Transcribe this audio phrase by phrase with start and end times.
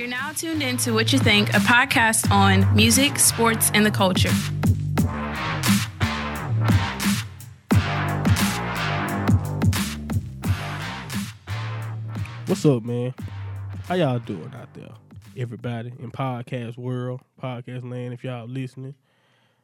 [0.00, 3.90] You're now tuned in to What You Think, a podcast on music, sports, and the
[3.90, 4.30] culture.
[12.46, 13.12] What's up, man?
[13.86, 14.88] How y'all doing out there?
[15.36, 18.94] Everybody in podcast world, podcast land, if y'all listening.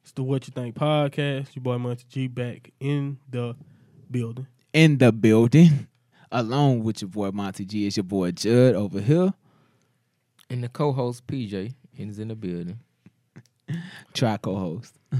[0.02, 1.56] It's the What You Think podcast.
[1.56, 3.56] Your boy Monty G back in the
[4.10, 4.46] building.
[4.74, 5.86] in the building,
[6.30, 7.86] along with your boy Monty G.
[7.86, 9.32] is your boy Judd over here.
[10.50, 12.78] And the co-host PJ is in the building.
[14.14, 14.94] Try co-host.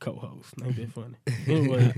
[0.00, 0.54] Co-host.
[0.64, 1.14] Ain't that funny?
[1.48, 1.92] Anyway.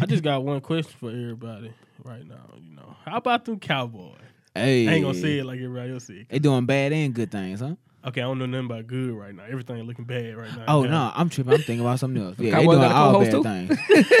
[0.00, 1.72] I just got one question for everybody
[2.04, 2.40] right now.
[2.58, 4.16] You know, how about them Cowboys?
[4.54, 6.26] Hey, I ain't gonna say it like everybody else said.
[6.28, 7.74] They doing bad and good things, huh?
[8.06, 9.44] Okay, I don't know nothing about good right now.
[9.48, 10.64] Everything looking bad right now.
[10.68, 10.90] Oh Yeah.
[10.90, 11.52] no, I'm tripping.
[11.52, 12.36] I'm thinking about something else.
[12.40, 13.76] Yeah, they doing all co-host bad too?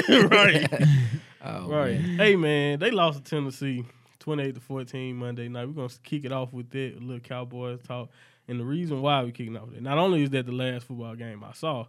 [0.08, 0.30] things.
[0.30, 0.68] right,
[1.42, 2.00] Oh, right.
[2.00, 2.18] man.
[2.18, 3.84] Hey man, they lost to Tennessee,
[4.28, 5.66] twenty-eight to fourteen Monday night.
[5.66, 8.10] We're gonna kick it off with that a little Cowboys talk.
[8.46, 10.86] And the reason why we're kicking off with it, not only is that the last
[10.86, 11.86] football game I saw,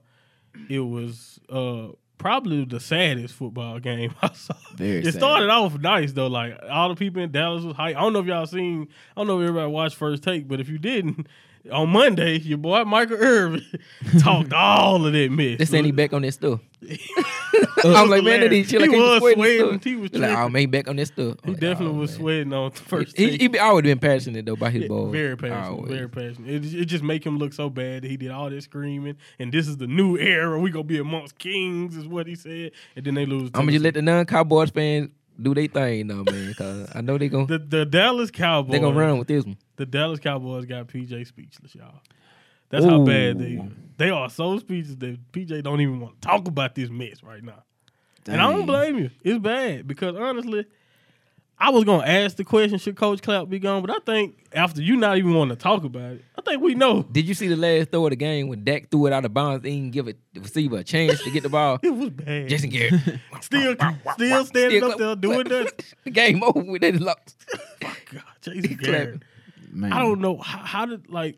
[0.69, 4.53] it was uh probably the saddest football game I saw.
[4.75, 5.15] Very it sad.
[5.15, 6.27] started off nice though.
[6.27, 7.97] Like all the people in Dallas was hype.
[7.97, 8.87] I don't know if y'all seen.
[9.15, 11.27] I don't know if everybody watched First Take, but if you didn't,
[11.71, 13.65] on Monday, your boy Michael Irvin
[14.19, 15.57] talked all of that mess.
[15.59, 16.59] They saying he back on that stuff.
[17.83, 19.79] I'm like, man, that he chill like he he was sweating.
[19.83, 21.35] He was like, oh man, he back on that stuff.
[21.43, 22.19] He I'm like, definitely oh, was man.
[22.19, 25.09] sweating on the first He, he be always been passionate though by his Yeah, ball.
[25.09, 25.91] very passionate, Always.
[25.91, 26.49] very passionate.
[26.65, 29.51] It, it just make him look so bad that he did all this screaming, and
[29.51, 30.59] this is the new era.
[30.59, 33.49] We gonna be amongst kings, is what he said, and then they lose.
[33.53, 35.09] I'm gonna just let the non Cowboys fans
[35.41, 36.53] do their thing now, man.
[36.53, 38.71] Cause I know they gonna the the Dallas Cowboys.
[38.71, 39.57] they gonna run with this one.
[39.75, 42.01] The Dallas Cowboys got PJ speechless, y'all.
[42.69, 43.59] That's how bad they
[43.97, 44.29] they are.
[44.29, 47.63] So speechless that PJ don't even want to talk about this mess right now.
[48.27, 49.09] And I don't blame you.
[49.23, 50.65] It's bad because honestly,
[51.61, 53.81] I was gonna ask the question: Should Coach Clapp be gone?
[53.81, 56.73] But I think after you not even want to talk about it, I think we
[56.73, 59.25] know Did you see the last throw of the game when Dak threw it out
[59.25, 59.63] of bounds?
[59.63, 61.77] They didn't give it the receiver a chance to get the ball.
[61.83, 62.47] it was bad.
[62.47, 62.93] Jason Garrett
[63.41, 63.75] still,
[64.13, 65.83] still standing Still up there doing that.
[66.05, 66.81] the game over with.
[66.81, 67.35] They lost.
[67.81, 68.77] God, Jason.
[68.77, 69.23] Garrett.
[69.71, 69.91] Man.
[69.93, 71.37] I don't know how, how did like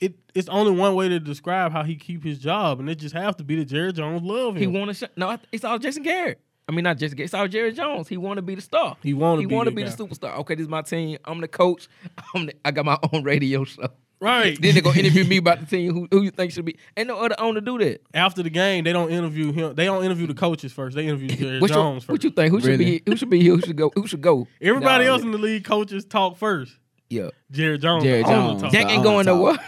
[0.00, 0.14] it.
[0.34, 3.36] It's only one way to describe how he keep his job, and it just have
[3.36, 4.60] to be the Jerry Jones love him.
[4.60, 6.40] He want to sh- no, it's all Jason Garrett.
[6.70, 7.26] I mean, not Jason Garrett.
[7.26, 8.06] It's all Jerry Jones.
[8.06, 8.96] He want to be the star.
[9.02, 10.36] He wanna He be want to the be the superstar.
[10.38, 11.18] Okay, this is my team.
[11.24, 11.88] I'm the coach.
[12.34, 13.88] I'm the, I got my own radio show.
[14.20, 14.56] right.
[14.62, 15.92] then they gonna interview me about the team.
[15.92, 16.76] Who, who you think should be?
[16.96, 18.02] Ain't no other owner do that.
[18.14, 19.74] After the game, they don't interview him.
[19.74, 20.94] They don't interview the coaches first.
[20.94, 22.24] They interview Jerry What you, Jones what first.
[22.24, 22.52] you think?
[22.52, 23.02] Who should be?
[23.04, 23.56] Who should be here?
[23.56, 23.90] Who should go?
[23.96, 24.46] Who should go?
[24.62, 26.72] Everybody Nah, else in the league coaches talk first.
[27.08, 28.04] Yeah, Jerry Jones.
[28.04, 28.62] Jerry Jones.
[28.62, 28.70] talk.
[28.70, 29.58] Dak ain't going don't nowhere.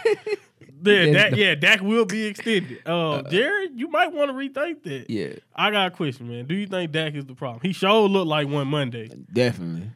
[0.85, 2.79] Yeah, There's Dak, no- yeah, Dak will be extended.
[2.85, 5.09] Uh, Jerry, you might want to rethink that.
[5.09, 6.45] yeah, I got a question, man.
[6.45, 7.61] Do you think Dak is the problem?
[7.63, 9.09] He sure looked like one Monday.
[9.31, 9.89] Definitely.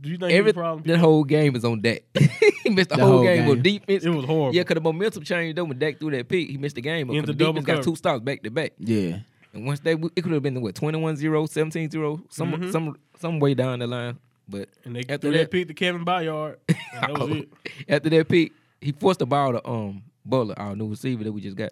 [0.00, 0.84] Do you think every the problem?
[0.86, 2.02] That whole game is on Dak.
[2.62, 3.78] he missed the, The whole, whole game, with game.
[3.80, 4.04] defense.
[4.04, 4.54] It was horrible.
[4.54, 6.48] Yeah, because the momentum changed though when Dak threw that pick.
[6.48, 7.08] He missed the game.
[7.08, 8.74] But the double defense got two stops back to back.
[8.78, 9.18] Yeah.
[9.52, 12.70] And once they, it could have been what 21-0, 17-0, some Mhm.
[12.70, 14.18] some some way down the line.
[14.48, 16.56] But and they after threw that that- pick to Kevin Byard.
[17.00, 17.48] That was it.
[17.88, 21.40] after that pick, he forced the ball to um Butler, our new receiver that we
[21.40, 21.70] just got.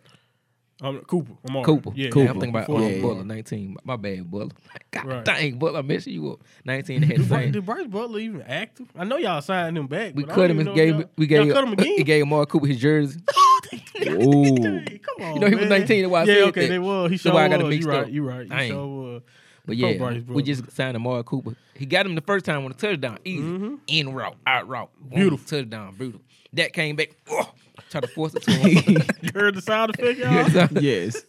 [0.82, 1.32] Um, Cooper.
[1.48, 1.64] Amari.
[1.64, 1.90] Cooper.
[1.94, 2.24] Yeah, Cooper.
[2.24, 3.76] yeah, I'm thinking about before- um, yeah, Butler, 19.
[3.84, 4.50] My bad, Butler.
[4.90, 5.24] God Right.
[5.24, 6.40] dang, Butler, I'm messing you up.
[6.66, 7.52] 19 had Did, Brice, same.
[7.52, 8.86] did Brice Butler even active?
[8.94, 10.12] I know y'all signed him back.
[10.14, 11.86] We but cut him even and gave if y'all- we y'all gave cut him again.
[11.96, 13.20] he gave Mark Cooper his jersey.
[14.06, 14.54] Ooh.
[14.56, 16.68] Hey, come on, You know, he was 19, that's why I yeah, said okay, that.
[16.68, 17.10] they was.
[17.10, 17.70] He sure why I got it was.
[17.70, 18.02] mixed You right.
[18.04, 18.10] up.
[18.12, 18.52] You right.
[18.52, 19.22] I He ain't- sure was.
[19.64, 21.56] But yeah, Brice we just signed Amari Cooper.
[21.74, 23.78] He got him the first time on a touchdown, easy, Mhm.
[23.88, 25.44] in route, out route, Beautiful.
[25.58, 26.20] touchdown, brutal.
[26.52, 27.50] That came back, oh,
[27.90, 30.82] tried to force it to him, You heard the sound effect, y'all?
[30.82, 31.22] yes.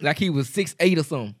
[0.00, 1.34] like he was six eight or something.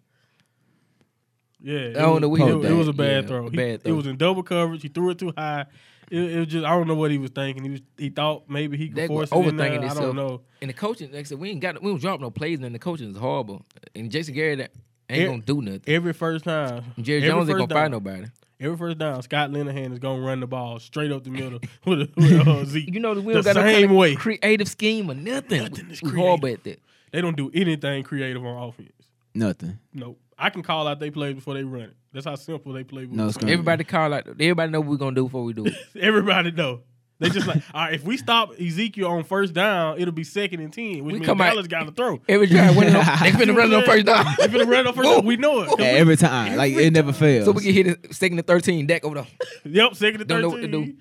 [1.60, 3.28] Yeah, it I don't was, know what he it, was it was a bad Yeah,
[3.28, 3.46] throw.
[3.46, 4.82] a He- bad It was in double coverage.
[4.82, 5.66] He threw it too high.
[6.10, 7.62] It, it was just I don't know what he was thinking.
[7.64, 9.70] He was he thought maybe he could That force was it in there.
[9.70, 10.40] overthinking I don't know.
[10.60, 12.74] And the coaching, like I said, we ain't got, we don't drop no plays, and
[12.74, 13.64] the coaching is horrible.
[13.94, 14.60] And Jason Garrett
[15.08, 15.82] ain't Eh, gonna do nothing.
[15.86, 18.26] Every first time, And Jerry Jones ain't gonna fight down- nobody.
[18.62, 22.10] Every first down, Scott Linehan is gonna run the ball straight up the middle with,
[22.16, 22.94] with uh, Zeke.
[22.94, 24.14] You know, we the don't got no same kind of way.
[24.14, 25.62] creative scheme or nothing.
[25.62, 26.80] Nothing is we horrible at that.
[27.10, 28.92] They don't do anything creative on offense.
[29.34, 29.78] Nothing.
[29.92, 31.96] No, I can call out they plays before they run it.
[32.12, 33.06] That's how simple they play.
[33.10, 33.42] No with.
[33.42, 34.28] Everybody call out.
[34.28, 35.74] Everybody know what we're gonna do before we do it.
[36.00, 36.80] Everybody know.
[37.22, 40.60] They just like, all right, if we stop Ezekiel on first down, it'll be second
[40.60, 42.20] and ten, which We means come out- Dallas got to throw.
[42.28, 44.24] Every drive, winning on, they finna run on first down.
[44.38, 45.24] They finna run on first down.
[45.24, 45.70] We know it.
[45.78, 46.56] Yeah, every time.
[46.56, 47.44] Like it never fails.
[47.46, 48.86] So we can hit it second and thirteen.
[48.86, 49.26] Deck over there.
[49.64, 50.94] Yep, second and Don't know what to do.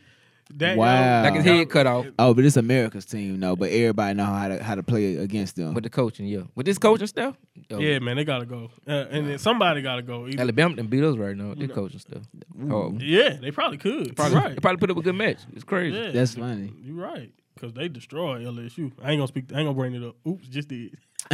[0.56, 1.24] That Wow.
[1.24, 2.06] Like his head cut off.
[2.20, 3.56] Oh, but it's America's team, though.
[3.56, 5.74] But everybody know how to how to play against them.
[5.74, 6.42] With the coaching, yeah.
[6.56, 7.36] With this coaching stuff,
[7.70, 10.28] yo, Yeah, man, they gotta go, uh, and then somebody gotta go.
[10.28, 11.54] Either- Alabama done beat us right now.
[11.54, 12.24] This coaching stuff.
[12.70, 14.16] Oh, Yeah, they probably could.
[14.16, 14.50] probably, right.
[14.56, 15.40] they probably put up a good match.
[15.54, 15.98] It's crazy.
[15.98, 16.74] Yeah, That's funny.
[16.82, 17.32] you're right.
[17.60, 18.92] Cause they destroyed LSU.
[19.04, 19.46] I ain't gonna speak.
[19.54, 20.16] I ain't gonna bring it up.
[20.28, 20.98] Oops, just did.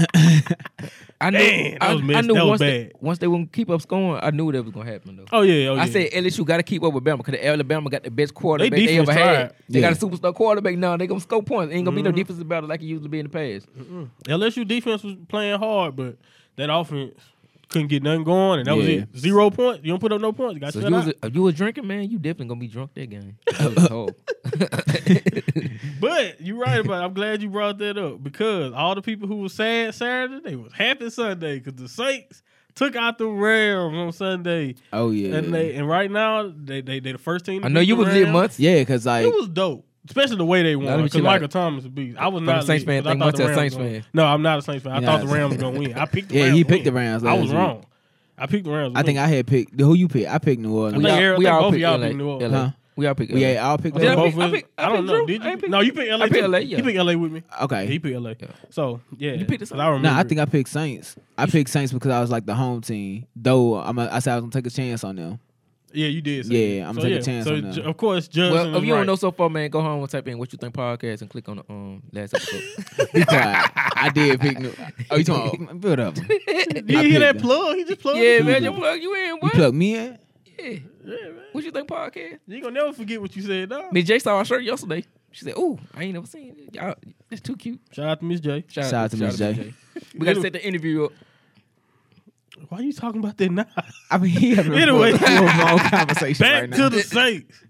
[1.20, 3.52] I knew, Damn, that I, was I knew that was once they, once they wouldn't
[3.52, 5.26] keep up scoring, I knew that was gonna happen though.
[5.32, 5.82] Oh yeah, oh yeah.
[5.82, 8.72] I said LSU got to keep up with Bama because Alabama got the best quarterback
[8.72, 9.34] they, defense ever had.
[9.50, 9.54] tried.
[9.70, 10.96] They got a superstar quarterback now.
[10.98, 11.74] They gonna score points.
[11.74, 12.18] Ain't gonna be no Mm-hmm.
[12.18, 13.68] defensive battle like it used to be in the past.
[14.26, 16.18] LSU defense was playing hard, but
[16.58, 17.14] that offense
[17.70, 19.10] couldn't get nothing going, and that was it.
[19.18, 19.84] Zero points.
[19.84, 20.54] You don't put up no points.
[20.54, 21.06] You got So shut you, out.
[21.08, 23.38] was, if you was drinking, man, you definitely gonna be drunk that game.
[23.58, 24.16] That was cold.
[26.00, 27.02] But you're right about.
[27.02, 27.06] it.
[27.06, 30.56] I'm glad you brought that up because all the people who were sad Saturday, they
[30.56, 32.44] was happy Sunday because the Saints
[32.76, 35.36] took out the Rams on Sunday, Oh yeah.
[35.36, 37.62] and they and right now they they they the first team.
[37.62, 38.60] to I know you was lit months.
[38.60, 39.86] yeah, because like It was dope.
[40.08, 41.04] Especially the way they won.
[41.04, 41.52] Because Michael out.
[41.52, 42.16] Thomas is a.
[42.18, 43.90] I was not a Saints lit, fan, 'cause I think thought the Rams Saints gonna-
[43.90, 44.04] fan.
[44.14, 44.94] No, I'm not a Saints fan.
[44.94, 45.98] I You're thought the Rams Saints was gonna win.
[45.98, 46.92] I picked the Yeah, he to picked the.
[46.94, 47.84] Rams I was wrong.
[48.38, 48.94] I picked the Rams.
[48.96, 49.18] I think.
[49.20, 50.30] I had picked who you picked.
[50.30, 51.04] I picked New I Orleans.
[51.04, 52.06] We all, Eric- we I think all both of y'all LA.
[52.08, 52.74] picked New Orleans.
[52.98, 53.04] LA.
[53.04, 53.04] Huh?
[53.04, 53.30] We all pick.
[53.32, 53.38] LA.
[53.40, 53.94] yeah, I'll pick.
[53.94, 55.14] Did I pick- Both of us- I I don't know.
[55.18, 55.26] Drew.
[55.28, 55.50] Did you?
[55.50, 56.26] ain't picked- No, you picked LA.
[56.26, 56.48] I picked.
[56.48, 56.78] LA, yeah.
[56.78, 57.44] He picked LA with me.
[57.62, 57.86] Okay.
[57.88, 58.34] He picked LA.
[58.70, 60.10] So yeah, You picked the 'cause I remember.
[60.10, 61.16] Nah, I think I picked Saints.
[61.38, 63.26] I picked Saints because I was like the home team.
[63.36, 65.40] Though I'm a, I said I was gonna take a chance on them.
[65.94, 66.46] Yeah, you did.
[66.46, 66.90] Say Yeah, that.
[66.90, 67.22] I'm so, taking a yeah.
[67.26, 67.74] chance So on that.
[67.74, 69.00] ju- of course, Judson Well, if you right.
[69.00, 71.30] don't know so far, man, go home and type in what you think podcast and
[71.30, 72.62] click on the um last episode.
[73.30, 74.74] I did pick New.
[75.10, 75.64] Oh, you talking?
[75.64, 76.14] about- Build up.
[76.16, 77.42] Did you hear that them.
[77.42, 77.76] plug?
[77.78, 78.20] He just plugged.
[78.20, 79.26] yeah, man, you plug you in.
[79.28, 79.54] You What?
[79.54, 80.18] plug me in?
[80.60, 80.70] Yeah.
[80.70, 81.34] Yeah, man.
[81.52, 82.40] What you think podcast?
[82.48, 83.92] You gonna never forget what you said, dog.
[83.94, 85.04] Miss J saw our shirt yesterday.
[85.32, 86.76] She said, "Ooh, I ain't never seen it.
[86.76, 86.96] Y'all,
[87.30, 88.64] that's too cute." Shout out to Miss J.
[88.70, 89.74] Shout out to Miss J.
[90.18, 91.12] We got to set the interview up.
[92.70, 93.66] Why are you talking about that now?
[94.10, 95.12] I mean, he having Anyway.
[95.12, 97.62] a full blown conversation Back right to the Saints.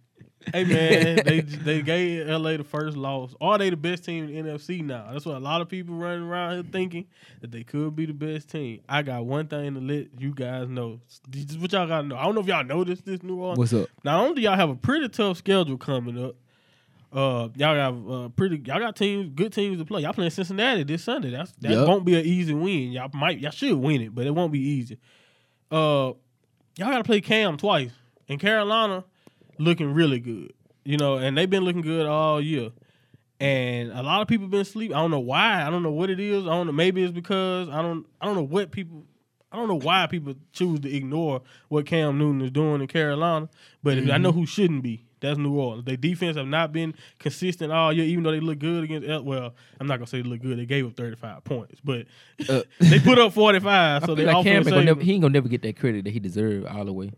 [0.54, 3.34] Hey man, they they gave LA the first loss.
[3.42, 5.10] Are they the best team in the NFC now?
[5.12, 7.06] That's what a lot of people running around here thinking
[7.42, 8.82] that they could be the best team.
[8.88, 11.00] I got one thing to let you guys know.
[11.28, 12.18] This is what y'all gotta know.
[12.18, 13.60] I don't know if y'all noticed this New Orleans.
[13.60, 13.90] What's up?
[14.04, 16.36] Not only do y'all have a pretty tough schedule coming up,
[17.12, 20.02] uh, y'all got uh, pretty y'all got teams, good teams to play.
[20.02, 21.32] Y'all playing Cincinnati this Sunday.
[21.32, 21.88] That's that Yup.
[21.88, 22.92] won't be an easy win.
[22.92, 24.98] Y'all might y'all should win it, but it won't be easy.
[25.72, 26.14] Uh,
[26.78, 27.92] y'all got to play Cam twice,
[28.28, 29.04] in Carolina
[29.60, 30.54] looking really good.
[30.84, 32.72] You know, and they've been looking good all year.
[33.40, 34.92] And a lot of people been sleep.
[34.92, 35.62] I don't know why.
[35.64, 36.44] I don't know what it is.
[36.46, 36.74] I don't know.
[36.74, 38.06] Maybe it's because I don't.
[38.20, 39.04] I don't know what people.
[39.52, 43.48] I don't know why people choose to ignore what Cam Newton is doing in Carolina.
[43.84, 45.04] But if I know who shouldn't be.
[45.20, 45.84] That's New Orleans.
[45.86, 49.08] Their defense have not been consistent all year, even though they look good against.
[49.08, 50.60] L- Well, I'm not gonna say they look good.
[50.60, 52.06] They gave up 35 points, but
[52.48, 54.04] Uh, they put up 45.
[54.04, 56.04] I so they like Cam ain't gonna never, he ain't gonna never get that credit
[56.06, 57.12] that he deserved all the way.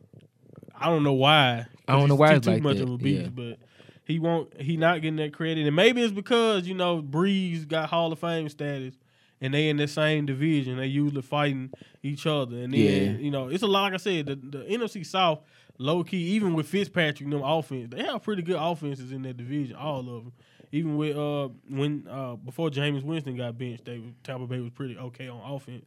[0.73, 1.65] I don't know why.
[1.89, 3.29] I don't know why it's too like much that, of a beast, yeah.
[3.29, 3.59] but
[4.05, 4.59] he won't.
[4.61, 8.19] He not getting that credit, and maybe it's because you know Brees got Hall of
[8.19, 8.95] Fame status,
[9.41, 10.77] and they in the same division.
[10.77, 11.71] They usually fighting
[12.03, 13.17] each other, and then Yeah.
[13.17, 13.83] you know it's a lot.
[13.83, 15.41] Like I said, the, the NFC South,
[15.77, 19.75] low key, even with Fitzpatrick, them offense, they have pretty good offenses in that division.
[19.75, 20.33] All of them.
[20.71, 24.97] Even with uh when uh before Jameis Winston got benched, they Tampa Bay was pretty
[24.97, 25.83] okay on offense.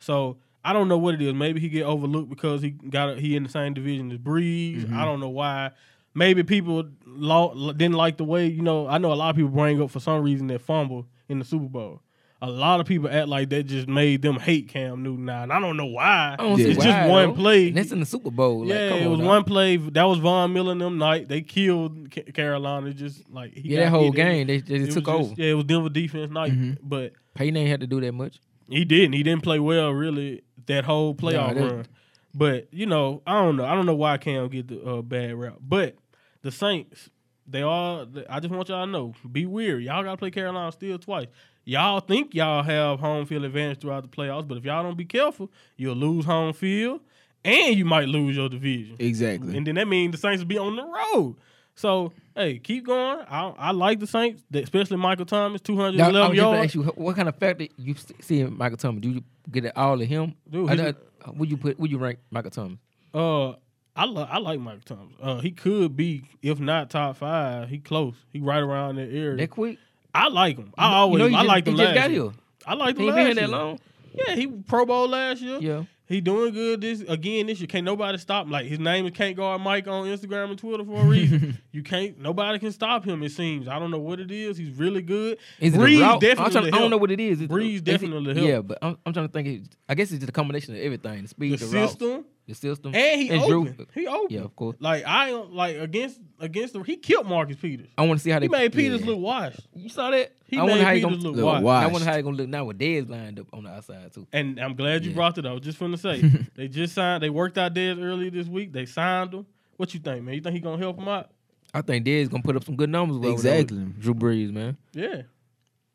[0.00, 0.36] So
[0.68, 1.32] I don't know what it is.
[1.34, 4.82] Maybe he get overlooked because he got a, he in the same division as Brees.
[4.84, 4.98] Mm-hmm.
[4.98, 5.70] I don't know why.
[6.14, 8.88] Maybe people lo- didn't like the way you know.
[8.88, 11.44] I know a lot of people bring up for some reason that fumble in the
[11.44, 12.00] Super Bowl.
[12.42, 15.50] A lot of people act like that just made them hate Cam Newton now, and
[15.52, 16.36] I don't know why.
[16.38, 16.66] I don't Yeah.
[16.68, 17.34] It's why, just one though.
[17.34, 17.68] play.
[17.68, 18.60] And that's in the Super Bowl.
[18.60, 19.26] Like, yeah, come it on was now.
[19.26, 19.76] one play.
[19.78, 21.28] That was Von Miller and them night.
[21.28, 22.92] They killed Carolina.
[22.92, 24.12] Just like he Yeah, got that whole hit.
[24.12, 25.28] It- game they, they it just took was over.
[25.30, 26.78] just- Yeah, it was Denver defense night, Mhm.
[26.82, 28.38] but Peyton ain't had to do that much.
[28.68, 29.12] He didn't.
[29.14, 31.86] He didn't play well really that whole playoff that- run.
[32.34, 33.64] But you know, I don't know.
[33.64, 35.56] I don't know why Cam get the uh, bad rap.
[35.60, 35.96] But
[36.42, 37.08] the Saints,
[37.46, 38.06] they all.
[38.28, 39.86] I just want y'all to know, be weary.
[39.86, 41.28] Y'all got to play Carolina still twice.
[41.64, 45.04] Y'all think y'all have home field advantage throughout the playoffs, but if y'all don't be
[45.06, 47.00] careful, you'll lose home field,
[47.42, 48.96] and you might lose your division.
[48.98, 49.56] Exactly.
[49.56, 51.36] And then that means the Saints will be on the road.
[51.76, 53.24] So hey, keep going.
[53.28, 56.64] I, I like the Saints, especially Michael Thomas, two hundred eleven just yards.
[56.64, 59.02] ask you, what kind of factor you see in Michael Thomas?
[59.02, 60.34] Do you get it all of him?
[60.50, 61.78] Dude, I, I, would you put?
[61.78, 62.78] Would you rank Michael Thomas?
[63.14, 63.50] Uh,
[63.94, 65.14] I li- I like Michael Thomas.
[65.20, 68.14] Uh, he could be, if not top five, he close.
[68.32, 69.36] He right around that area.
[69.36, 69.78] That quick?
[70.14, 70.72] I like him.
[70.78, 72.30] I always, you know, he I just, like he him just last got here.
[72.66, 73.78] I like He him He been here that long.
[74.14, 75.58] Yeah, he Pro Bowl last year.
[75.60, 75.82] Yeah.
[76.08, 77.66] He doing good this again this year.
[77.66, 78.52] Can't nobody stop him.
[78.52, 81.58] Like his name is Can't Guard Mike on Instagram and Twitter for a reason.
[81.72, 82.18] you can't.
[82.20, 83.22] Nobody can stop him.
[83.24, 83.66] It seems.
[83.66, 84.56] I don't know what it is.
[84.56, 85.38] He's really good.
[85.58, 86.04] Is it Brees a?
[86.04, 87.38] I'm definitely trying, I don't know what it is.
[87.38, 88.46] Is it- Brees it- definitely help.
[88.46, 89.48] Yeah, but I'm, I'm trying to think.
[89.48, 92.54] It, I guess it's just a combination of everything: the speed, The the, system the
[92.54, 92.94] system.
[92.94, 93.74] and he And open.
[93.74, 94.26] Drew- He open.
[94.30, 94.76] Yeah, of course.
[94.80, 97.88] Like I don't like against against the he killed Marcus Peters.
[97.98, 99.06] I want to see how they He made Peters yeah.
[99.06, 99.60] look washed.
[99.74, 100.32] You saw that?
[100.46, 101.64] He I wonder made how he Peters gonna look Look washed.
[101.64, 101.84] washed.
[101.88, 104.26] I wonder how he gonna look now with Dez lined up on the outside too.
[104.32, 105.16] And I'm glad you Yeah.
[105.16, 105.60] brought it up.
[105.60, 106.20] Just from to say,
[106.54, 107.22] they just signed.
[107.22, 108.72] They worked out Dez earlier this week.
[108.72, 109.46] They signed him.
[109.76, 110.34] What you think, man?
[110.34, 111.30] You think he gonna help him out?
[111.74, 113.16] I think Dez gonna put up some good numbers.
[113.16, 113.84] over with Exactly.
[113.98, 114.76] Drew Brees, man.
[114.94, 115.22] Yeah.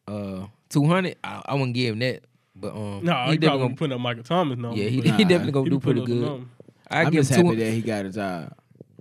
[0.08, 1.16] Uh, two hundred.
[1.24, 2.24] I, I wouldn't give him that,
[2.62, 3.76] but um, No, he, he probably definitely gonna gonna.
[3.76, 4.80] put up Michael Thomas numbers.
[4.80, 6.48] Yeah, he, but Nah, he definitely gonna be do putting pretty up good.
[6.90, 7.64] I I'm give just him happy two.
[7.66, 8.54] that he got a job.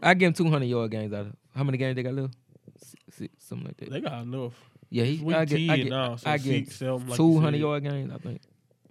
[0.02, 2.34] I give him two hundred yard games out of how many games they got left?
[2.82, 3.90] Six, six, something like that.
[3.90, 4.54] They got enough.
[4.88, 5.14] Yeah, he.
[5.14, 5.70] It's week I get.
[5.70, 5.86] I get.
[5.90, 8.10] now, so I get six, like two hundred yard games.
[8.14, 8.40] I think.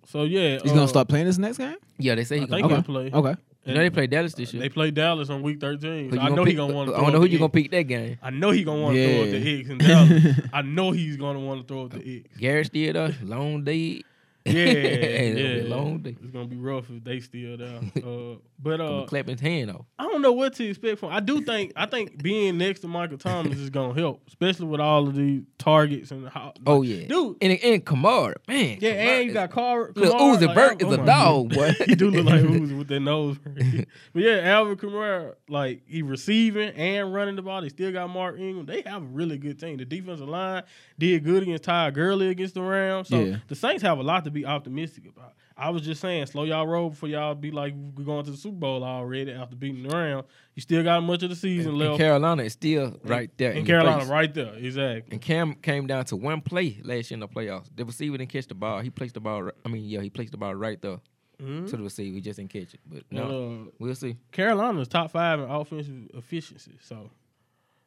[0.06, 1.76] So yeah, He's uh, gonna start playing this next game.
[1.98, 2.74] Yeah, they say I he think gonna.
[2.76, 2.84] Okay.
[2.84, 3.12] play.
[3.14, 3.36] Okay.
[3.66, 4.62] You know they play Dallas this year.
[4.64, 6.10] They play Dallas on week 13.
[6.10, 6.96] Who So you I know pick, he gonna want to.
[6.96, 8.18] I don't know who you gonna pick that game.
[8.24, 10.40] I know he gonna want to throw up the Hicks in Dallas.
[10.54, 12.38] I know he's gonna want to throw up the Hicks.
[12.38, 13.16] Garrett still there.
[13.22, 14.02] Long day.
[14.46, 15.62] Yeah, It'll be yeah.
[15.64, 16.16] a long day.
[16.22, 17.82] It's gonna be rough if they still there.
[18.04, 19.86] Uh, but uh, clap his hand off.
[19.98, 21.12] I don't know what to expect from.
[21.14, 24.82] I do think I think being next to Michael Thomas is gonna help, especially with
[24.82, 26.54] all of these targets and how.
[26.68, 27.38] Oh yeah, dude.
[27.42, 28.78] And and Kamara, man.
[28.82, 29.92] Yeah, Kamara and you got Car.
[29.96, 31.72] Look, Uzi like, oh is a my dog, boy.
[31.86, 33.38] he do look like Uzi with that nose.
[33.44, 37.62] but yeah, Alvin Kamara, like he receiving and running the ball.
[37.62, 38.66] They still got Mark Ingram.
[38.66, 39.78] They have a really good team.
[39.78, 40.64] The defensive line
[40.98, 43.08] did good against Ty Gurley against the Rams.
[43.10, 43.38] So Yeah.
[43.48, 45.34] the Saints have a lot to be optimistic about.
[45.60, 48.38] I was just saying, slow y'all roll before y'all be like we're going to the
[48.38, 50.26] Super Bowl already after beating the Rams.
[50.56, 51.98] You still got much of the season And left.
[51.98, 53.52] Carolina is still right there.
[53.52, 54.10] in in Carolina, face.
[54.10, 55.12] right there, exactly.
[55.14, 57.70] And Cam came down to one play last year in the playoffs.
[57.76, 58.80] The receiver didn't catch the ball.
[58.80, 59.52] He placed the ball.
[59.66, 61.00] I mean, yeah, he placed the ball right there
[61.42, 61.70] Mhm.
[61.70, 62.16] to the receiver.
[62.16, 62.80] He just didn't catch it.
[62.86, 64.16] But no, And, uh, we'll see.
[64.32, 67.10] Carolina's top five in offensive efficiency, so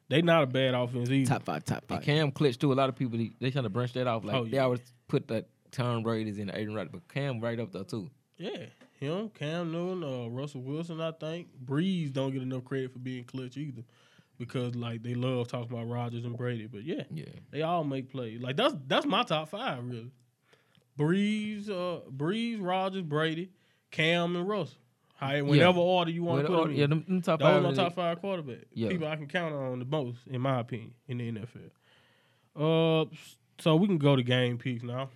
[0.09, 1.27] they not a bad offense either.
[1.29, 1.63] Top five.
[1.63, 2.01] Top And five.
[2.03, 2.71] Cam clutch too.
[2.71, 4.23] A lot of people they, they trying to branch that off.
[4.23, 7.71] Like Oh, they always put that Tom Brady's in Aaron Rodgers, but Cam right up
[7.71, 8.09] there too.
[8.37, 8.65] Yeah,
[8.99, 11.01] him, Cam Newton, uh, Russell Wilson.
[11.01, 13.83] I think Brees don't get enough credit for being clutch either,
[14.37, 16.67] because like they love talking about Rodgers and Brady.
[16.67, 18.41] But yeah, Yeah, they all make plays.
[18.41, 20.11] Like that's that's my top five really.
[20.97, 23.49] Brees, uh, Brees, Rodgers, Brady,
[23.91, 24.77] Cam, and Russell.
[25.15, 26.77] How whatever order you want to put oh, them in.
[26.77, 27.75] yeah, them, them top Those five.
[27.75, 28.65] top five quarterbacks.
[28.73, 28.89] Yeah.
[28.89, 31.71] People I can count on the most, in my opinion, in the NFL.
[32.55, 33.05] Uh,
[33.59, 35.09] so we can go to game picks now.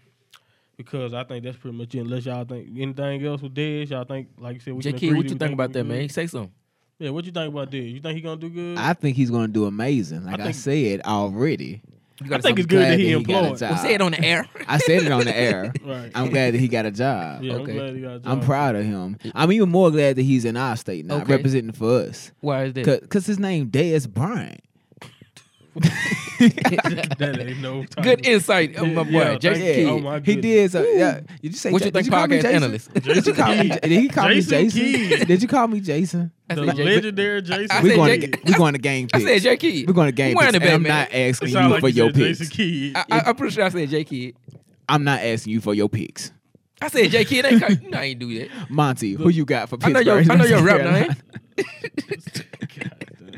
[0.77, 1.99] Because I think that's pretty much it.
[2.01, 4.91] Unless y'all think anything else with Dez, y'all think, like you said, we J.
[4.91, 5.87] can Kid, what you we think about that, good?
[5.87, 6.09] man?
[6.09, 6.51] Say something.
[6.99, 7.91] Yeah, what you think about Dez?
[7.93, 8.77] You think he gonna do good?
[8.77, 10.25] I think he's gonna do amazing.
[10.25, 11.81] Like I, think- said already.
[12.19, 13.59] You I gotta think it's good that he that he employed.
[13.59, 13.71] job.
[13.71, 14.47] Well, say it on the air.
[14.67, 15.71] I said it on the air.
[15.85, 16.11] right.
[16.15, 17.43] I'm glad that he got a job.
[17.43, 17.71] yeah, Okay.
[17.73, 18.31] I'm glad he got a job.
[18.31, 19.17] I'm proud of him.
[19.35, 21.33] I'm even more glad that he's in our state now, Okay.
[21.35, 22.31] representing for us.
[22.39, 22.85] Why is that?
[22.85, 24.61] Cause, 'cause his name Dez Bryant.
[26.39, 28.03] that ain't no time.
[28.03, 30.71] Good insight, of my boy, Yeah, Jason thank Oh, my he did.
[30.71, 31.19] So, yeah.
[31.19, 31.71] Did you say?
[31.71, 32.55] What Ja- you did think, call me podcast Jason?
[32.55, 32.93] analyst?
[32.93, 33.55] Did you call me?
[33.69, 34.81] Jason Did he call Jason me Jason?
[34.81, 35.27] Kidd.
[35.27, 36.31] Did you call me Jason?
[36.49, 37.67] I The said J- legendary Jason.
[37.71, 38.33] I We're going Kidd.
[38.33, 39.87] to we going to game I said J Kid.
[39.87, 40.55] We're going to game Who picks.
[40.55, 42.39] and I'm not asking you like for you your said picks.
[42.39, 42.95] Jason Kidd.
[42.97, 44.35] I, I, I'm pretty sure I said J Kid.
[44.89, 46.31] I'm not asking you for your picks.
[46.81, 47.45] I said J Kid.
[47.45, 48.49] Ain't ca- no, I ain't do that.
[48.69, 50.25] Monty, who you got for I know Pittsburgh?
[50.25, 51.07] your I know your North rap Carolina?
[51.57, 52.45] name.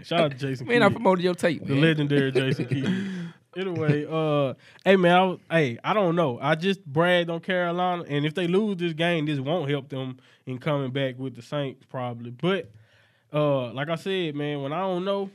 [0.09, 0.67] Shout out to Jason.
[0.67, 1.81] Man, I promoted your tape, the man.
[1.81, 3.09] legendary Jason Kidd.
[3.57, 4.53] Anyway, uh,
[4.85, 6.37] hey man, I hey, I don't know.
[6.39, 10.19] I just bragged on Carolina, and if they lose this game, this won't help them
[10.45, 12.29] in coming back with the Saints probably.
[12.29, 12.71] But
[13.33, 15.31] uh, like I said, man, when I don't know,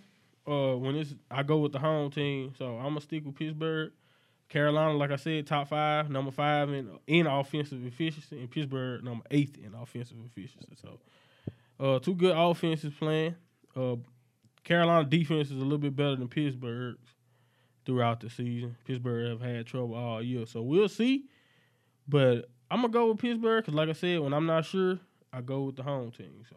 [0.46, 3.90] uh, when it's I go with the home team, so I'm gonna stick with Pittsburgh.
[4.48, 9.24] Carolina, like I said, top five, number five in in offensive efficiency, and Pittsburgh number
[9.32, 10.68] eighth in offensive efficiency.
[10.80, 11.00] So,
[11.80, 13.34] uh, two good offenses playing.
[13.74, 13.96] Uh,
[14.64, 16.98] Carolina defense is a little bit better than Pittsburgh's
[17.84, 18.76] throughout the season.
[18.86, 21.24] Pittsburgh have had trouble all year, so we'll see.
[22.08, 24.98] But I'm gonna go with Pittsburgh because, like I said, when I'm not sure,
[25.32, 26.42] I go with the home team.
[26.48, 26.56] So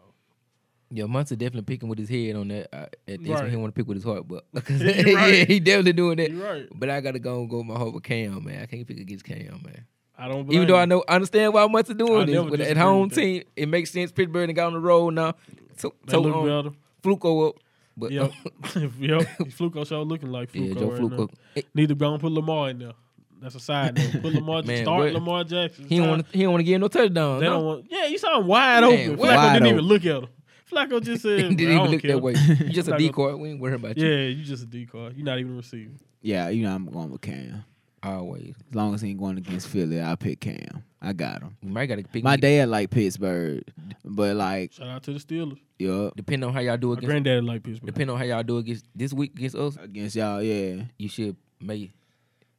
[0.90, 2.70] Yeah, Munson definitely picking with his head on that.
[2.74, 3.42] Uh, at this Right.
[3.42, 6.32] one, he want to pick with his heart, but You're yeah, he definitely doing that.
[6.32, 6.68] you're right.
[6.74, 8.64] But I gotta go and go with my heart with Cam, man.
[8.64, 9.86] I can't pick against Cam, man.
[10.18, 10.52] I don't.
[10.52, 12.36] Even though I know, I understand why Munson I doing this.
[12.36, 14.12] never But at home team, it makes sense.
[14.12, 15.36] Pittsburgh and got on the road now.
[15.78, 16.76] So, they so look um, better.
[17.04, 17.56] Flacco up,
[17.98, 18.32] but Yep,
[18.76, 19.22] uh, yep.
[19.58, 21.30] Flacco show looking like Flacco yeah, Joe right Flacco.
[21.56, 21.62] now.
[21.74, 22.94] Need to go and put Lamar in there.
[23.42, 24.22] That's a side note.
[24.22, 24.64] Put Lamar.
[24.66, 25.88] Man, start what- Lamar Jackson.
[25.88, 26.38] He don't want to.
[26.38, 27.40] He don't want to give no touchdown.
[27.40, 27.54] They no.
[27.54, 27.86] don't want.
[27.90, 29.18] Yeah, you saw him wide Man, open.
[29.18, 30.28] Flacco wide didn't even look at him.
[30.72, 32.34] Flacco just said, didn't "I even don't look care." that way.
[32.34, 33.36] You just a Not gonna- decoy.
[33.36, 34.06] We ain't worried about you.
[34.08, 35.12] Yeah, you just a decoy.
[35.16, 36.00] You're not even receiving.
[36.22, 37.64] Yeah, you know I'm going with Cam.
[38.04, 38.56] Always.
[38.70, 40.84] As long as he ain't going against Philly, I pick Cam.
[41.02, 41.56] I got him.
[41.62, 42.24] You might got to pick.
[42.24, 43.64] My me- dad like Pittsburgh,
[44.04, 45.60] but like, Shout out to the Steelers.
[45.78, 47.08] yup, Depending on how y'all do My against.
[47.08, 47.86] granddad like Pittsburgh.
[47.86, 50.84] Depending on how y'all do against this week against us, against y'all, yeah.
[50.98, 51.92] you should may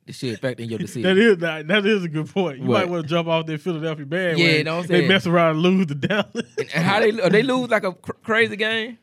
[0.06, 1.02] the shit factor in your decision.
[1.02, 2.58] That is that, that is a good point.
[2.60, 2.78] You What?
[2.84, 4.38] might want to jump off that Philadelphia band.
[4.38, 5.08] Yeah, know what I'm they saying?
[5.08, 6.30] mess around and lose to Dallas.
[6.74, 8.98] and how they they lose like a cr- crazy game.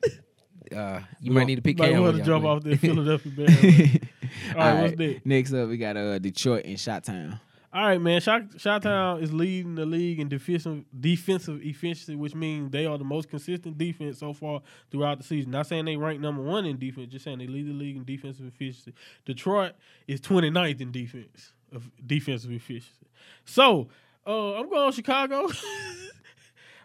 [0.75, 2.01] Uh, you might need to pick might Cam.
[2.01, 2.51] want when to y'all jump play.
[2.51, 4.09] off that Philadelphia band.
[4.55, 5.21] All right, what's that?
[5.25, 7.39] Next up, we got uh, Detroit and Shot Town.
[7.75, 8.21] All right, man.
[8.21, 13.29] Shottown is leading the league in defensive defensive efficiency, which means they are the most
[13.29, 15.51] consistent defense so far throughout the season.
[15.51, 18.05] Not saying they rank number one in defense, just saying they lead the league in
[18.05, 18.93] defensive efficiency.
[19.25, 19.73] Detroit
[20.07, 23.07] is 29th in defense of defensive efficiency.
[23.43, 23.89] So
[24.25, 25.49] uh, I'm going Chicago.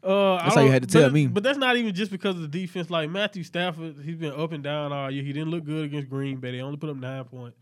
[0.03, 1.27] Uh, I That's how you had to tell but, me.
[1.27, 2.89] But that's not even just because of the defense.
[2.89, 5.23] Like Matthew Stafford, he's been up and down all year.
[5.23, 6.53] He didn't look good against Green Bay.
[6.53, 7.59] They only put up nine points.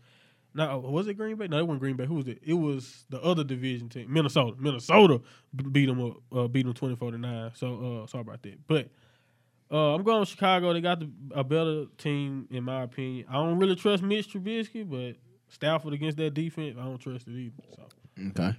[0.53, 1.47] No, was it Green Bay?
[1.47, 2.05] No, it wasn't Green Bay.
[2.05, 2.39] Who was it?
[2.43, 4.55] It was the other division team, Minnesota.
[4.59, 5.21] Minnesota
[5.71, 7.51] beat them up, uh, beat them twenty four to nine.
[7.53, 8.67] So uh, sorry about that.
[8.67, 8.89] But
[9.71, 10.73] uh, I'm going with Chicago.
[10.73, 13.25] They got the, a better team in my opinion.
[13.29, 15.17] I don't really trust Mitch Trubisky, but
[15.49, 17.53] Stafford against that defense, I don't trust it either.
[17.75, 17.83] So
[18.29, 18.57] Okay.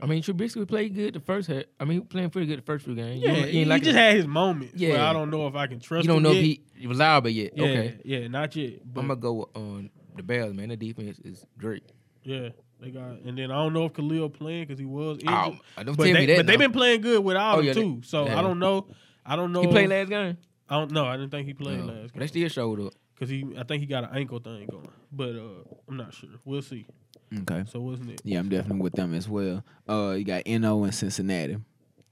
[0.00, 1.64] I mean, Trubisky played good the first half.
[1.80, 3.20] I mean, he playing pretty good the first few games.
[3.20, 3.98] Yeah, ain't- you he, ain't like just it.
[3.98, 4.74] had his moments.
[4.76, 5.10] Yeah, Yeah.
[5.10, 6.04] I don't know if I can trust.
[6.06, 6.10] Him.
[6.14, 6.38] You don't him know yet.
[6.38, 7.52] if he, he reliable yet.
[7.56, 8.74] Yeah, Okay, yeah, not yet.
[8.84, 10.68] But I'm gonna go on the Bears, man.
[10.68, 11.82] The defense is great.
[12.22, 12.50] yeah,
[12.80, 13.20] they got.
[13.24, 15.28] And then I don't know if Khalil playing because he was injured.
[15.34, 16.36] Oh, don't but tell they, me that.
[16.38, 18.00] but they've been playing good without Oh, yeah, they- too.
[18.04, 18.38] So yeah.
[18.38, 18.88] I don't know.
[19.24, 19.60] I don't know.
[19.62, 20.36] He played last game.
[20.68, 21.04] I don't know.
[21.06, 22.92] I didn't think he played No, last but game they still showed up.
[23.14, 23.46] because he.
[23.58, 26.30] I think he got an ankle thing going, but uh, I'm not sure.
[26.44, 26.86] We'll see.
[27.40, 27.64] Okay.
[27.68, 28.20] So wasn't it?
[28.24, 29.64] Yeah, I'm definitely with them as well.
[29.88, 31.56] Uh, you got No and Cincinnati.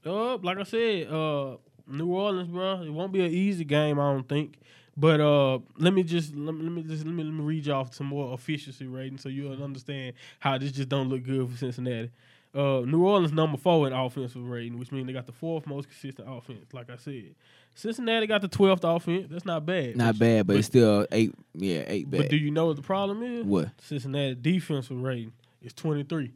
[0.05, 2.81] Uh, like I said, uh, New Orleans, bro.
[2.81, 4.57] It won't be an easy game, I don't think.
[4.97, 7.65] But uh, let me just let me, let me just let me, let me read
[7.65, 11.49] you off some more efficiency rating so you'll understand how this just don't look good
[11.49, 12.11] for Cincinnati.
[12.53, 15.87] Uh, New Orleans number four in offensive rating, which means they got the fourth most
[15.87, 16.73] consistent offense.
[16.73, 17.33] Like I said,
[17.75, 19.27] Cincinnati got the twelfth offense.
[19.31, 19.95] That's not bad.
[19.95, 21.33] Not bad, but, it's still eight.
[21.55, 23.45] Yeah, eight But do you know what the problem is?
[23.45, 23.69] What?
[23.79, 25.31] Cincinnati defensive rating
[25.61, 26.33] is 23.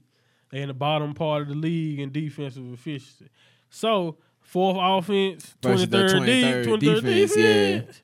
[0.52, 3.28] They in the bottom part of the league in defensive efficiency.
[3.70, 7.36] So fourth offense, Versus 23rd, 23rd de- 23rd defense, defense.
[7.38, 8.02] yeah.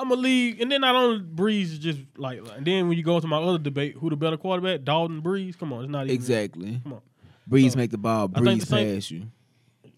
[0.00, 3.04] I'm a league, and then not only Brees is just like, and then when you
[3.04, 5.58] go to my other debate, who the better quarterback, Dalton Brees?
[5.58, 6.80] Come on, it's not even Exactly.
[6.82, 7.00] Come on.
[7.48, 9.26] Brees So, make the ball breeze the same- you.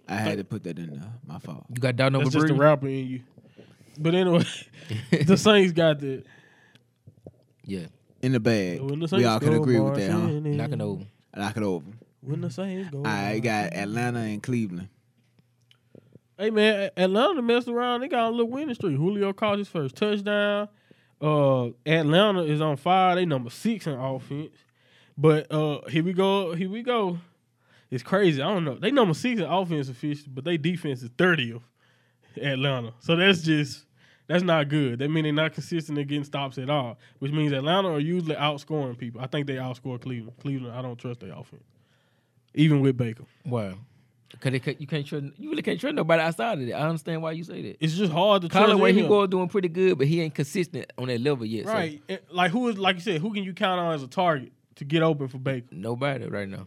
[0.09, 1.13] I had to put that in there.
[1.27, 1.65] My fault.
[1.69, 2.59] You got down number That's just the three.
[2.59, 3.21] rapper in you.
[3.99, 4.45] But anyway,
[5.27, 6.25] the Saints got the.
[7.65, 7.87] Yeah,
[8.21, 8.81] In the bag.
[8.81, 10.19] When the We Saints all can agree with that, huh?
[10.19, 11.05] marching knocking over.
[11.37, 11.87] Knock it over.
[12.21, 13.05] When the Saints go.
[13.05, 13.73] I got.
[13.75, 14.89] Atlanta and Cleveland.
[16.43, 18.01] Hey man, Atlanta messed around.
[18.01, 18.97] They got a little winning streak.
[18.97, 20.69] Julio caught his first touchdown.
[21.21, 23.15] Uh, Atlanta is on fire.
[23.15, 24.57] They number six in offense.
[25.17, 26.53] But uh, here we go.
[26.53, 27.21] Here we go.
[27.93, 28.43] It's crazy.
[28.43, 28.75] I don't know.
[28.75, 31.63] They number six in offense efficiency, but they defense is thirtieth.
[32.37, 32.93] Atlanta.
[32.99, 33.85] So that's just
[34.27, 34.99] that's not good.
[34.99, 36.99] That means they're not consistent in getting stops at all.
[37.21, 39.21] Which means Atlanta are usually outscoring people.
[39.21, 40.37] I think they outscore Cleveland.
[40.41, 41.63] Cleveland, I don't trust their offense,
[42.53, 43.27] even with Baker.
[43.47, 43.75] Wow.
[44.41, 45.27] Cause they, you can't trust.
[45.39, 46.73] You really can't trust nobody outside of it.
[46.73, 47.77] I understand why you say that.
[47.81, 48.67] It's just hard to trust.
[48.67, 51.45] Conway, he any of was doing pretty good, but he ain't consistent on that level
[51.45, 51.67] yet.
[51.67, 52.03] so Right.
[52.09, 54.53] And, Like who is like you said, who can you count on as a target
[54.77, 55.67] to get open for Baker?
[55.71, 56.67] nobody right now.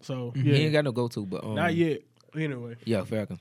[0.00, 0.42] So yeah.
[0.42, 2.00] He ain't got no go to, but um, not yet.
[2.34, 3.40] Anyway, Yeah, Falcons.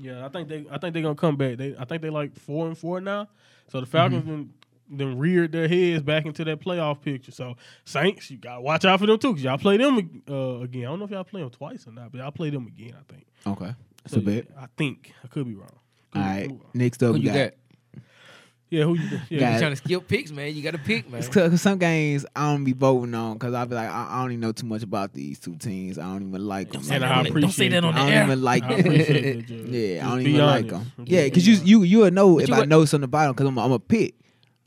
[0.00, 1.56] yeah, I think they I think they're gonna come back.
[1.58, 3.28] They I think they like four and four now.
[3.70, 4.30] So the Falcons Mm-hmm.
[4.30, 4.52] then
[4.90, 7.32] then reared their heads back into that playoff picture.
[7.32, 10.82] So Saints, you gotta watch out for them too, cause y'all play them uh, again.
[10.82, 12.94] I don't know if y'all play them twice or not, but y'all play them again.
[12.98, 13.26] I think.
[13.46, 13.74] Okay.
[14.04, 14.46] That's So, a bet.
[14.54, 15.68] yeah, I think I could be wrong.
[16.12, 16.48] Could All be- right.
[16.50, 16.60] wrong.
[16.74, 17.34] Next up, Who we you got.
[17.34, 17.52] got?
[18.70, 19.08] Yeah, who you?
[19.30, 20.54] Yeah, Got You trying to skip picks, man?
[20.54, 21.22] You got to pick, man.
[21.22, 24.32] Cause some games I don't be voting on because I be like I, I don't
[24.32, 25.98] even know too much about these two teams.
[25.98, 26.82] I don't even like them.
[26.90, 28.04] And I Don't say that on the air.
[28.06, 28.24] I don't air.
[28.24, 28.80] even like them.
[28.80, 30.92] appreciate that, Yeah, I don't be even like them.
[31.06, 33.32] Yeah, because you you you will know But if you I know something about them
[33.36, 34.14] because I'm a, I'm a pick.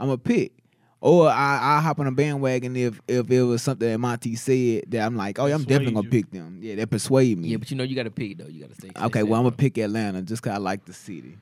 [0.02, 0.52] I'm a pick.
[1.00, 4.84] Or I I hop on a bandwagon if if it was something that Monty said
[4.90, 6.12] that I'm like, oh yeah, I'm definitely gonna you.
[6.12, 6.60] pick them.
[6.62, 7.48] Yeah, that persuade me.
[7.50, 8.48] Yeah, but you know you got to pick though.
[8.48, 8.92] You got to stay.
[9.06, 11.38] okay, well I'm gonna pick Atlanta just cause I like the city.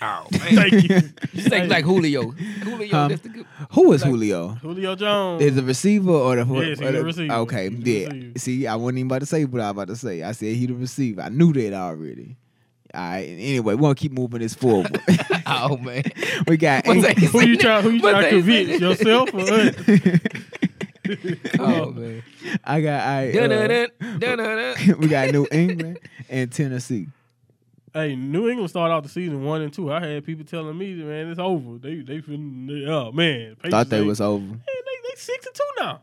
[0.00, 1.00] Oh, Thank you.
[1.32, 2.30] You say like Julio.
[2.30, 3.08] Julio, Huh?
[3.08, 3.46] that's the good.
[3.72, 4.48] Who is Like- Julio?
[4.62, 5.42] Julio Jones.
[5.42, 7.34] Is the receiver or the Yes, he's or the the- receiver.
[7.34, 8.06] Okay, He's the yeah.
[8.06, 8.38] receiver.
[8.38, 10.22] See, I wasn't even about to say what I was about to say.
[10.22, 11.22] I said he the receiver.
[11.22, 12.36] I knew that already.
[12.96, 13.24] All right.
[13.28, 15.00] Anyway, we want to keep moving this forward.
[15.48, 16.02] Oh man.
[16.48, 17.24] we got What's eight- that?
[17.28, 17.82] who you trying?
[17.84, 18.78] Who you trying to they convince say?
[18.78, 20.20] yourself or us?
[21.60, 22.22] Oh man.
[22.64, 24.98] I got I, Dun, dun, uh, dun, dun, dun, dun.
[24.98, 27.06] we got New England and Tennessee.
[27.94, 29.92] Hey, New England started out the season one and two.
[29.92, 31.78] I had people telling me, man, it's over.
[31.78, 34.44] They they feeling, they, oh man, Patriots Thought they ain't- was over.
[34.44, 36.00] Man, they, they six and two now.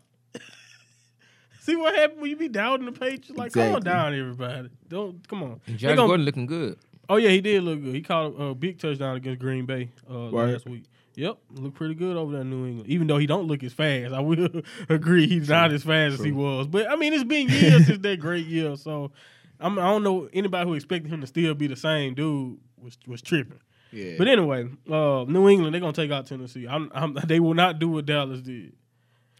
[1.63, 3.29] See what happened when you be doubting the Patriots?
[3.31, 3.89] Like, calm Exactly.
[3.89, 4.69] down, everybody.
[4.89, 5.61] Don't come on.
[5.65, 6.77] And Josh gonna- Gordon looking good.
[7.07, 7.95] Oh yeah, he did look good.
[7.95, 10.51] He caught a, a big touchdown against Green Bay uh, Right.
[10.53, 10.83] last week.
[11.15, 12.89] Yep, look pretty good over there in New England.
[12.89, 14.49] Even though he don't look as fast, I will
[14.89, 16.67] agree he's not as fast as he was.
[16.67, 19.11] But I mean, it's been years since that great year, so
[19.59, 22.97] I'm, I don't know anybody who expected him to still be the same dude was
[23.07, 23.59] was tripping.
[23.91, 24.15] Yeah.
[24.17, 26.67] But anyway, uh, New England they're gonna take out Tennessee.
[26.67, 28.73] I'm, I'm, they will not do what Dallas did.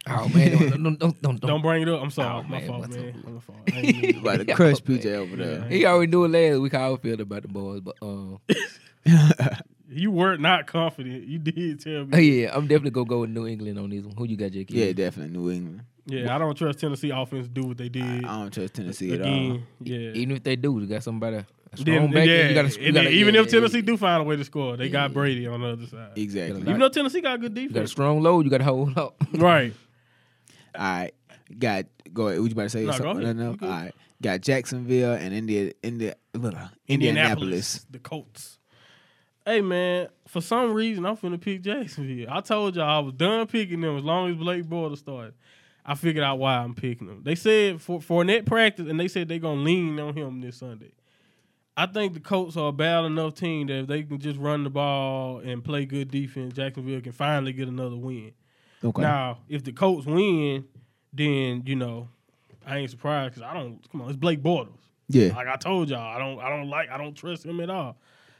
[0.06, 2.02] Oh man, don't don't don't, don't, Don't bring it up.
[2.02, 3.08] I'm sorry, Oh, my man, fault, man.
[3.08, 3.32] up?
[3.32, 3.58] My fault.
[3.72, 4.98] I ain't mean to- about to crush man.
[4.98, 5.62] PJ over there.
[5.68, 8.36] He already knew it last week how I feel about the boys, but uh,
[9.88, 11.24] you were not not confident.
[11.26, 12.22] You did tell oh, me.
[12.42, 14.14] yeah, I'm definitely gonna go with New England on this one.
[14.16, 14.66] Who you got, JK?
[14.68, 15.82] yeah, definitely New England.
[16.06, 19.14] Yeah, I don't trust Tennessee offense to do what they did I don't trust Tennessee
[19.14, 19.58] at all.
[19.80, 20.10] Yeah.
[20.12, 22.26] Even if they do, they got somebody strong Then, back.
[22.26, 22.48] yeah.
[22.48, 24.76] You gotta, you gotta, even yeah, if Tennessee yeah, do find a way to score,
[24.76, 26.10] they got Brady on the other side.
[26.16, 26.60] Exactly.
[26.60, 28.58] Gotta Even though Tennessee got a good defense, you got a strong load, you got
[28.58, 29.16] to hold up.
[29.34, 29.72] right?
[30.74, 31.12] All right.
[31.58, 32.40] Got go ahead.
[32.40, 32.84] What you about to say?
[32.84, 33.22] No, go ahead.
[33.22, 33.56] No, no?
[33.60, 33.66] You.
[33.66, 33.94] All right.
[34.22, 36.14] Got Jacksonville and India, India,
[36.88, 37.84] Indianapolis.
[37.90, 38.58] the Colts.
[39.44, 42.28] Hey man, for some reason I'm finna pick Jacksonville.
[42.30, 45.34] I told y'all I was done picking them as long as Blake Bortles started.
[45.84, 47.20] I figured out why I'm picking them.
[47.22, 50.92] They said for Fournette practice, and they said they're gonna lean on him this Sunday.
[51.76, 54.64] I think the Colts are a bad enough team that if they can just run
[54.64, 58.32] the ball and play good defense, Jacksonville can finally get another win.
[58.84, 59.02] Okay.
[59.02, 60.64] Now, if the Colts win,
[61.12, 62.08] then you know
[62.66, 63.80] I ain't surprised because I don't.
[63.90, 64.78] Come on, it's Blake Bortles.
[65.08, 65.34] yeah.
[65.34, 67.96] Like I told y'all, I don't I don't like I don't trust him at all.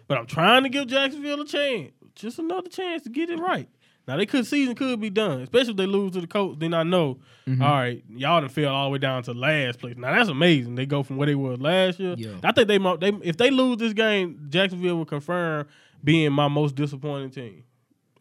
[0.07, 1.92] But I'm trying to give Jacksonville a chance.
[2.14, 3.68] Just another chance to get it right.
[4.07, 6.59] Now they could season could be done, especially if they lose to the Colts.
[6.61, 7.62] Then I know, Mm-hmm.
[7.62, 9.96] all right, y'all done fell all the way down to last place.
[9.96, 10.74] Now that's amazing.
[10.74, 12.14] They go from where they were last year.
[12.42, 15.66] I think they, they if they lose this game, Jacksonville will confirm
[16.02, 17.64] being my most disappointing team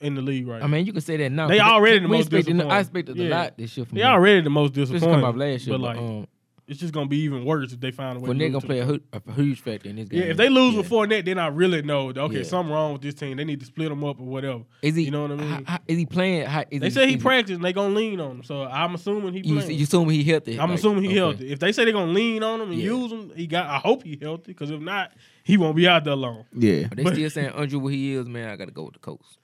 [0.03, 1.47] in the league right I mean, you can say that now.
[1.47, 2.71] They 'cause already the we most expected- disappointing.
[2.71, 3.29] I expected a Yeah.
[3.37, 4.01] lot this year from now.
[4.03, 5.21] They already the most Just disappointing.
[5.21, 6.27] come off last year, but but, like um,
[6.65, 8.27] it's just gonna be even worse if they find a way.
[8.27, 10.21] to Fournette lose gonna to play a, hu- a huge factor in this game.
[10.21, 10.79] Yeah, if they lose Yeah.
[10.79, 12.43] with Fournette, then I really know that, okay, Yeah.
[12.43, 13.35] something wrong with this team.
[13.35, 14.61] They need to split them up or whatever.
[14.81, 15.03] is he?
[15.03, 15.47] you know what I mean?
[15.49, 16.45] how- how- is he playing?
[16.45, 18.43] How, is They say he is practiced and they gonna lean on him.
[18.43, 19.77] So I'm assuming he You, playing.
[19.77, 20.57] you assume he healthy?
[20.59, 21.17] I'm like, assuming he okay.
[21.17, 21.51] healthy.
[21.51, 22.85] If they say they're gonna lean on him and Yeah.
[22.91, 23.67] use him, he got.
[23.67, 25.11] I hope he healthy because if not,
[25.43, 26.45] he won't be out there long.
[26.57, 26.87] Yeah.
[26.87, 28.47] But they But- still saying Andrew what he is, man.
[28.49, 29.37] I gotta go with the Colts.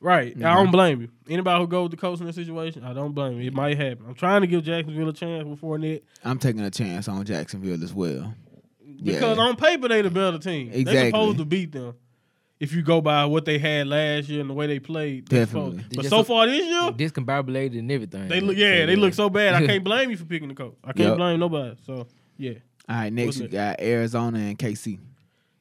[0.00, 0.32] Right.
[0.34, 0.46] Mm-hmm.
[0.46, 1.08] I don't blame you.
[1.28, 3.48] Anybody who goes with the coach in this situation, I don't blame you.
[3.48, 4.06] It might happen.
[4.08, 7.82] I'm trying to give Jacksonville a chance before Fournette I'm taking a chance on Jacksonville
[7.84, 8.34] as well.
[9.02, 9.42] because Yeah.
[9.44, 10.68] on paper they the better team.
[10.68, 10.84] Exactly.
[10.84, 11.94] They're supposed to beat them.
[12.58, 15.78] If you go by what they had last year and the way they played, Definitely.
[15.78, 18.28] supposed- But just so far this year, Discombobulated and everything.
[18.28, 19.54] They look, yeah, they look so bad.
[19.54, 20.76] I can't blame you for picking the coach.
[20.84, 21.16] I can't Yep.
[21.16, 21.76] blame nobody.
[21.86, 22.52] So yeah,
[22.88, 23.12] All right.
[23.12, 23.52] Next, What's we next?
[23.54, 24.98] got Arizona and KC.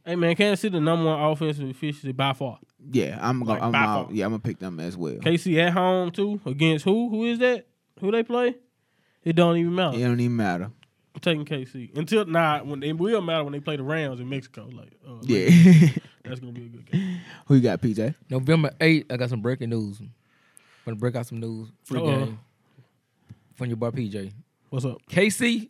[0.06, 2.60] hey man, Kansas City the number one offensive efficiency by far.
[2.92, 3.52] Yeah, I'm gonna.
[3.52, 4.12] Like, I'm by out.
[4.13, 5.15] Yeah, I'm gonna pick them as well.
[5.15, 7.10] KC at home too against who?
[7.10, 7.68] Who is that?
[8.00, 8.56] Who they play?
[9.24, 9.98] It don't even matter.
[9.98, 10.72] It don't even matter.
[11.13, 12.63] I'm taking KC until nah.
[12.63, 14.70] When it will matter when they play the Rams in Mexico.
[14.72, 15.50] Like uh, Yeah.
[16.24, 17.20] that's gonna be a good game.
[17.48, 18.15] Who you got, PJ?
[18.30, 20.00] November 8th, I got some breaking news.
[20.00, 20.12] I'm
[20.86, 21.70] Gonna break out some news.
[21.84, 22.06] Free Uh-oh.
[22.26, 22.39] game.
[23.56, 24.32] From your boy PJ.
[24.70, 24.98] What's up?
[25.10, 25.70] KC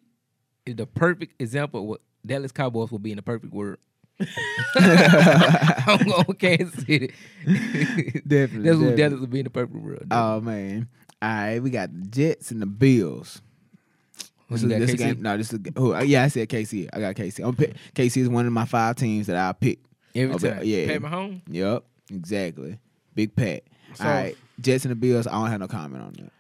[0.65, 3.77] is the perfect example of what Dallas Cowboys will be in the perfect world.
[4.75, 7.13] I'm going with Kansas City.
[7.45, 8.23] Definitely.
[8.25, 8.95] That's what definitely.
[8.95, 10.05] Dallas will be in the perfect world.
[10.11, 10.87] Oh man.
[11.21, 13.41] All right, we got the Jets and the Bills.
[14.47, 16.23] Who This is, got, this game, no, this is oh uh, yeah.
[16.23, 16.89] I said KC.
[16.93, 17.45] I got KC.
[17.45, 19.79] I'm pick, KC is one of my five teams that I pick.
[20.15, 20.63] Every Okay, time.
[20.63, 20.87] yeah.
[20.87, 21.41] Pat Mahomes.
[21.49, 22.79] Yep, exactly.
[23.13, 23.63] Big Pat.
[23.93, 25.27] So- All right, Jets and the Bills.
[25.27, 26.31] I don't have no comment on that.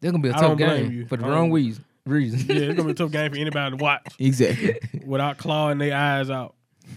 [0.00, 1.06] They're gonna be a tough game you.
[1.06, 1.84] for the wrong don't- reason.
[2.06, 2.38] reason.
[2.48, 4.78] Yeah, it's gonna be a tough game for anybody to watch Exactly.
[5.04, 6.54] without clawing their eyes out.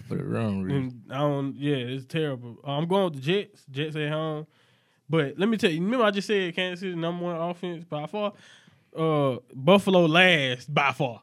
[0.08, 1.02] For the wrong reason.
[1.06, 1.56] And I don't.
[1.56, 2.58] Yeah, it's terrible.
[2.66, 3.64] Uh, I'm going with the Jets.
[3.70, 4.46] Jets at home.
[5.08, 5.82] But let me tell you.
[5.82, 8.32] Remember, I just said Kansas City number one offense by far.
[8.96, 11.20] Uh, Buffalo last by far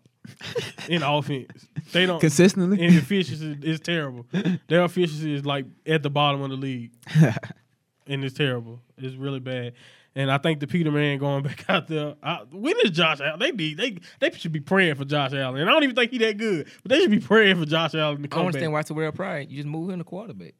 [0.87, 1.67] in offense.
[1.91, 2.19] They don't.
[2.19, 2.85] Consistently.
[2.85, 4.25] And efficiency is terrible.
[4.67, 6.91] Their efficiency is like at the bottom of the league,
[8.07, 8.81] and it's terrible.
[8.97, 9.73] It's really bad.
[10.15, 12.15] And I think the Peterman going back out there.
[12.21, 13.39] I, when is Josh Allen?
[13.39, 15.61] They need they they should be praying for Josh Allen.
[15.61, 17.95] And I don't even think he that good, but they should be praying for Josh
[17.95, 18.89] Allen to come don't understand back.
[18.89, 19.39] why Terrelle Pryor.
[19.41, 20.53] You just move him to quarterback.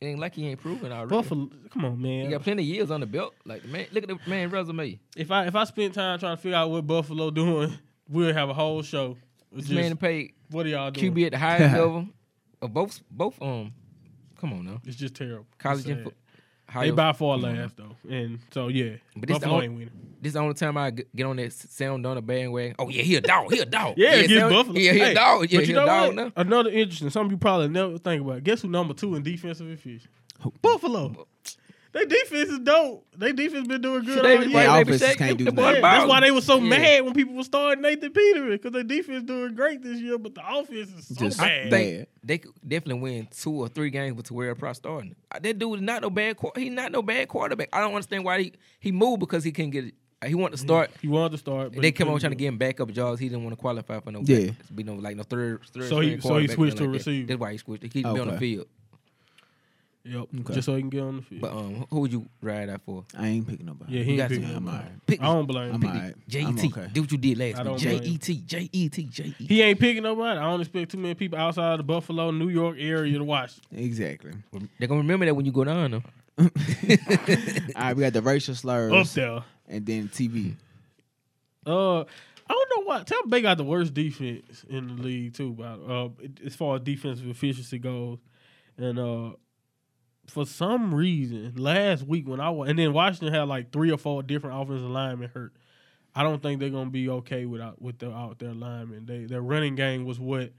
[0.00, 1.08] It ain't like he ain't proven already.
[1.10, 2.24] Buffalo, come on, man.
[2.24, 3.34] He got plenty of years on the belt.
[3.44, 4.98] Like man, look at the man resume.
[5.16, 8.48] If I if I spent time trying to figure out what Buffalo doing, we'll have
[8.48, 9.16] a whole show.
[9.52, 11.14] This man Just, paid what are y'all doing?
[11.14, 12.08] QB at the highest level
[12.60, 13.72] of both both um.
[14.40, 15.46] Come on now, It's just terrible.
[15.58, 16.10] college and
[16.74, 19.54] They higher- by far Come on last though, and so yeah, But this the Buffalo
[19.54, 19.90] only- ain't winning.
[20.20, 22.74] This is the only time I get on that s- sound on the bandwagon.
[22.78, 23.52] Oh yeah, he a dog.
[23.52, 23.94] He a dog.
[23.98, 24.78] Yeah, against sound- Buffalo.
[24.78, 25.50] Yeah, he Hey, a dog.
[25.50, 26.14] Yeah, but he you a dog what?
[26.16, 26.32] now.
[26.36, 28.42] Another interesting, something you probably never think about.
[28.42, 30.08] Guess who number two in defensive efficiency?
[30.62, 31.26] Buffalo.
[31.94, 33.06] They defense is dope.
[33.16, 34.50] They defense been doing good They- all year.
[34.50, 35.82] Yeah, they- offenses they- can't do the boy nothing.
[35.82, 36.68] That's why they were so Yeah.
[36.68, 40.34] mad when people were starting Nathan Peterman because their defense doing great this year, but
[40.34, 41.70] the offense is so Just bad.
[41.70, 41.70] bad.
[41.70, 45.14] think they could definitely win two or three games with Terrelle Pryor starting.
[45.30, 46.36] Uh, That dude is not no bad.
[46.56, 47.68] He's not no bad quarterback.
[47.72, 49.84] I don't understand why he he moved because he couldn't get.
[49.84, 49.94] it.
[50.22, 50.90] Uh, He wanted to start.
[51.02, 52.90] He wanted to start, but They he kept on trying to get him back up
[52.92, 53.20] jobs.
[53.20, 54.22] He didn't want to qualify for no.
[54.24, 54.46] Yeah.
[54.46, 55.60] back, be no like no third.
[55.72, 57.10] third So he- so he switched to nothing like that.
[57.10, 57.26] receiver.
[57.28, 57.82] That's why he switched.
[57.84, 58.66] He keep me on the field.
[60.04, 60.10] It.
[60.10, 60.54] Yep, Okay.
[60.54, 61.40] just so he can get on the field.
[61.40, 63.04] But um, who would you ride out for?
[63.16, 63.92] I ain't picking nobody.
[63.92, 64.76] yeah, you he ain't got picking to- I'm nobody.
[64.84, 65.06] alright.
[65.06, 65.88] Pick I don't blame I'm him.
[65.90, 66.14] alright.
[66.28, 66.88] J E I'm okay.
[66.92, 67.64] Do what you did last I week.
[67.64, 68.34] don't J blame E T.
[68.46, 69.02] J E T.
[69.04, 69.46] J E T.
[69.46, 70.38] He ain't picking nobody.
[70.38, 73.52] I don't expect too many people outside of the Buffalo, New York area to watch.
[73.72, 74.32] Exactly.
[74.78, 76.02] They're gonna remember that when you go down though.
[76.38, 76.48] All
[77.76, 79.44] right, we got the racial slurs Up there.
[79.68, 80.54] and then TV.
[81.66, 82.04] Uh, I
[82.48, 83.02] don't know why.
[83.04, 85.52] Tampa Bay got the worst defense in the league too.
[85.52, 86.08] But uh,
[86.44, 88.18] as far as defensive efficiency goes,
[88.76, 89.30] and uh,
[90.28, 93.98] for some reason, last week when I wa- and then Washington had like three or
[93.98, 95.52] four different offensive linemen hurt.
[96.14, 99.06] I don't think they're gonna be okay without with their out their linemen.
[99.06, 100.52] They their running game was what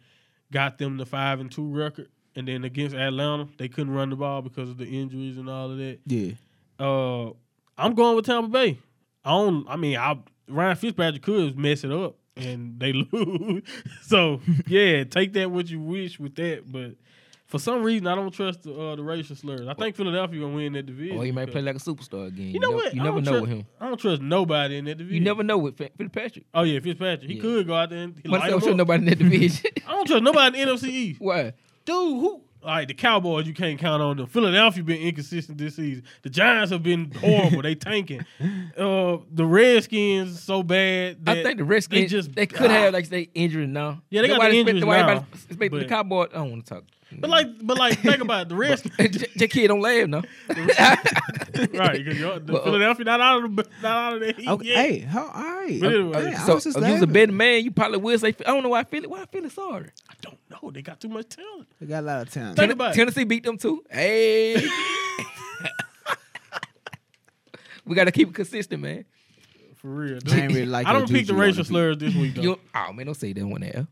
[0.51, 2.09] got them the five and two record.
[2.35, 5.71] And then against Atlanta, they couldn't run the ball because of the injuries and all
[5.71, 5.99] of that.
[6.05, 6.33] Yeah.
[6.77, 7.31] Uh,
[7.77, 8.77] I'm going with Tampa Bay.
[9.23, 9.65] I don't.
[9.69, 13.63] I mean, I Ryan Fitzpatrick could mess it up and they lose.
[14.03, 16.69] so yeah, take that what you wish with that.
[16.69, 16.95] But
[17.47, 19.67] for some reason, I don't trust the uh, the racial slurs.
[19.67, 21.17] I think Philadelphia gonna win that division.
[21.17, 22.47] Or he might play like a superstar again.
[22.47, 22.93] You know what?
[22.95, 23.65] You I never don't know trust- with him.
[23.79, 25.15] I don't trust nobody in that division.
[25.15, 26.45] You never know with Fi- Fitzpatrick.
[26.53, 27.29] Oh yeah, Fitzpatrick.
[27.29, 27.41] He Yeah.
[27.41, 28.77] could go out there and But light I don't trust up.
[28.77, 29.71] nobody in that division.
[29.87, 31.21] I don't trust nobody in the NFC East.
[31.21, 31.53] Why?
[31.85, 32.41] Dude, who?
[32.63, 34.25] All right, the Cowboys, you can't count on them.
[34.25, 36.03] Philadelphia been inconsistent this season.
[36.23, 37.61] The Giants have been horrible.
[37.61, 38.25] they tanking.
[38.75, 41.23] Uh, the Redskins so bad.
[41.23, 42.73] That I think the Redskins they just they could ah.
[42.73, 44.01] have like they injured now.
[44.09, 46.29] Yeah, they got Nobody the expect- injuries nobody now, expect the but- Cowboys.
[46.33, 46.83] I don't want to talk.
[47.19, 48.49] But like, but like, think about it.
[48.49, 50.21] The Redskins, J- J- kid don't laugh now.
[50.49, 52.03] right?
[52.03, 54.67] Because the Well, uh, Philadelphia not out of the not out of the heat Okay.
[54.67, 54.77] yet.
[54.77, 55.79] Hey, how, all right.
[55.81, 57.97] But anyway, Hey, I so was just if you was a better man, you probably
[57.99, 58.29] would say.
[58.29, 59.09] I don't know why I feel it.
[59.09, 59.89] Why I feel it sorry.
[60.09, 60.71] I don't know.
[60.71, 61.67] They got too much talent.
[61.79, 62.57] They got a lot of talent.
[62.57, 62.95] Think about it.
[62.95, 63.83] Tennessee beat them too.
[63.89, 64.55] Hey,
[67.85, 69.05] we got to keep it consistent, man.
[69.77, 70.19] For real.
[70.31, 72.41] I ain't really like I don't pick the racial slurs this week though.
[72.41, 73.87] You, oh man, don't say that one there.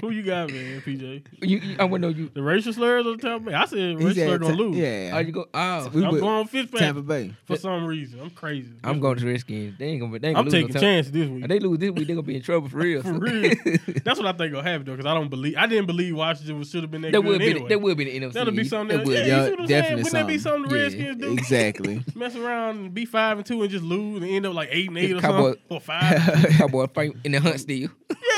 [0.00, 0.80] Who you got, man?
[0.82, 1.22] PJ.
[1.42, 2.30] you, you, I want to know you.
[2.32, 3.52] The racial slurs on top me.
[3.52, 4.76] I said He racial slur said gonna ta- lose.
[4.76, 5.10] Yeah.
[5.14, 5.46] Oh, you go.
[5.52, 7.34] Oh, We I'm put going Fitzpatrick Tampa Bay.
[7.46, 8.20] for some reason.
[8.20, 8.70] I'm crazy.
[8.84, 9.76] I'm going to the Redskins.
[9.78, 10.18] They ain't gonna.
[10.18, 10.80] They ain't I'm gonna lose taking no time.
[10.82, 11.42] chances this week.
[11.44, 13.02] If they lose this week, they gonna be in trouble for real.
[13.08, 13.54] For real.
[14.04, 16.62] That's what I think gonna happen though, because I don't believe I didn't believe Washington
[16.64, 17.50] should have been that That good would be.
[17.50, 17.68] anyway.
[17.68, 18.32] That would be the NFC.
[18.34, 18.96] That'll be something.
[18.98, 19.08] That Else.
[19.08, 19.18] would.
[19.18, 21.32] Yeah, Yeah, you see what definitely Wouldn't that be something the Yeah, Redskins do?
[21.32, 22.04] Exactly.
[22.14, 24.88] Mess around and be five and two and just lose and end up like eight
[24.88, 26.20] and eight or something or five.
[26.58, 27.88] Cowboy fight in the hunt still.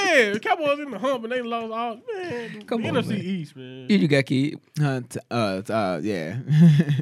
[0.05, 2.01] Yeah, the Cowboys in the hump and they lost all.
[2.17, 3.19] Man, Come the on, NFC man.
[3.21, 3.87] East, man.
[3.89, 4.61] Here you got kid.
[4.83, 6.39] Uh, t- uh, t- uh, yeah.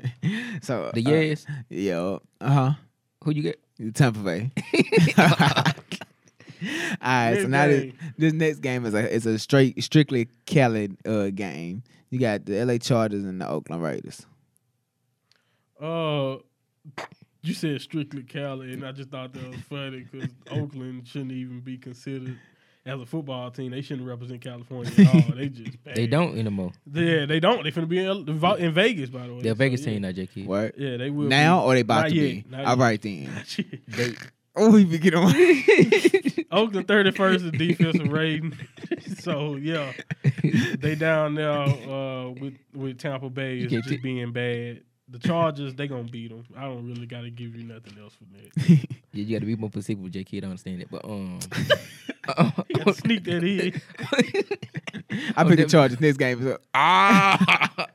[0.62, 1.46] so The uh, yes.
[1.68, 2.72] Yo, uh huh.
[3.24, 3.94] Who you got?
[3.94, 4.50] Tampa Bay.
[7.00, 10.90] All right, so now this, this next game is a it's a straight strictly Cali
[11.06, 11.84] uh, game.
[12.10, 14.26] You got the LA Chargers and the Oakland Raiders.
[15.80, 16.38] Uh,
[17.42, 21.60] you said strictly Cali, and I just thought that was funny because Oakland shouldn't even
[21.60, 22.36] be considered
[22.88, 23.70] as a football team.
[23.70, 25.34] They shouldn't represent California at all.
[25.36, 25.94] They just bad.
[25.96, 26.72] They don't anymore.
[26.92, 27.62] Yeah, they don't.
[27.64, 29.42] They finna be in, in Vegas, by the way.
[29.42, 29.92] They're a Vegas So, yeah.
[29.94, 30.46] team now, J Kid.
[30.46, 30.78] What?
[30.78, 31.64] Yeah, they will Now be.
[31.66, 32.50] or they about Not to yet, be?
[32.50, 32.82] not All yet.
[32.82, 33.44] right then.
[33.88, 34.14] They,
[34.60, 35.32] Oh, we be getting on.
[36.50, 38.56] Oakland thirty first in defensive rating.
[39.20, 39.92] so yeah,
[40.80, 44.02] they down there uh, with with Tampa Bay is just it.
[44.02, 44.82] being bad.
[45.10, 46.44] The Chargers they gonna beat them.
[46.56, 48.68] I don't really got to give you nothing else for that.
[48.68, 50.44] yeah, you got to be more specific with J Kid.
[50.44, 51.38] I understand it, but um,
[52.68, 53.80] You got to sneak that in.
[55.34, 56.00] I Oh, pick the them- Chargers.
[56.00, 56.60] Next game is up.
[56.74, 57.86] ah,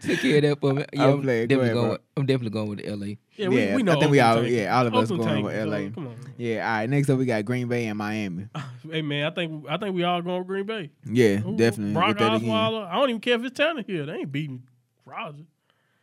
[0.00, 0.84] take care of that for me.
[0.92, 1.46] Yeah, I'll I'm play.
[1.46, 1.90] Go definitely ahead, going.
[1.90, 3.18] With, I'm definitely going with L.A.
[3.36, 3.96] Yeah, we, Yeah, we know.
[3.96, 5.90] I think we all- yeah, all of us Oakland going with tanking, so LA.
[5.94, 6.32] Come on.
[6.38, 6.70] Yeah.
[6.70, 6.88] All right.
[6.90, 8.46] Next up, we got Green Bay and Miami.
[8.88, 10.90] Hey man, I think I think we all going with Green Bay.
[11.04, 11.92] Yeah, Who- definitely.
[11.94, 12.48] Brock Get that again.
[12.48, 12.86] Osweiler.
[12.88, 14.06] I don't even care if it's Tannehill.
[14.06, 14.62] They ain't beating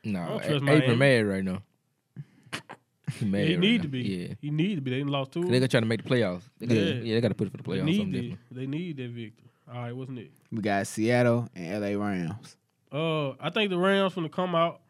[0.05, 0.17] Roger.
[0.17, 1.61] I No, don't A- Abram mad right now.
[3.19, 3.39] He mad.
[3.41, 3.81] Yeah, he right need now.
[3.83, 3.99] to be.
[4.01, 4.91] Yeah, He need to be.
[4.91, 5.43] They done lost two.
[5.43, 6.43] they gonna try to make the playoffs.
[6.57, 6.93] They gotta, Yeah.
[7.03, 7.15] yeah.
[7.15, 7.85] they got to put it for the playoffs.
[7.85, 8.11] They playoffs.
[8.11, 9.49] need something They need that victory.
[9.71, 10.31] All right, what's next?
[10.51, 12.57] We got Seattle and LA Rams.
[12.91, 14.81] Uh, I think the Rams gonna come out.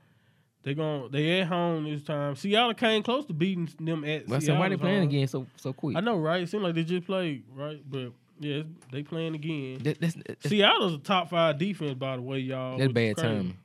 [0.64, 2.36] They gon' they at home this time.
[2.38, 4.28] Seattle came close to beating them at.
[4.28, 5.10] Well, so why they playing home.
[5.10, 5.98] again so so quick?
[5.98, 6.44] I know, right?
[6.44, 7.82] It seemed like they just played, right?
[7.90, 9.80] But yeah, they playing again.
[9.84, 12.78] That, that's that's, Seattle's a top five defense, by the way, y'all.
[12.78, 13.58] that's which bad is timing.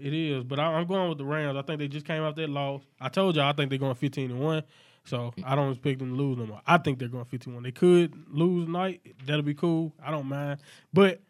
[0.00, 1.56] It is, but I, I'm going with the Rams.
[1.56, 2.82] I think they just came out that loss.
[3.00, 4.62] I told y'all I think they're going 15 and one,
[5.04, 6.60] so I don't expect them to lose no more.
[6.66, 7.62] I think they're going 15 1.
[7.62, 9.00] They could lose tonight.
[9.24, 9.92] That'll be cool.
[10.04, 10.60] I don't mind,
[10.92, 11.20] but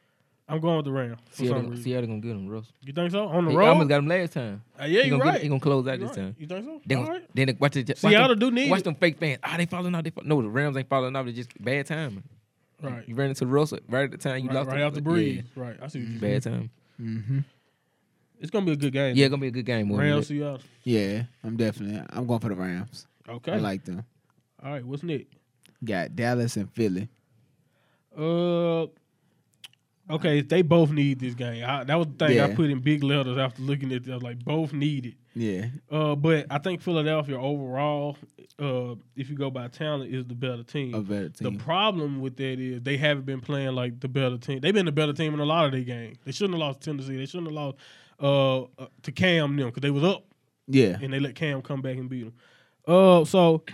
[0.48, 1.84] I'm going with the Rams for some Seattle, reason.
[1.84, 2.72] Seattle gonna get him, Russell.
[2.82, 3.26] You think so?
[3.28, 3.68] On the He road?
[3.68, 4.62] almost got him last time.
[4.80, 5.32] Uh, yeah, you're gonna right.
[5.34, 6.24] Get, he gonna close out You're this right.
[6.24, 6.36] time.
[6.38, 6.80] You think so?
[6.86, 7.24] They gonna, right.
[7.34, 9.38] Then the- watch, the, watch Seattle them, do need watch them fake fans.
[9.42, 10.04] Ah, they falling out.
[10.04, 11.26] They fall, no, the Rams ain't falling out.
[11.26, 12.22] They just bad timing.
[12.82, 13.08] Right.
[13.08, 14.68] You ran into Russell right at the time you right, lost.
[14.68, 15.44] right the- off the breeze.
[15.56, 15.76] Right.
[15.82, 16.70] I see what you're bad time.
[17.00, 17.38] Mm-hmm.
[18.40, 19.16] It's gonna be a good game.
[19.16, 19.88] Yeah, it's gonna be a good game.
[19.88, 20.34] more than Rams, that.
[20.34, 20.60] Seattle.
[20.84, 22.02] Yeah, I'm definitely.
[22.10, 23.06] I'm going for the Rams.
[23.28, 23.52] Okay.
[23.52, 24.04] I like them.
[24.62, 24.84] All right.
[24.84, 25.26] What's next?
[25.84, 27.08] Got Dallas and Philly.
[28.16, 28.86] Uh.
[30.08, 31.64] Okay, they both need this game.
[31.66, 34.06] I, that was the thing I put in big letters after looking at.
[34.06, 34.10] it.
[34.10, 35.14] I was like, both need it.
[35.34, 38.16] Yeah, Uh, but I think Philadelphia overall,
[38.58, 40.94] uh, if you go by talent, is the better team.
[40.94, 41.58] a better team.
[41.58, 44.60] The problem with that is they haven't been playing like the better team.
[44.60, 46.18] They've been the better team in a lot of their games.
[46.24, 47.16] They shouldn't have lost to Tennessee.
[47.16, 47.76] They shouldn't have lost
[48.20, 48.66] uh, uh,
[49.02, 50.24] to Cam them because they was up
[50.66, 52.34] yeah, and they let Cam come back and beat them.
[52.86, 53.64] Uh, so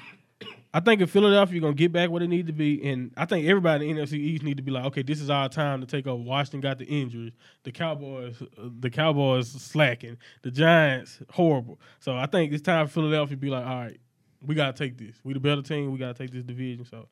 [0.75, 3.27] I think if Philadelphia you're gonna get back where they need to be, and I
[3.27, 5.81] think everybody in the NFC East need to be like, okay, this is our time
[5.81, 6.23] to take over.
[6.23, 7.33] Washington got the injuries.
[7.65, 10.17] The Cowboys, uh, the Cowboys slacking.
[10.43, 11.79] The Giants horrible.
[12.01, 14.01] So I think it's time for Philadelphia to be like, all right,
[14.47, 15.17] we gotta take this.
[15.25, 15.93] We the better team.
[15.93, 16.87] We gotta take this division.
[16.87, 17.07] So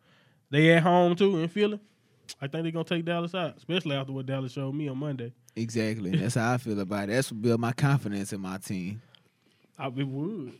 [0.50, 1.80] they at home too in Philly.
[2.40, 5.32] I think they're gonna take Dallas out, especially after what Dallas showed me on Monday.
[5.56, 6.10] exactly.
[6.16, 7.12] That's how I feel about it.
[7.12, 9.02] That's what build my confidence in my team.
[9.78, 10.52] I, it would.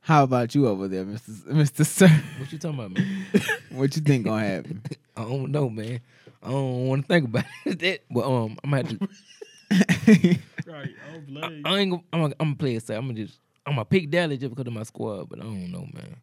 [0.00, 2.08] How about you over there, Mister Mister Sir?
[2.38, 3.26] What you talking about, man?
[3.70, 4.82] What you think gonna happen?
[5.16, 6.00] I don't know, man.
[6.42, 7.78] I don't want to think about it.
[7.80, 10.38] that, but um, I'm gonna have to.
[10.66, 10.94] Right.
[11.14, 11.62] Oh, blame.
[11.64, 11.90] I ain't.
[11.90, 12.20] Gonna, I'm.
[12.20, 12.96] Gonna, I'm gonna play it safe.
[12.96, 13.38] I'm gonna just.
[13.66, 16.16] I'm gonna pick Dallas just because of my squad, but I don't know, man.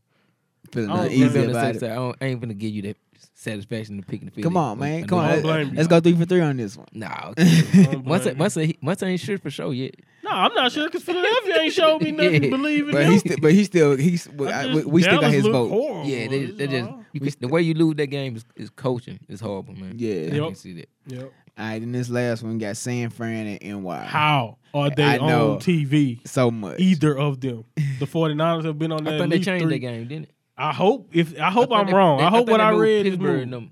[0.75, 1.83] Feeling I don't uneasy blame I'm about it.
[1.83, 2.97] I, don't, I ain't gonna give you that
[3.33, 4.31] satisfaction to picking the.
[4.31, 4.43] Field.
[4.43, 5.07] Come on, man.
[5.07, 5.27] Come on.
[5.29, 5.75] Let's, don't blame you.
[5.75, 6.87] let's go three for three on this one.
[6.93, 9.95] Nah, don't once I, blame once I, once I ain't sure for sure yet.
[10.23, 12.55] No, I'm not sure because Philadelphia ain't showed me nothing to Yeah.
[12.55, 13.11] believe in But them.
[13.11, 14.27] he still, but he still, he's.
[14.27, 15.69] I I- just- we we still got his look vote.
[15.69, 17.03] horrible, Yeah, they, they just all.
[17.13, 19.19] can, the way you lose that game is, is coaching.
[19.29, 19.93] It's horrible, man.
[19.97, 20.13] Yeah.
[20.13, 20.45] I Yep.
[20.47, 20.89] can see that.
[21.07, 21.31] Yep.
[21.57, 24.03] All right, then this last one got San Fran and NY.
[24.05, 25.53] How are they I know.
[25.53, 26.27] on TV?
[26.27, 26.79] So much.
[26.81, 27.63] Either of them.
[27.99, 29.17] The 49ers have been on I that.
[29.19, 29.75] thought at they changed three.
[29.75, 30.31] that game, didn't it?
[30.57, 32.17] I hope if I hope thought I'm wrong.
[32.19, 33.71] they- I hope what I read is Pittsburgh them.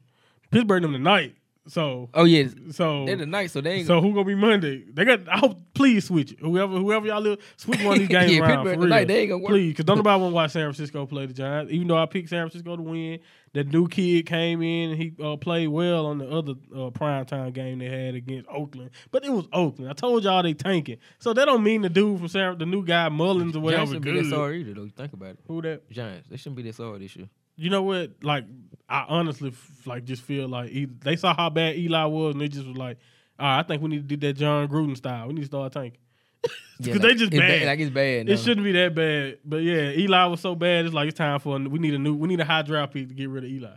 [0.51, 1.35] Pittsburgh them tonight.
[1.67, 3.87] So Oh yeah, so they're the night, so they ain't.
[3.87, 4.83] so who gonna be Monday?
[4.91, 5.29] They got.
[5.29, 5.59] I hope.
[5.73, 6.39] Please switch it.
[6.39, 9.05] Whoever whoever y'all live, switch one of these games Yeah, around for real.
[9.05, 9.49] they ain't gonna work.
[9.51, 11.71] Please, because don't nobody want to watch San Francisco play the Giants.
[11.71, 13.19] Even though I picked San Francisco to win,
[13.53, 17.53] that new kid came in and he uh, played well on the other uh, primetime
[17.53, 18.91] game they had against Oakland.
[19.11, 19.89] But it was Oakland.
[19.89, 22.83] I told y'all they tanking, so that don't mean the dude from San, the new
[22.85, 23.85] guy Mullens or Giants whatever.
[23.85, 24.29] shouldn't be that Good.
[24.31, 24.83] sorry either, though.
[24.83, 25.39] You think about it.
[25.47, 25.89] Who that?
[25.89, 27.29] Giants, they shouldn't be that sorry this year.
[27.55, 28.11] You know what?
[28.21, 28.45] Like,
[28.89, 32.41] I honestly f- like just feel like e- they saw how bad Eli was, and
[32.41, 32.97] they just was like,
[33.39, 35.27] "All right, I think we need to do that Jon Gruden style.
[35.27, 35.99] We need to start tanking."
[36.81, 37.65] Because they like, just it's bad.
[37.67, 38.29] Like it's bad.
[38.29, 40.85] It shouldn't be that bad, but yeah, Eli was so bad.
[40.85, 42.93] It's like it's time for a, we need a new, we need a high draft
[42.93, 43.75] pick to get rid of Eli.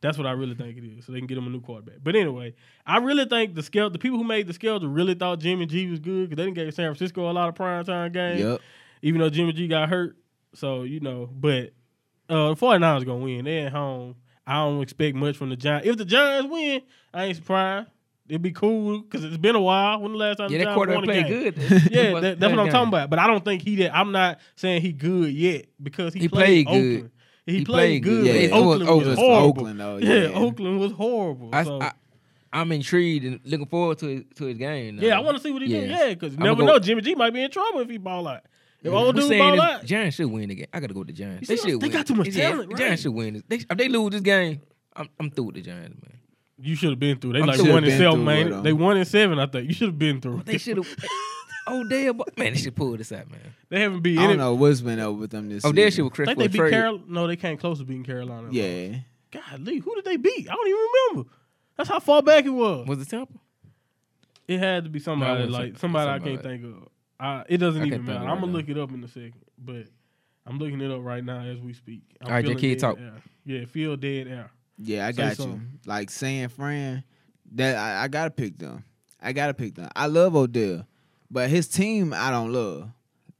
[0.00, 1.96] That's what I really think it is, so they can get him a new quarterback.
[2.02, 2.54] But anyway,
[2.86, 5.90] I really think the scale, the people who made the schedule really thought Jimmy G
[5.90, 8.60] was good because they didn't give San Francisco a lot of prime time games Yep.
[9.02, 10.16] even though Jimmy G got hurt.
[10.54, 11.72] So, you know, but
[12.30, 13.44] uh, the 49ers going to win.
[13.44, 14.14] They at home.
[14.48, 15.86] I don't expect much from the Giants.
[15.86, 16.80] If the Giants win,
[17.12, 17.88] I ain't surprised.
[18.28, 20.00] It'd be cool because it's been a while.
[20.00, 21.92] When the last time Yeah, the that Giants quarterback won a played good.
[21.92, 23.10] Yeah, that, that's what I'm talking about.
[23.10, 23.90] But I don't think he did.
[23.90, 27.10] I'm not saying he good yet because he, He played, played good.
[27.44, 28.24] He, He played, played good.
[28.24, 29.18] but Yeah, it was Oakland was, Oakland.
[29.18, 29.48] horrible.
[29.48, 30.14] Oakland, though, yeah.
[30.14, 30.38] yeah.
[30.38, 31.50] Oakland was horrible.
[31.52, 31.80] I, so.
[31.82, 31.92] I,
[32.52, 34.96] I'm intrigued and looking forward to his, to his game.
[34.96, 35.02] Now.
[35.02, 35.74] yeah, I want to see what he do.
[35.74, 36.00] Yes.
[36.00, 36.78] Yeah, because never know.
[36.78, 38.42] Jimmy G might be in trouble if he ball out.
[38.88, 40.66] If old Who's dude saying ball out, Giants should win the game.
[40.72, 41.48] I got to go with the Giants.
[41.48, 41.90] They should they win.
[41.90, 42.78] got too much Yeah, talent, right?
[42.78, 43.34] Giants should win.
[43.34, 43.42] this.
[43.48, 44.60] They, if they lose this game,
[44.96, 46.18] I'm, I'm through with the Giants, man.
[46.60, 47.34] You should have been through.
[47.34, 48.44] They I'm like one and seven, man.
[48.46, 48.62] with 'em.
[48.64, 49.68] They one and seven, I think.
[49.68, 50.42] You should have been through.
[50.44, 50.88] They should have.
[51.68, 52.24] oh damn, boy.
[52.36, 52.52] man!
[52.54, 53.38] They should pull this out, man.
[53.68, 54.32] They haven't beat I any.
[54.32, 55.84] don't know what's been up with them this Oh, season.
[55.84, 56.70] that shit was I Chris think they was beat afraid.
[56.72, 57.04] Carolina.
[57.08, 58.48] No, they came close to beating Carolina.
[58.50, 58.96] Yeah.
[59.30, 60.48] Golly, who did they beat?
[60.50, 60.80] I don't even
[61.12, 61.30] remember.
[61.76, 62.88] That's how far back it was.
[62.88, 63.34] Was it Tampa?
[64.48, 66.88] It had to be somebody No, like some- somebody I can't think of.
[67.20, 68.18] I, it doesn't I even matter.
[68.20, 69.84] I'm gonna right look it up in a second, but
[70.46, 72.02] I'm looking it up right now as we speak.
[72.20, 72.98] I'm All right, feeling J-Kid, talk.
[72.98, 73.12] air.
[73.44, 74.50] Yeah, feel dead air.
[74.78, 75.60] Yeah, I Say got you.
[75.86, 77.02] Like San Fran,
[77.52, 78.84] that I, I gotta pick them.
[79.20, 79.88] I gotta pick them.
[79.96, 80.86] I love Odell,
[81.30, 82.88] but his team I don't love.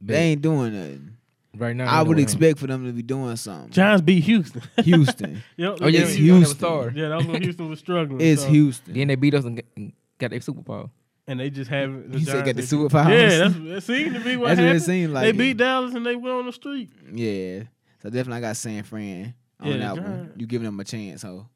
[0.00, 1.16] They ain't doing nothing.
[1.56, 1.86] right now.
[1.86, 3.70] I would know expect for them to be doing something.
[3.70, 4.62] Giants beat Houston.
[4.84, 5.42] Houston.
[5.56, 5.78] yep.
[5.80, 6.56] Oh yeah, It's they don't have a Houston.
[6.58, 6.92] star.
[6.94, 8.20] Yeah, that was when Houston was struggling.
[8.20, 8.94] It's so- Houston.
[8.94, 9.62] Then they beat us and
[10.18, 10.90] got their Super Bowl.
[11.28, 12.10] And they just haven't.
[12.12, 13.10] the You said Giants got the superpowers?
[13.30, 14.82] Yeah, that's that seemed to be what That's what it happened.
[14.82, 15.22] seemed like.
[15.24, 16.90] they beat Dallas and they went on the street.
[17.12, 17.62] Yeah.
[18.02, 20.32] So definitely I got San Fran on Yeah, that Giants- one.
[20.36, 21.46] You giving them a chance, ho.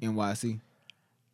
[0.00, 0.60] NYC.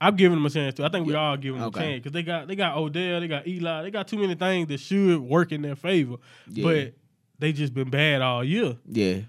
[0.02, 0.84] I'm giving them a chance too.
[0.84, 1.80] I think we all giving them Okay.
[1.80, 4.34] a chance because they got they got Odell, they got Eli, they got too many
[4.34, 6.16] things that should work in their favor,
[6.50, 6.64] Yeah.
[6.64, 6.94] but
[7.38, 8.76] they just been bad all year.
[8.90, 9.20] Yeah.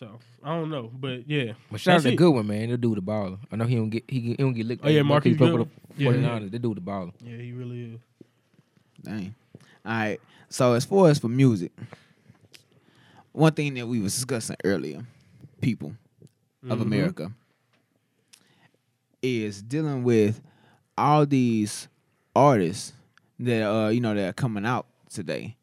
[0.00, 1.52] So I don't know, but yeah.
[1.70, 2.16] But shout out That's to it.
[2.16, 2.70] Goodwin, man.
[2.70, 3.38] That dude the baller.
[3.52, 4.82] I know he don't get he, he don't get licked.
[4.84, 5.70] Oh, yeah, up, but Marquise for Goodwin.
[5.98, 6.42] the Yeah, 49ers.
[6.42, 6.48] yeah.
[6.48, 7.12] That dude the baller.
[7.22, 8.00] Yeah, he really is.
[9.02, 9.34] Dang.
[9.84, 10.20] All right.
[10.48, 11.70] So as far as for music,
[13.32, 15.04] one thing that we was discussing earlier,
[15.60, 15.94] people
[16.68, 16.82] of Mhm.
[16.82, 17.32] America,
[19.22, 20.40] is dealing with
[20.96, 21.88] all these
[22.34, 22.92] artists
[23.38, 25.56] that uh you know that are coming out today,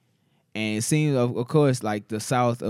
[0.55, 2.68] and it seems of, of course like the South or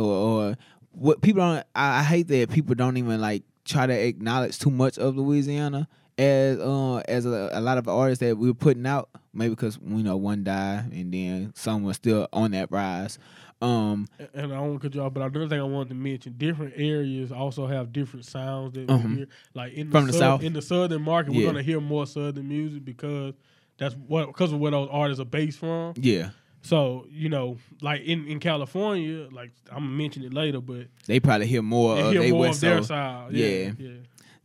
[0.49, 0.57] or
[0.97, 1.65] what people don't.
[1.75, 5.87] I, I hate that people don't even like try to acknowledge too much of Louisiana
[6.17, 9.09] as uh as a, a lot of artists that we're putting out.
[9.33, 13.19] Maybe because you know one died and then some was still on that rise.
[13.59, 15.95] Um, And I don't want to cut you off, but another thing I wanted to
[15.95, 19.07] mention: different areas also have different sounds that Uh-huh.
[19.07, 19.27] we hear.
[19.55, 20.43] Like in From the sou- South?
[20.43, 21.39] in the southern market, Yeah.
[21.39, 23.33] we're gonna hear more southern music because
[23.77, 25.93] that's what because of where those artists are based from.
[25.97, 26.29] yeah,
[26.67, 31.19] So you know, like in, in California, like I'm gonna mention it later, but they
[31.19, 33.31] probably hear more they of hear they more of their side.
[33.33, 33.47] Yeah.
[33.47, 33.89] Yeah, yeah.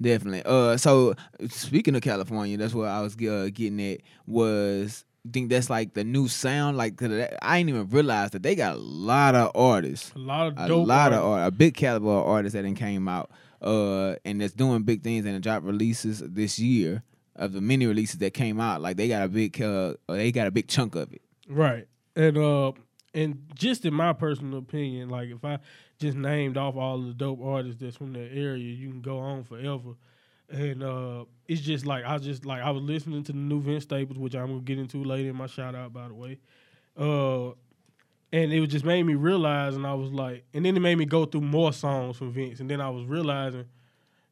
[0.00, 0.42] Definitely.
[0.44, 1.14] Uh, so
[1.48, 4.00] speaking of California, that's what I was uh, getting at.
[4.26, 6.76] Was I think that's like the new sound.
[6.76, 10.58] Like I didn't even realize that they got a lot of artists, A lot of
[10.58, 11.18] a lot artists.
[11.22, 13.30] of art, a big caliber of artists that then came out.
[13.60, 17.04] Uh, and that's doing big things and drop releases this year
[17.36, 18.80] of the many releases that came out.
[18.80, 21.22] Like they got a big, uh, they got a big chunk of it.
[21.48, 21.86] Right.
[22.16, 22.72] And uh
[23.14, 25.58] and just in my personal opinion, like if I
[25.98, 29.44] just named off all the dope artists that's from that area, you can go on
[29.44, 29.94] forever.
[30.50, 33.84] And uh it's just like I just like I was listening to the new Vince
[33.84, 36.38] Staples, which I'm gonna get into later in my shout out by the way.
[36.96, 37.50] Uh
[38.34, 41.04] and it just made me realize and I was like and then it made me
[41.04, 43.66] go through more songs from Vince and then I was realizing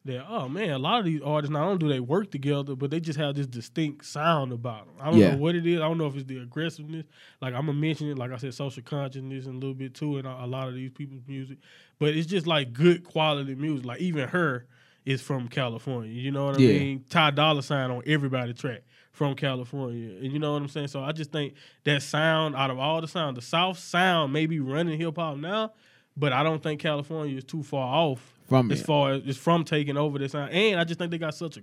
[0.06, 2.90] that oh man, a lot of these artists not only do they work together, but
[2.90, 4.94] they just have this distinct sound about them.
[5.00, 5.30] I don't Yeah.
[5.32, 5.76] know what it is.
[5.80, 7.04] I don't know if it's the aggressiveness.
[7.40, 10.18] Like I'm gonna mention it, like I said, social consciousness and a little bit too
[10.18, 11.58] in a, a lot of these people's music.
[11.98, 13.84] But it's just like good quality music.
[13.84, 14.66] Like even her
[15.04, 16.10] is from California.
[16.12, 16.78] You know what I Yeah.
[16.78, 17.04] mean?
[17.10, 18.82] Ty Dolla Sign on everybody track
[19.12, 20.16] from California.
[20.16, 20.88] And you know what I'm saying?
[20.88, 24.46] So I just think that sound out of all the sound, the South sound may
[24.46, 25.72] be running hip hop now,
[26.20, 28.86] but I don't think California is too far off From it as it.
[28.86, 30.52] far as it's from taking over this sound.
[30.52, 31.62] And I just think they got such a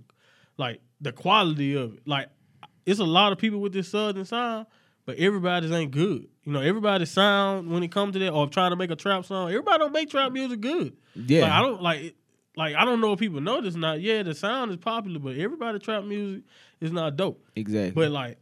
[0.58, 2.02] like the quality of it.
[2.06, 2.28] Like
[2.86, 4.66] it's a lot of people with this southern sound,
[5.06, 6.28] but everybody's ain't good.
[6.44, 9.26] You know, everybody's sound when it comes to that or trying to make a trap
[9.26, 10.96] song, everybody don't make trap music good.
[11.16, 11.42] Yeah.
[11.44, 12.16] Like, I don't like it-
[12.56, 14.02] like I don't know if people know this or not.
[14.02, 16.44] Yeah, the sound is popular, but everybody trap music
[16.82, 17.46] is not dope.
[17.56, 17.92] Exactly.
[17.92, 18.40] But like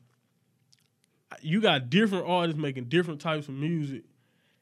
[1.42, 4.04] you got different artists making different types of music.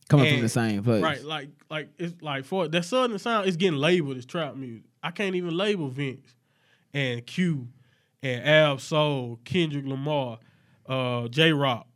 [0.10, 1.02] Coming from the same place.
[1.02, 4.84] Right, like like it's like for that southern sound, it's getting labeled as trap music.
[5.02, 6.36] I can't even label Vince
[6.94, 7.68] and Q
[8.22, 10.40] and Ab Soul, Kendrick Lamar,
[10.88, 11.88] uh, Jay Rock,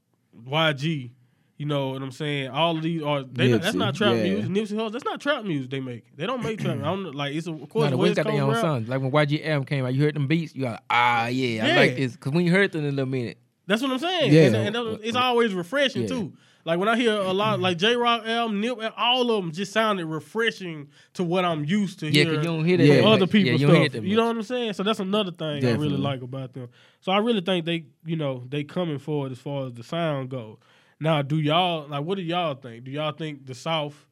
[0.46, 1.12] YG.
[1.58, 2.50] You know what I'm saying?
[2.50, 4.24] All of these are they not, that's not trap yeah.
[4.24, 4.52] music.
[4.52, 6.16] Nipsey Hussle, that's not trap music they make.
[6.16, 6.78] They don't make trap.
[6.78, 8.62] I don't like it's a, of course No, the West West got their own rap.
[8.62, 8.88] songs.
[8.88, 11.76] Like when YG album came out, you heard them beats, you got ah yeah, I
[11.76, 12.16] like this.
[12.16, 14.32] Cause when you heard them in a little minute, That's what I'm saying.
[14.32, 14.44] Yeah.
[14.44, 16.10] And, and that- it's always refreshing Yeah.
[16.10, 16.34] too.
[16.68, 17.62] Like when I hear a lot, mm-hmm.
[17.64, 22.00] like Jay Rock album, Nip, all of them just sounded refreshing to what I'm used
[22.00, 22.86] to yeah, hearing you don't hear that.
[22.86, 23.08] Yeah.
[23.08, 23.32] other much.
[23.32, 24.04] people's yeah, you stuff.
[24.04, 24.74] You know what I'm saying?
[24.74, 26.68] So that's another thing I really like about them.
[27.00, 30.30] So I really think they, you know, they coming forward as far as the sound
[30.30, 30.58] goes.
[31.00, 32.84] Now, do y'all like what do y'all think?
[32.84, 34.06] Do y'all think the South?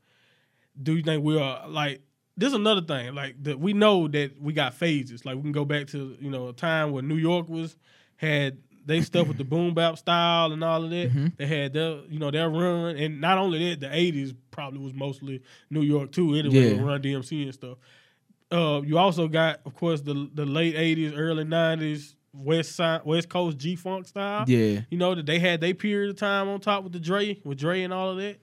[0.82, 2.04] Do you think we are like?
[2.38, 3.14] This is another thing.
[3.14, 5.26] Like that, we know that we got phases.
[5.26, 7.76] Like we can go back to you know a time where New York was
[8.16, 11.10] had they stuff with the boom bap style and all of that.
[11.10, 11.28] Mm-hmm.
[11.38, 14.94] They had their you know their run, and not only that, the '80s probably was
[14.94, 16.36] mostly New York too.
[16.36, 16.82] Anyway, Yeah.
[16.82, 17.78] Run DMC and stuff.
[18.52, 23.30] Uh, you also got, of course, the the late '80s, early '90s West side, West
[23.30, 24.46] Coast G Funk style.
[24.48, 24.82] Yeah.
[24.90, 27.58] You know that they had their period of time on top with the Dre, with
[27.58, 28.40] Dre and all of that.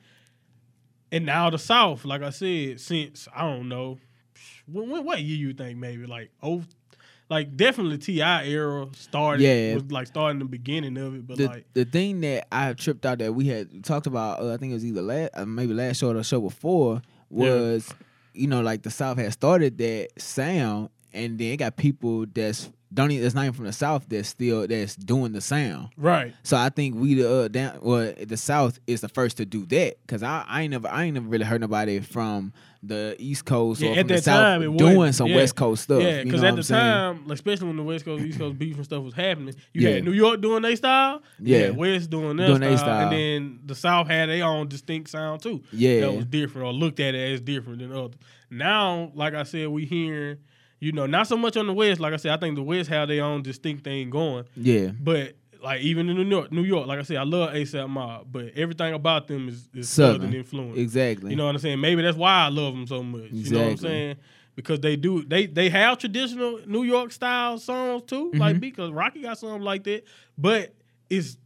[1.11, 3.99] And now the South, like I said, since I don't know,
[4.67, 6.63] when, when, what year you think maybe like oh,
[7.33, 8.45] like definitely T.I.
[8.45, 9.43] era started.
[9.43, 9.75] Yeah.
[9.75, 13.07] was like starting the beginning of it, but the, like the thing that I tripped
[13.07, 15.73] out that we had talked about, uh, I think it was either last, uh, maybe
[15.73, 17.93] last show or the show before, was
[18.35, 22.69] you know like the South had started that sound, and then it got people that's
[22.95, 25.89] don't even that's not even from the South that's still that's doing the sound.
[25.97, 29.47] right, So I think we the uh, down well the South is the first to
[29.47, 32.53] do that because I, I ain't never I ain't never really heard nobody from
[32.85, 35.15] the East Coast Yeah, or at from the South time, doing wasn't.
[35.15, 35.37] some Yeah.
[35.37, 36.03] West Coast stuff.
[36.03, 36.81] yeah, because at the saying?
[36.81, 39.95] time, especially when the West Coast East Coast beef and stuff was happening, you Yeah.
[39.95, 41.71] had New York doing their style, Yeah.
[41.71, 43.03] West doing their Doing style, style.
[43.09, 45.63] and then the South had their own distinct sound too.
[45.73, 46.01] Yeah.
[46.01, 48.17] that was different or looked at it as different than others.
[48.51, 50.39] Now, like I said, we hearing,
[50.83, 52.01] you know, not so much on the West.
[52.01, 54.45] Like I said, I think the West have their own distinct thing going.
[54.57, 57.89] yeah, But like even in New York, New York, like I said, I love ASAP
[57.89, 60.35] Mob, but everything about them is, is Southern, Southern.
[60.35, 60.77] influence.
[60.79, 61.31] Exactly.
[61.31, 61.81] You know what I'm saying?
[61.81, 63.31] Maybe that's why I love them so much.
[63.31, 64.17] You know what I'm saying?
[64.57, 68.39] Because they do they they have traditional New York style songs too, Mm-hmm.
[68.41, 70.03] like because Rocky got something like that,
[70.37, 70.75] but
[71.09, 71.37] it's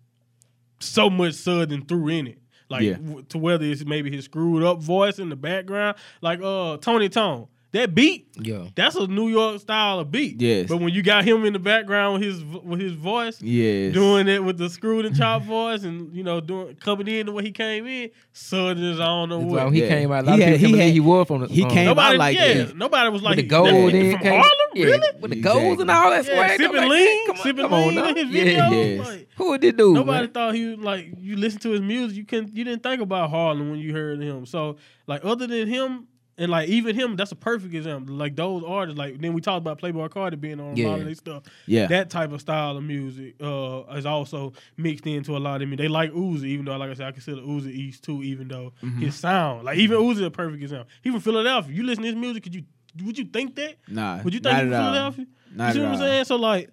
[0.80, 2.38] so much Southern through in it.
[2.68, 2.94] Like Yeah.
[2.94, 7.08] w- to whether it's maybe his screwed up voice in the background, like uh Tony
[7.08, 7.48] Tone.
[7.76, 8.68] That beat, Yeah.
[8.74, 10.40] that's a New York style of beat.
[10.40, 10.66] Yes.
[10.68, 13.92] But when you got him in the background with his with his voice, yes.
[13.92, 17.32] doing it with the screwed and chopped voice, and you know doing coming in the
[17.32, 19.58] way he came in, Southerners, I don't know That's what.
[19.58, 19.88] why when he Yeah.
[19.88, 21.64] came out, a lot He of had- he he, had- he was from the he
[21.64, 22.76] um, came Nobody, out like yeah, that.
[22.76, 25.08] nobody was like with the that- gold that- in from came- Harlem, yeah, really?
[25.20, 25.62] with the Exactly.
[25.62, 26.50] golds and all that Yeah, swag.
[26.52, 28.08] I'm sipping like, lean, come on, sipping come on lean now.
[28.08, 28.42] in his Yeah.
[28.70, 28.96] videos.
[28.96, 29.06] Yes.
[29.06, 29.94] Like, Who would this dude?
[29.94, 30.32] nobody man?
[30.32, 33.28] thought he was like you listen to his music, you can you didn't think about
[33.28, 34.46] Harlem when you heard him.
[34.46, 36.06] So like other than him.
[36.38, 38.14] And like even him, that's a perfect example.
[38.14, 41.06] Like those artists, like then we talked about Playboi Carti being on a lot of
[41.06, 41.44] their stuff.
[41.66, 41.86] Yeah.
[41.86, 45.76] that type of style of music uh, is also mixed into a lot of me.
[45.76, 48.72] They like Uzi, even though, like I said, I consider Uzi East too, even though
[48.82, 49.00] Mm-hmm.
[49.00, 50.88] his sound, like even Uzi, is a perfect example.
[51.02, 51.74] He from Philadelphia.
[51.74, 52.64] You listen to his music, could you
[53.04, 53.76] would you think that?
[53.88, 54.22] Nah.
[54.22, 54.70] Would you think he from.
[54.70, 55.26] Philadelphia?
[55.54, 56.24] Not you see at what I'm saying?
[56.26, 56.70] So like,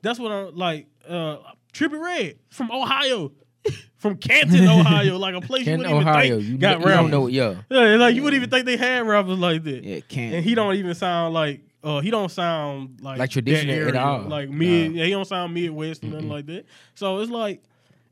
[0.00, 0.86] that's what I'm like.
[1.06, 1.36] Uh,
[1.72, 3.32] Trippie Redd from Ohio,
[3.98, 6.24] from Canton, Ohio, like a place Canton, you wouldn't Ohio.
[6.24, 6.96] even think You, got you rappers.
[6.96, 7.26] don't know.
[7.28, 7.54] Yeah.
[7.70, 9.84] Yeah, like you wouldn't even think they had rappers like that.
[9.84, 10.34] Yeah, can't.
[10.34, 14.22] And he don't even sound like uh he don't sound like Like traditional at all.
[14.22, 14.98] Like mid, No.
[14.98, 16.64] yeah, he don't sound Midwest or nothing like that.
[16.94, 17.62] So it's like,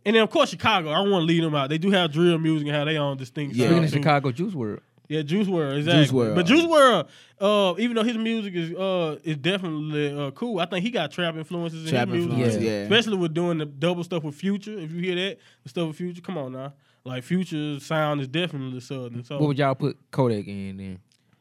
[0.04, 0.90] and then of course Chicago.
[0.90, 1.68] I don't want to leave them out.
[1.68, 3.54] They do have drill music and how they own distinct.
[3.56, 3.66] Yeah.
[3.66, 3.90] Speaking of.
[3.90, 4.80] Chicago Juice WRLD,
[5.10, 6.18] yeah, Juice WRLD, exactly.
[6.18, 6.34] WRLD.
[6.36, 7.08] But Juice WRLD,
[7.40, 11.10] uh, even though his music is uh is definitely uh cool, I think he got
[11.10, 12.70] trap influences Trap in his music, influence, Yeah.
[12.70, 12.82] yeah.
[12.84, 14.78] especially with doing the double stuff with Future.
[14.78, 16.72] If you hear that, the stuff with Future, come on now,
[17.04, 19.24] like Future's sound is definitely southern.
[19.24, 20.98] So what would y'all put Kodak in then?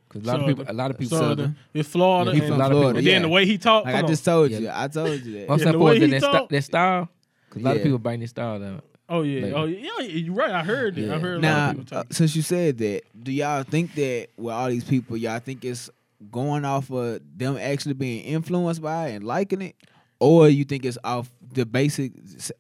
[0.08, 1.18] Because a lot of people, a lot of people.
[1.20, 1.30] Southern.
[1.38, 1.56] Southern.
[1.74, 2.32] It's Florida.
[2.32, 3.14] Yeah, he and, from a lot of people- and yeah.
[3.14, 4.68] then the way he talked, like I just told you.
[4.74, 5.52] I told you that.
[5.52, 7.10] I'm Yeah, saying the for way that, he that, sti- talk- that style.
[7.48, 8.82] Because a lot of people bang this style down.
[9.10, 10.52] Oh yeah, Like- oh yeah, yeah, you're right.
[10.52, 11.10] I heard it.
[11.12, 13.96] I heard a lot Now, of people uh, since you said that, do y'all think
[13.96, 15.90] that with all these people, y'all think it's
[16.32, 19.76] going off of them actually being influenced by it and liking it,
[20.20, 22.12] or you think it's off the basic?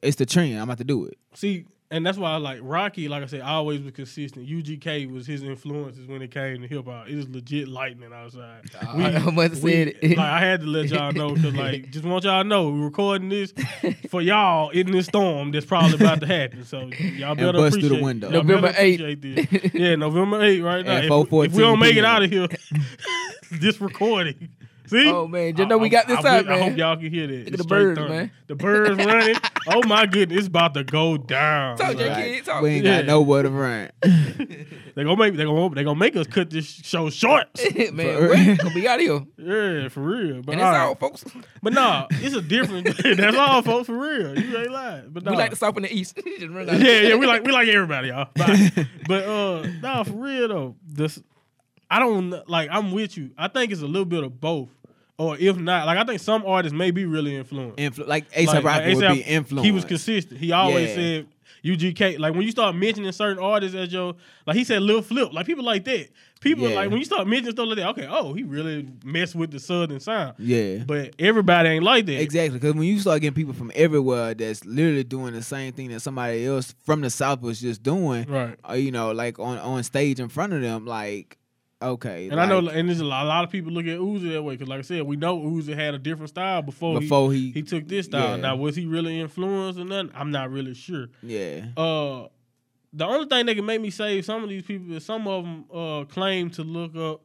[0.01, 0.55] It's the trend.
[0.57, 1.17] I'm about to do it.
[1.35, 3.07] See, and that's why I like Rocky.
[3.07, 4.47] Like I said, always was consistent.
[4.47, 7.07] UGK was his influences when it came to hip hop.
[7.07, 8.61] It was legit lightning outside.
[8.95, 10.17] We- I must we- said it.
[10.17, 12.85] like I had to let y'all know because like just want y'all to know we're
[12.85, 13.53] recording this
[14.09, 16.63] for y'all in this storm that's probably about to happen.
[16.65, 18.29] So y'all better bust through the window.
[18.29, 18.99] November eighth.
[19.01, 19.21] appreciate
[19.61, 19.73] this.
[19.73, 20.97] Yeah, November 8th right now.
[20.97, 22.47] If, if we don't make it out of here,
[23.51, 24.49] this recording.
[24.89, 25.09] See?
[25.11, 27.27] Oh, man, just know we got this I, side, I, I hope y'all can hear
[27.27, 27.45] that.
[27.45, 28.13] Look at the birds, thunder.
[28.13, 28.31] man.
[28.47, 29.35] The birds running.
[29.71, 31.77] Oh my goodness, it's about to go down.
[31.77, 32.63] Talk, Jay Like, Kid, talk.
[32.63, 32.99] we ain't Yeah.
[33.01, 33.89] got nowhere to run.
[34.95, 37.45] They gonna make they gonna they gonna make us cut this show short.
[37.93, 39.25] man, For- we're gonna be out of here.
[39.83, 40.41] yeah, for real.
[40.41, 40.87] But And all that's right.
[40.87, 41.23] all, folks.
[41.61, 42.87] But nah, it's a different.
[43.17, 43.85] that's all, folks.
[43.87, 45.09] For real, you ain't lying.
[45.09, 45.31] But nah.
[45.31, 46.17] We like the South and the East.
[46.17, 46.79] Just run out.
[46.79, 48.29] yeah, yeah, we like we like everybody, y'all.
[48.35, 48.87] Bye.
[49.07, 51.21] but uh, nah, for real though, this
[51.89, 52.69] I don't like.
[52.71, 53.31] I'm with you.
[53.37, 54.69] I think it's a little bit of both,
[55.19, 57.77] or if not, like I think some artists may be really influenced.
[57.77, 59.65] Influ- like ASAP Like, Rocky would A$AP be influenced.
[59.65, 60.39] He was consistent.
[60.39, 60.95] He always Yeah.
[60.95, 61.27] said
[61.63, 62.17] UGK.
[62.19, 64.15] Like when you start mentioning certain artists as your,
[64.47, 66.07] like he said Lil Flip, like people like that.
[66.39, 66.75] People Yeah.
[66.75, 67.89] like when you start mentioning stuff like that.
[67.89, 70.35] Okay, oh, he really messed with the southern sound.
[70.39, 70.83] Yeah.
[70.87, 72.21] But everybody ain't like that.
[72.21, 75.89] Exactly, because when you start getting people from everywhere that's literally doing the same thing
[75.89, 78.55] that somebody else from the south was just doing, Right.
[78.69, 81.37] uh, you know, like on on stage in front of them, like,
[81.81, 84.31] okay, And I know, and there's a lot, a lot of people look at Uzi
[84.33, 87.31] that way because, like I said, we know Uzi had a different style before, before
[87.31, 88.31] he, he, he took this style.
[88.35, 88.41] Yeah.
[88.41, 90.11] Now, was he really influenced or nothing?
[90.13, 91.07] I'm not really sure.
[91.23, 92.27] yeah, Uh,
[92.91, 95.43] the only thing that can make me say some of these people is some of
[95.43, 97.21] them uh claim to look up,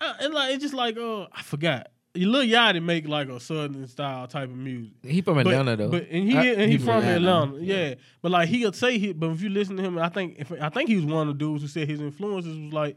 [0.00, 1.88] uh, and like it's just like uh I forgot.
[2.14, 4.92] Lil Yachty make like a southern style type of music.
[5.04, 5.90] He from But- Atlanta though.
[5.90, 7.42] But and he I- and he, he from from Atlanta.
[7.54, 7.64] Atlanta.
[7.64, 7.94] yeah.
[8.22, 10.68] But like he'll say he, but if you listen to him, I think if I
[10.70, 12.96] think he was one of the dudes who said his influences was like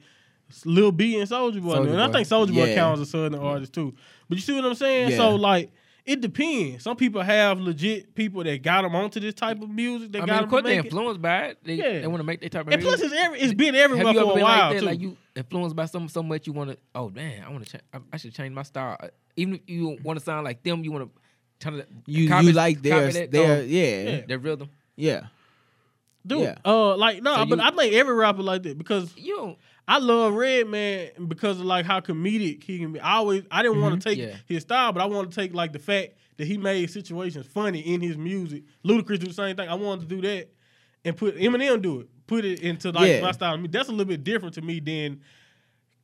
[0.66, 2.14] Lil B and Soulja Boy, Soulja and I Boy.
[2.14, 2.76] think Soulja Boy Yeah.
[2.76, 3.94] counts as a southern artist too.
[4.30, 5.12] But you see what I'm saying?
[5.12, 5.18] Yeah.
[5.18, 5.72] So like.
[6.06, 6.84] It depends.
[6.84, 10.12] Some people have legit people that got them onto this type of music.
[10.12, 10.92] They I got mean, of course to they make it.
[10.92, 11.58] influenced by it.
[11.64, 12.02] They, Yeah.
[12.02, 14.16] they want to make their type of And plus, it's every, it's been everywhere Have
[14.16, 14.80] you for ever a been while like that?
[14.82, 14.86] too.
[14.86, 16.78] Like you influenced by something so much you want to?
[16.94, 17.84] Oh man, I want to change.
[17.94, 18.98] I, I should change my style.
[19.00, 21.22] Uh, Even if you want to sound like them, you want to
[21.62, 24.10] try to you copy, you like copy their that, their um, yeah, Yeah.
[24.10, 24.70] yeah, their rhythm.
[24.98, 25.28] Yeah.
[26.28, 26.56] Dude, Yeah.
[26.66, 29.58] uh, like no, So but you- I think every rapper like that because You don't.
[29.88, 33.00] I love Redman because of like how comedic he can be.
[33.00, 34.20] I always I didn't want to mm-hmm.
[34.22, 34.38] take Yeah.
[34.48, 37.80] his style, but I want to take like the fact that he made situations funny
[37.80, 38.64] in his music.
[38.86, 39.68] Ludacris do the same thing.
[39.70, 40.50] I wanted to do that
[41.06, 42.10] and put Eminem do it.
[42.28, 43.22] Put it into like Yeah.
[43.22, 43.54] my style.
[43.54, 45.20] I mean, that's a little bit different to me than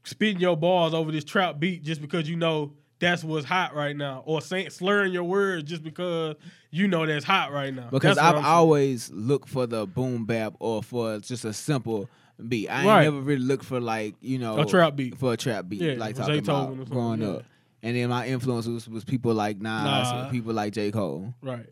[0.04, 3.96] spitting your bars over this trap beat just because you know that's what's hot right
[3.96, 6.36] now, or saying slurring your words just because
[6.70, 7.88] you know that's hot right now.
[7.90, 12.10] because I've always looked for the boom bap or for just a simple
[12.48, 12.68] beat.
[12.70, 13.04] I ain't Right.
[13.04, 15.18] never really looked for like you know A trap beat.
[15.18, 17.28] for a trap beat, Yeah, like talking about growing yeah.
[17.30, 17.44] up.
[17.82, 19.64] And then my influences was people like Nas,
[20.12, 20.22] Nah.
[20.24, 21.34] and people like J Cole.
[21.42, 21.66] right.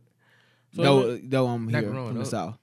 [0.75, 2.57] So though, though I'm here growing from the south.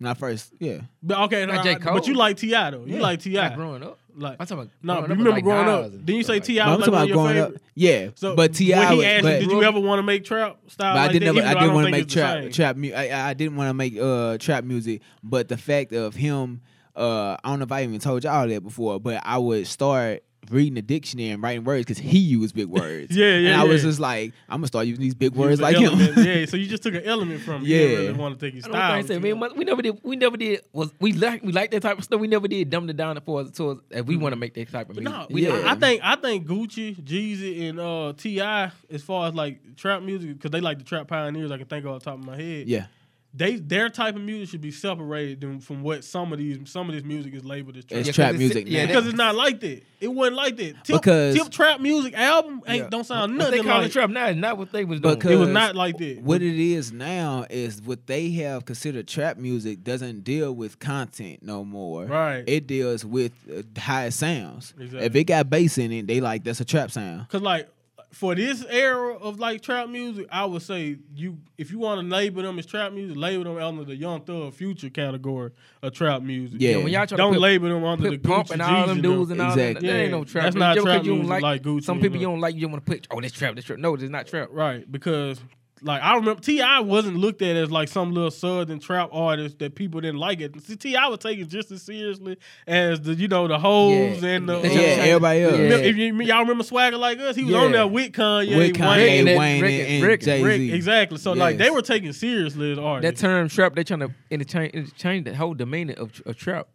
[0.00, 0.80] Not first, yeah.
[1.02, 1.76] But okay, Not nah, J.
[1.80, 2.70] but you like T.I.
[2.72, 2.84] though.
[2.84, 3.00] You Yeah.
[3.02, 3.34] like Ti.
[3.34, 3.98] Not growing up.
[4.14, 5.84] Like I'm talking about no, growing you remember like growing up?
[5.86, 6.66] and Didn't you say like T.I.
[6.66, 7.56] But was I'm like talking one about of your growing favorite?
[7.56, 8.08] up, yeah.
[8.16, 10.24] So but T.I., when he was- asked but, you, did you ever want to make
[10.24, 10.94] trap style?
[10.94, 11.34] but I didn't.
[11.36, 11.44] that?
[11.44, 12.52] Ever, I didn't want to make trap same.
[12.52, 12.76] trap.
[12.76, 16.60] mu- I, I didn't want to make uh trap music, but the fact of him,
[16.96, 20.22] uh, I don't know if I even told y'all that before, but I would start
[20.50, 23.16] reading the dictionary and writing words because he used big words.
[23.16, 25.76] Yeah, yeah, And I was just like, I'm gonna start using these big words like
[25.76, 26.14] element.
[26.16, 26.24] him.
[26.26, 27.60] yeah, so you just took an element from.
[27.62, 27.66] him.
[27.68, 27.86] You Yeah.
[27.98, 28.92] really want to take his I don't know style.
[28.98, 29.54] I said, man.
[29.56, 30.00] We never did.
[30.02, 30.62] We never did.
[30.72, 32.20] Was we like we like that type of stuff?
[32.20, 33.52] We never did dumb it down for us.
[33.52, 35.20] towards if we want to make that type of But music.
[35.20, 35.50] no, we Yeah.
[35.50, 39.76] never- I, I think I think Gucci, Jeezy, and uh, T.I., as far as like
[39.76, 41.52] trap music, because they like the trap pioneers.
[41.52, 42.66] I can think of off the top of my head.
[42.68, 42.86] yeah,
[43.34, 46.94] they their type of music should be separated from what some of these some of
[46.94, 47.98] this music is labeled as trap.
[48.00, 48.70] it's Yeah, trap 'cause it's- music.
[48.72, 49.82] yeah, because it's not like that.
[50.00, 50.84] It wasn't like that.
[50.84, 52.88] Tip, Because- Tip trap music album ain't Yeah.
[52.90, 53.58] don't sound nothing.
[53.58, 53.86] What they call like.
[53.88, 55.14] it trap now is not what they was doing.
[55.14, 56.22] Because It was not like that.
[56.22, 61.42] what it is now is what they have considered trap music doesn't deal with content
[61.42, 62.04] no more.
[62.06, 62.44] Right.
[62.46, 64.74] It deals with uh, how it sounds.
[64.78, 65.06] Exactly.
[65.06, 67.28] If it got bass in it, they like that's a trap sound.
[67.28, 67.68] Cause like
[68.12, 72.06] for this era of like trap music, I would say you if you want to
[72.14, 75.50] label them as trap music, label them under the Young Thug Future category
[75.82, 76.60] of trap music.
[76.60, 76.76] Yeah.
[76.76, 78.86] when y'all try Don't to put, label them under the put pump Gucci and all
[78.86, 79.40] them dudes them.
[79.40, 79.88] and all that, Exactly.
[79.88, 80.44] that ain't no trap.
[80.44, 80.60] that's music.
[80.60, 82.54] not Just trap because you don't music like, like Gucci Some people you don't like.
[82.54, 83.08] You don't want to put.
[83.10, 83.54] Oh, this trap.
[83.56, 83.78] This trap.
[83.78, 84.48] No, it's not trap.
[84.52, 85.40] Right, because
[85.84, 86.80] like I remember T.I.
[86.80, 90.60] wasn't looked at as like some little southern trap artist that people didn't like it.
[90.62, 91.08] See, T.I.
[91.08, 94.28] was taken just as seriously as the you know the hoes Yeah.
[94.30, 95.52] and the Yeah, uh, Yeah, everybody else.
[95.58, 95.76] Yeah.
[95.76, 97.78] If you, y'all remember Swagger like us, he was on Yeah.
[97.78, 100.72] there with Kanye, With Kanye, Wayne, Rick, Wayne, Rick, and, and Rick, Jay Rick, Z.
[100.72, 101.18] exactly.
[101.18, 105.24] So like they were taken seriously as That term trap, they trying to interchange, interchange
[105.24, 106.68] the whole demeanor of, of trap.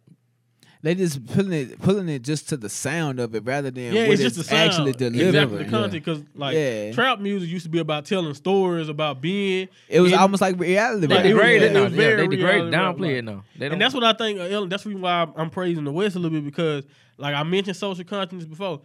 [0.80, 4.02] They just pulling it, pulling it just to the sound of it rather than yeah,
[4.02, 4.70] what it's just the sound.
[4.70, 5.26] actually delivering.
[5.28, 5.92] Exactly, the content.
[5.92, 6.92] Because like Yeah.
[6.92, 9.68] trap music used to be about telling stories about being.
[9.88, 11.06] It was in- almost like reality.
[11.08, 11.24] They Like, rap.
[11.24, 11.82] it degrade yeah, it now.
[11.84, 13.42] was very they degrade, downplay it now.
[13.58, 14.38] They don't, and that's what I think.
[14.38, 16.84] Uh, Ellen- that's the reason why I'm- I'm praising the West a little bit because,
[17.16, 18.80] like I mentioned, social consciousness before.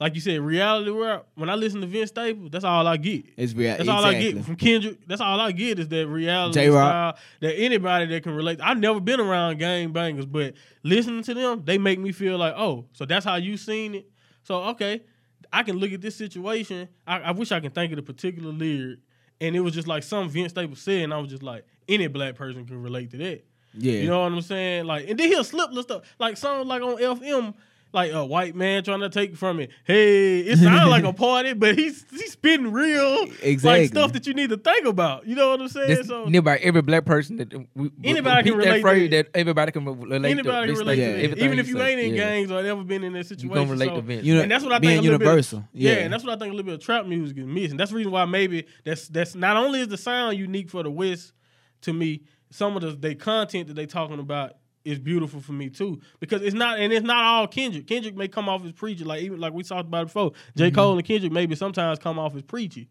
[0.00, 1.26] Like you said, reality rap.
[1.34, 3.24] When I listen to Vince Staples, that's all I get.
[3.36, 3.76] It's real.
[3.76, 4.98] That's all I get from Kendrick.
[5.08, 7.16] That's all I get is that reality Jay Rock.
[7.16, 8.60] style that anybody that can relate.
[8.62, 12.54] I've never been around gang bangers, but listening to them, they make me feel like,
[12.56, 14.08] oh, so that's how you seen it.
[14.44, 15.02] So okay,
[15.52, 16.88] I can look at this situation.
[17.04, 19.00] I, I wish I can think of the particular lyric,
[19.40, 22.06] and it was just like some Vince Staples said, and I was just like, any
[22.06, 23.44] black person can relate to that.
[23.74, 23.92] Yeah.
[23.94, 24.84] You know what I'm saying?
[24.86, 27.54] Like, and then he'll slip little stuff, like songs like on FM,
[27.92, 29.70] like a white man trying to take from it.
[29.84, 33.80] Hey, it sounds like a party, but he's he's spitting real, Exactly.
[33.82, 35.26] like stuff that you need to think about.
[35.26, 35.88] You know what I'm saying?
[35.88, 39.16] This, so anybody, every black person that we, Anybody can repeat that relate phrase to
[39.16, 40.72] that everybody can relate anybody to.
[40.74, 41.08] can relate to yeah.
[41.08, 42.24] everything even if you ain't in Yeah.
[42.24, 43.48] gangs or never been in that situation.
[43.48, 44.24] You gonna relate so- to Vince.
[44.24, 45.02] You know, and that's what I think.
[45.02, 45.64] little bit- universal.
[45.72, 45.92] yeah.
[45.92, 45.98] Yeah.
[46.00, 47.76] and that's what I think a little bit of trap music is missing.
[47.78, 50.90] That's the reason why maybe that's that's not only is the sound unique for the
[50.90, 51.32] West
[51.82, 55.68] to me, some of the they content that they talking about is beautiful for me
[55.70, 56.00] too.
[56.20, 57.86] Because it's not and it's not all Kendrick.
[57.86, 60.30] Kendrick may come off as preachy, like even like we talked about before.
[60.30, 60.58] Mm-hmm.
[60.58, 60.70] J.
[60.70, 62.88] Cole and Kendrick maybe sometimes come off as preachy.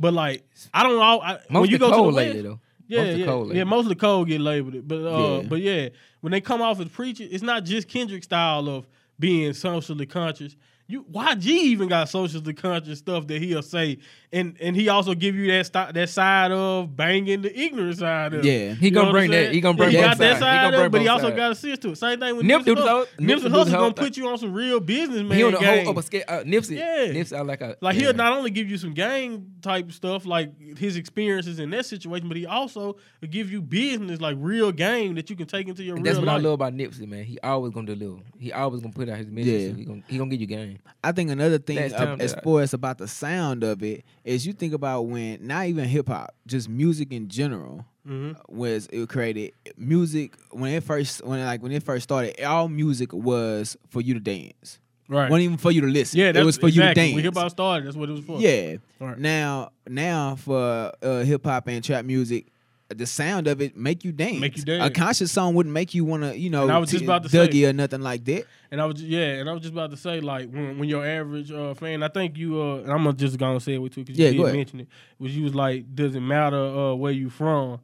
[0.00, 1.20] But like I don't know.
[1.20, 2.60] I, when you go the to Cole the lately West, though.
[2.88, 3.64] yeah, Most of the yeah, Cole yeah.
[3.64, 5.42] Most of the code get labeled it, but uh, Yeah.
[5.48, 5.88] but yeah,
[6.20, 8.86] when they come off as preaching, it's not just Kendrick style of
[9.18, 10.56] being socially conscious.
[10.90, 13.98] You YG even got socially conscious stuff that he'll say,
[14.32, 18.32] and and he also give you that sti- that side of banging the ignorant side
[18.32, 18.42] of.
[18.42, 18.72] Yeah.
[18.72, 20.34] He gonna bring that- he gonna Yeah, bring he both got that.
[20.36, 21.98] He side of it, but he also got a assist to it.
[21.98, 23.06] Same thing with Nip Nipsey Hussle.
[23.20, 25.84] Nipsey Hussle gonna put you on some real businessman He on the game.
[25.84, 26.22] whole upper scale.
[26.26, 26.78] Uh, Nipsey.
[26.78, 27.08] Yeah.
[27.08, 28.00] Nipsey, I like a Like yeah.
[28.04, 32.28] he'll not only give you some gang type stuff, like his experiences in that situation,
[32.28, 35.82] but he also will give you business, like real game that you can take into
[35.84, 36.40] your And real that's what life.
[36.40, 37.24] I love about Nipsey, man.
[37.24, 38.22] He always gonna deliver.
[38.38, 39.48] He always gonna put out his message.
[39.70, 39.76] Yeah.
[39.76, 40.77] He gonna he gonna give you game.
[41.04, 44.46] I think another thing uh, as that far as about the sound of it is
[44.46, 48.36] you think about when not even hip hop, just music in general Mhm.
[48.48, 53.12] was it created music when it first when like when it first started, all music
[53.12, 54.78] was for you to dance.
[55.10, 55.30] Right.
[55.30, 56.18] Wasn't even for you to listen.
[56.20, 56.88] yeah, it that's was for exactly.
[56.88, 57.14] you to dance.
[57.14, 58.40] When hip hop started, that's what it was for.
[58.40, 58.76] Yeah.
[59.00, 59.18] Right.
[59.18, 62.46] Now, now for uh, hip hop and trap music,
[62.88, 64.40] the sound of it make you dance.
[64.40, 64.84] Make you dance.
[64.84, 67.22] A conscious song wouldn't make you want to, you know, And I was just about
[67.22, 68.46] to Dougie say- or nothing like that.
[68.70, 71.04] And I was yeah, and I was just about to say like when when your
[71.06, 73.96] average uh, fan, I think you uh, and I'm gonna just gonna say it with
[73.96, 74.88] you because you Yeah, did mention it.
[75.18, 77.80] Was you was like, does it matter uh, where you from,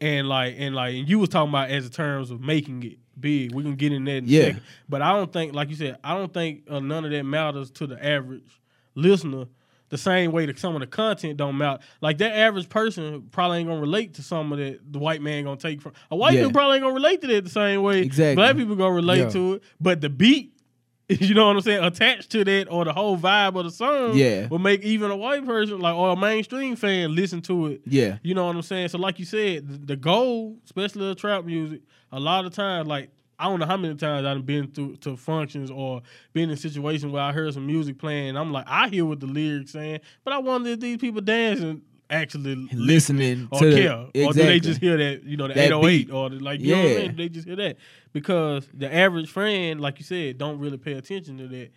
[0.00, 2.98] and like and like and you was talking about as in terms of making it
[3.20, 3.52] big.
[3.54, 4.40] We can get in that in Yeah.
[4.40, 4.62] a second.
[4.88, 7.70] But I don't think, like you said, I don't think uh, none of that matters
[7.72, 8.60] to the average
[8.94, 9.46] listener
[9.90, 11.82] the same way that some of the content don't matter.
[12.00, 15.44] Like that average person probably ain't gonna relate to some of that the white man
[15.44, 16.42] gonna take from a white Yeah.
[16.44, 18.36] dude probably ain't gonna relate to that the same way Exactly.
[18.36, 19.28] black people gonna relate Yeah.
[19.30, 19.62] to it.
[19.80, 20.52] But the beat,
[21.08, 24.14] you know what I'm saying, attached to that or the whole vibe of the song
[24.14, 24.46] Yeah.
[24.48, 27.80] will make even a white person like or a mainstream fan listen to it.
[27.86, 28.18] Yeah.
[28.22, 28.88] You know what I'm saying?
[28.88, 31.80] So like you said, the, the goal, especially the trap music,
[32.12, 35.16] a lot of times, like I don't know how many times I've been through to
[35.16, 38.36] functions or been in situations where I heard some music playing.
[38.36, 41.82] I'm like, I hear what the lyrics saying, but I wonder if these people dancing
[42.10, 45.54] actually Listening or to the- care, or do they just hear that you know the
[45.54, 46.12] That 808 beat.
[46.12, 47.06] or the, like you know what I Yeah.
[47.08, 47.16] mean?
[47.16, 47.76] They just hear that
[48.12, 51.70] because the average friend, like you said, don't really pay attention to that.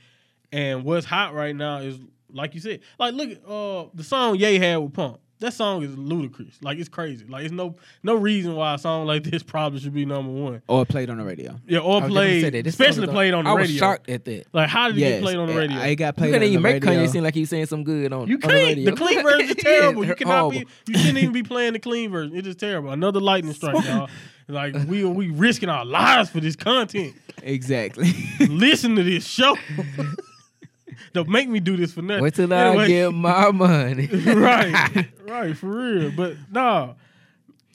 [0.54, 2.00] And what's hot right now is
[2.32, 5.20] like you said, like look at uh the song Ye had with Pump.
[5.42, 6.56] That song is ludicrous.
[6.62, 7.26] Like it's crazy.
[7.28, 10.62] Like it's no no reason why a song like this probably should be number one.
[10.68, 11.60] Or played on the radio.
[11.68, 12.64] Yeah, or I was just gonna played, say that.
[12.64, 13.72] This song especially is played on the I radio.
[13.74, 14.46] was shocked at that.
[14.54, 15.78] Like how did it Yes, get played on the radio?
[15.78, 16.90] I, I got You played can't on even make radio.
[17.04, 18.28] Kanye seem like he's saying some good on.
[18.28, 18.54] You on the can't.
[18.68, 18.92] radio.
[18.92, 20.06] The, clean version is terrible.
[20.06, 20.60] You cannot horrible.
[20.60, 20.68] be.
[20.88, 22.36] You shouldn't even be playing the clean version.
[22.38, 22.92] It is terrible.
[22.92, 24.10] Another lightning strike, y'all.
[24.48, 27.16] Like we we risking our lives for this content.
[27.44, 28.14] Exactly.
[28.42, 29.58] Listen to this show.
[31.14, 32.24] Don't make me do this for nothing.
[32.24, 34.08] Wait till I Anyway, get my money.
[34.26, 36.12] right, right, for real.
[36.12, 36.94] But nah,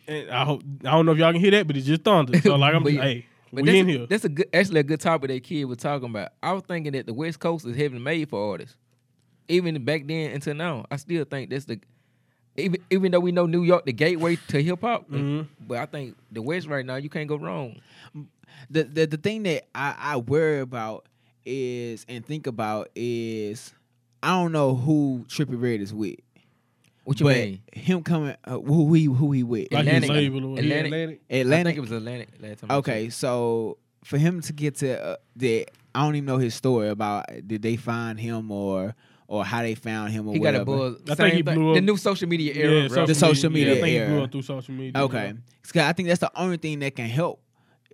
[0.09, 2.41] and I hope I don't know if y'all can hear that, but it's just thunder.
[2.41, 4.07] So like I'm, But hey, But we in a, here.
[4.07, 6.31] That's a good, actually a good topic that kid was talking about.
[6.43, 8.77] I was thinking that the West Coast is heaven made for artists.
[9.49, 11.81] Even back then until now, I still think that's the
[12.57, 15.47] even even though we know New York the gateway to hip hop, Mhm.
[15.67, 17.81] but I think the West right now you can't go wrong.
[18.71, 21.07] the, the the thing that I, I worry about
[21.47, 23.73] is and think about is
[24.23, 26.17] I don't know who Trippie Redd is with.
[27.05, 27.63] What you but mean?
[27.73, 29.73] him coming uh, who he who he with.
[29.73, 30.11] Like his Atlantic.
[30.11, 31.21] label Atlantic.
[31.31, 31.53] Atlantic.
[31.53, 32.71] I think it was Atlantic last time.
[32.79, 36.89] Okay, so for him to get to uh, that, I don't even know his story
[36.89, 38.95] about did they find him or
[39.29, 40.63] or how they found him or he got whatever.
[40.63, 40.97] a buzz.
[41.11, 41.55] I think he thing.
[41.55, 42.83] blew The up- new social media era.
[42.83, 43.07] Yeah, bro.
[43.07, 44.09] The social yeah, I media think he era.
[44.09, 45.03] blew up through social media.
[45.03, 47.41] Okay, 'Cause I think that's the only thing that can help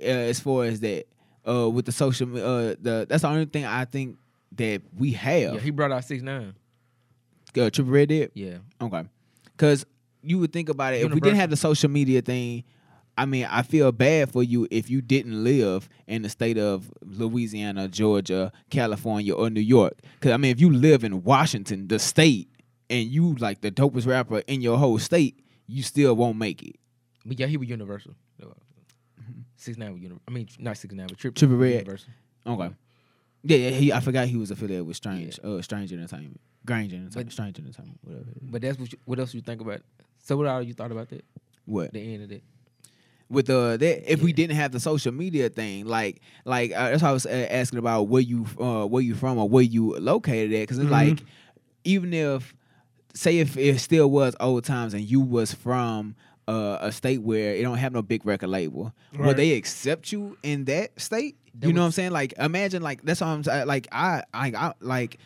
[0.00, 1.05] uh, as far as that
[1.49, 2.28] uh, with the social.
[2.36, 4.16] Uh, the that's the only thing I think
[4.53, 5.55] that we have.
[5.55, 6.55] Yeah, he brought out six nine.
[7.57, 8.30] uh, Trippie Redd did.
[8.34, 9.05] Yeah, Okay.
[9.57, 9.86] Because
[10.22, 12.64] you would think about it, if we didn't have the social media thing,
[13.18, 16.90] I mean, I feel bad for you if you didn't live in the state of
[17.03, 19.95] Louisiana, Georgia, California, or New York.
[20.14, 22.49] Because, I mean, if you live in Washington, the state,
[22.88, 26.76] and you like the dopest rapper in your whole state, you still won't make it.
[27.26, 28.14] but yeah, he was Universal.
[29.62, 30.22] Six nine Universal.
[30.26, 31.72] I mean, not six nine, but Triple Trippie Redd.
[31.74, 32.08] Universal.
[32.46, 32.70] Okay.
[33.44, 33.70] Yeah, yeah.
[33.70, 37.58] He, I forgot he was affiliated with Strange, uh, Strange Entertainment, Grange Entertainment, But- Strange
[37.58, 38.24] Entertainment, whatever.
[38.42, 38.92] But that's what.
[38.92, 39.80] You, what else you think about?
[40.18, 41.24] So what all you thought about that?
[41.64, 41.92] What?
[41.92, 42.42] The end of that.
[43.28, 47.02] with uh that if we didn't have the social media thing like like uh, that's
[47.02, 49.96] why I was uh, asking about where you uh where you from or where you
[49.98, 50.90] located at because it's Mhm.
[50.90, 51.24] like
[51.84, 52.54] even if
[53.14, 56.14] say if it still was old times and you was from
[56.49, 59.26] uh, a state where it don't have no big record label Right.
[59.28, 62.82] would they accept you in that state That you know what I'm saying like imagine
[62.82, 65.18] like that's what I'm saying like I I, I like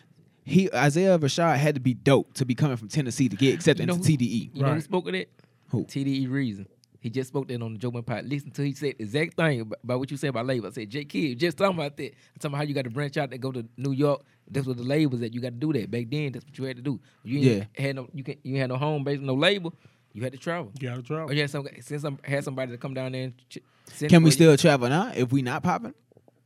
[0.44, 3.82] he Isaiah Rashad had to be dope to be coming from Tennessee to get accepted
[3.82, 5.28] You know into who- TDE You know who spoke of that?
[5.70, 5.84] Who?
[5.84, 6.68] TDE Reason.
[7.00, 8.24] He just spoke that on the Joe Budden Pod.
[8.24, 10.66] Listen to he said the exact thing about, about what you said about label.
[10.66, 12.04] I said, J Kid, just talking about that.
[12.06, 14.22] I'm talking about how you got to branch out and go to New York.
[14.50, 15.88] That's what the labels that you got to do that.
[15.90, 16.98] Back then, that's what you had to do.
[17.22, 19.72] You ain't had no you can you had no home base, no label.
[20.16, 20.72] You had to travel.
[20.80, 21.30] You gotta travel.
[21.30, 23.58] Or you had some since some had somebody to come down there and ch-
[23.92, 24.32] send can we for you.
[24.32, 25.94] still travel now if we not popping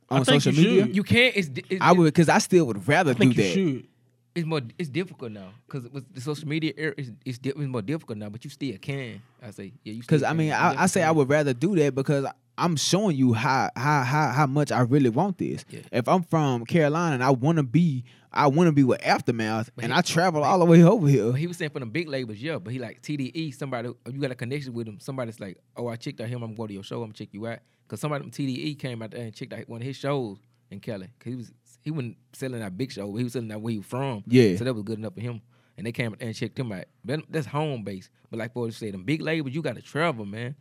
[0.09, 0.95] I on think social you media should.
[0.97, 1.35] You can't.
[1.37, 3.53] It's, it's I would because I still would rather I think do you that.
[3.53, 3.87] should.
[4.35, 7.59] it's more it's difficult now because with the social media era it's, it's, di- it's
[7.59, 10.83] more difficult now but you still can i say yeah you Because I mean, I,
[10.83, 12.25] I say I would rather do that because
[12.57, 15.65] I'm showing you how how how how much I really want this.
[15.69, 15.81] Yeah.
[15.91, 19.71] If I'm from Carolina and I want to be, I want to be with Aftermath,
[19.75, 21.33] But and he- I travel all the way over here.
[21.33, 24.31] he was saying for the big labels yeah but he like tde somebody you got
[24.31, 26.83] a connection with him somebody's like oh i checked out him i'm going to your
[26.83, 29.53] show i'm gonna check you out because somebody from tde came out there and checked
[29.53, 30.37] out one of his shows
[30.69, 31.07] in Kelly.
[31.17, 33.77] because he was he wasn't selling that big show he was selling that where he
[33.79, 34.55] was from Yeah.
[34.55, 35.41] so that was good enough for him
[35.77, 36.85] and they came out and checked him out
[37.29, 40.55] that's home base but like boys said, them big labels you got to travel man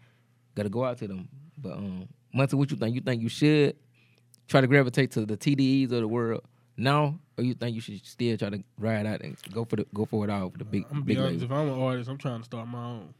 [0.60, 3.28] got to go out to them but um Muncie, what you think you think you
[3.28, 3.76] should
[4.46, 6.42] try to gravitate to the TDEs of the world
[6.76, 9.86] now, or you think you should still try to ride out and go for the
[9.92, 11.44] go for it all for the big I'm big honest.
[11.44, 13.14] If I'm an artist, I'm trying to start my own.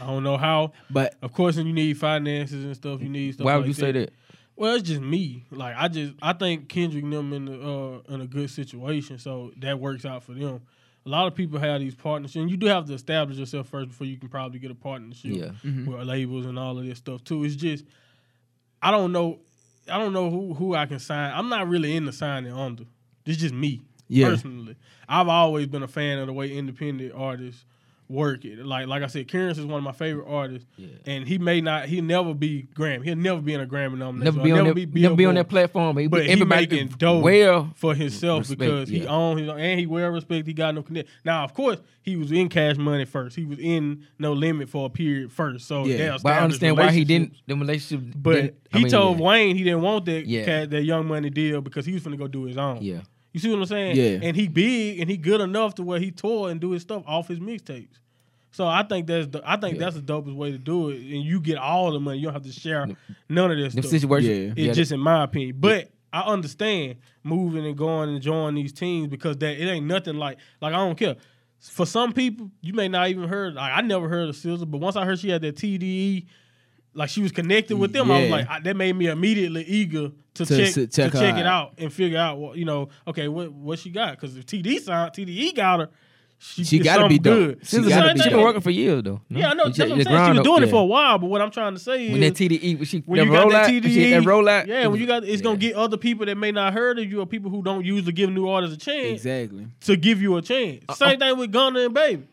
[0.00, 0.72] I don't know how.
[0.90, 3.00] But Of course, and you need finances and stuff.
[3.00, 3.44] You need stuff.
[3.44, 4.12] Why would like you say that?
[4.56, 5.44] Well, it's just me.
[5.50, 9.18] Like I just I think Kendrick and them in the, uh, in a good situation,
[9.18, 10.62] so that works out for them.
[11.06, 13.88] A lot of people have these partnerships, and you do have to establish yourself first
[13.90, 15.50] before you can probably get a partnership Yeah.
[15.62, 15.86] Mhm.
[15.86, 17.44] with labels and all of this stuff too.
[17.44, 17.84] It's just
[18.82, 19.40] I don't know.
[19.90, 21.32] I don't know who who I can sign.
[21.34, 22.84] I'm not really into signing under.
[23.26, 23.82] It's just me.
[24.08, 24.28] Yeah.
[24.28, 24.76] Personally,
[25.08, 27.64] I've always been a fan of the way independent artists
[28.08, 28.64] work it.
[28.64, 30.88] Like like I said, Currency is one of my favorite artists, Yeah.
[31.06, 33.04] and he may not, he'll never be Grammy.
[33.04, 34.24] He'll never be in a Grammy nomination.
[34.36, 35.96] Never be on never that, be never be on that platform.
[35.96, 37.24] He, But he making do dope.
[37.24, 39.08] Well, for himself Respect, because he yeah.
[39.08, 40.46] owned his own, and he well respect.
[40.46, 41.08] He got no connect.
[41.24, 43.34] Now, of course, he was in Cash Money first.
[43.36, 45.66] He was in No Limit for a period first.
[45.66, 46.18] So Yeah.
[46.22, 47.32] but I understand why he didn't.
[47.46, 49.24] The relationship, But didn't- I he mean, told yeah.
[49.24, 50.26] Wayne he didn't want that
[50.70, 52.78] that Young Money deal because he was going to go do his own.
[52.82, 53.00] Yeah,
[53.34, 53.96] You see what I'm saying?
[53.96, 54.26] Yeah.
[54.26, 57.02] And he big and he good enough to where he tour and do his stuff
[57.06, 57.98] off his mixtapes.
[58.52, 59.80] So I think that's the, I think Yeah.
[59.80, 62.18] that's the dopest way to do it, and you get all the money.
[62.18, 62.86] You don't have to share
[63.28, 63.90] none of this them stuff.
[64.00, 64.54] situations.
[64.56, 64.68] Yeah.
[64.68, 65.56] It's just in my opinion.
[65.58, 70.14] But I understand moving and going and joining these teams because that it ain't nothing
[70.14, 71.16] like like I don't care.
[71.58, 73.54] For some people, you may not even heard.
[73.54, 76.26] Like I never heard of SZA, but once I heard she had that TDE,
[76.94, 80.10] like she was connected with them, I was like I, that made me immediately eager
[80.34, 81.68] to, To check to check check, it out.
[81.68, 82.88] out and figure out what you know.
[83.06, 84.12] Okay, what what she got?
[84.18, 85.90] Because if TD sound TDE got her,
[86.38, 87.58] she, She gotta be something dope.
[87.58, 87.66] good.
[87.66, 88.32] She It's gotta be She thing.
[88.36, 89.20] been working for years though.
[89.30, 89.38] no?
[89.40, 89.64] Yeah, I know.
[89.66, 89.98] That's what I'm saying.
[90.00, 92.10] She grind was up, doing it for a while, but what I'm trying to say
[92.12, 94.22] When is that TDE, when she when you got roll that out, TDE, she had
[94.22, 94.66] that roll out.
[94.66, 95.42] yeah, when you got, it's yeah.
[95.44, 98.12] gonna get other people that may not heard of you or people who don't usually
[98.12, 99.68] give new artists a chance Exactly.
[99.82, 100.84] to give you a chance.
[100.88, 102.24] Uh, Same thing with Gunna and Baby.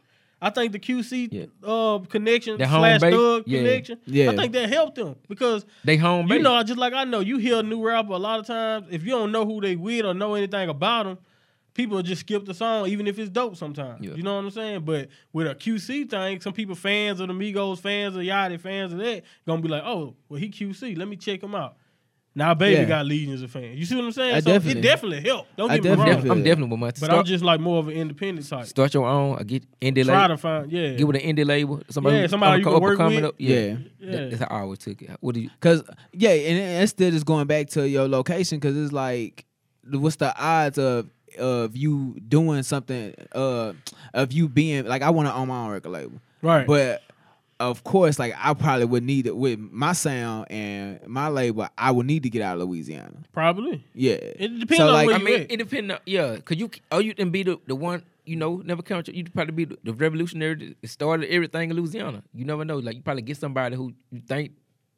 [0.41, 1.45] I think the QC Yeah.
[1.63, 3.59] uh, connection The slash base, thug yeah.
[3.59, 4.31] connection, Yeah.
[4.31, 6.43] I think that helped them because They home you base.
[6.43, 8.87] know, just like I know, you hear a new rapper a lot of times.
[8.89, 11.17] If you don't know who they with or know anything about them,
[11.75, 13.55] people will just skip the song, even if it's dope.
[13.55, 14.15] Sometimes, Yeah.
[14.15, 14.81] you know what I'm saying.
[14.81, 18.93] But with a QC thing, some people fans of the Migos, fans of Yachty, fans
[18.93, 20.97] of that, gonna be like, oh, well, he QC.
[20.97, 21.77] Let me check him out.
[22.33, 22.85] Now, baby Yeah.
[22.85, 23.77] got legions of fans.
[23.77, 24.35] You see what I'm saying?
[24.35, 25.57] I so definitely- it definitely helped.
[25.57, 26.05] Don't I get me wrong.
[26.05, 28.65] definitely I'm definitely with my But start, I'm just like more of an independent type.
[28.67, 29.37] start your own.
[29.37, 30.35] I get indie Try label.
[30.35, 31.81] to find, yeah, Get with an indie label.
[31.89, 33.23] Somebody, Yeah, who somebody you up- can work with.
[33.25, 33.35] Up.
[33.37, 33.49] Yeah.
[33.49, 33.75] Yeah.
[33.99, 34.11] yeah.
[34.11, 35.09] That- That's how I always took it.
[35.19, 35.49] What do you?
[35.59, 39.43] Cause yeah, and it- it's still just going back to your location because it's like,
[39.89, 41.09] what's the odds of
[41.39, 43.71] of you doing something uh
[44.13, 46.67] of you being like I want to own my own record label, right.
[46.67, 47.01] but
[47.69, 51.67] of course like I probably would need it with my sound and my label.
[51.77, 53.17] I would need to get out of Louisiana.
[53.31, 53.83] Probably.
[53.93, 55.51] Yeah, It depends So, on like- where I you mean, at.
[55.51, 55.93] it depends.
[55.93, 59.07] On, yeah, cause you oh you can be the, the one you know never count.
[59.07, 62.23] You probably be the, the revolutionary that started everything in Louisiana.
[62.33, 62.77] You never know.
[62.79, 64.51] Like you probably get somebody who you think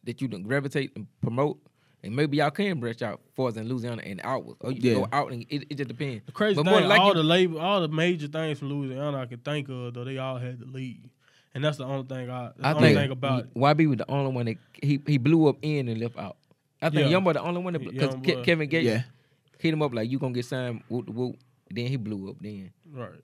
[0.06, 1.58] that you can gravitate and promote,
[2.04, 4.96] and maybe y'all can branch out farther than Louisiana and outwards, or you can Yeah.
[4.96, 6.26] go out and it, it just depends.
[6.26, 8.70] The crazy But thing, more than likely- all the label, all the major things from
[8.70, 11.00] Louisiana I can think of, though they all had to leave,
[11.56, 13.54] and that's the only thing I, I think thing about it.
[13.54, 16.38] YB was the only one that he he blew up in and left out.
[16.82, 17.18] I think Yeah.
[17.18, 18.44] Youngboy the only one that because Youngboy.
[18.44, 19.04] Kevin Gates yeah.
[19.60, 21.38] hit him up like you gonna get signed whoop whoop.
[21.70, 22.36] Then he blew up.
[22.42, 23.22] Then Right.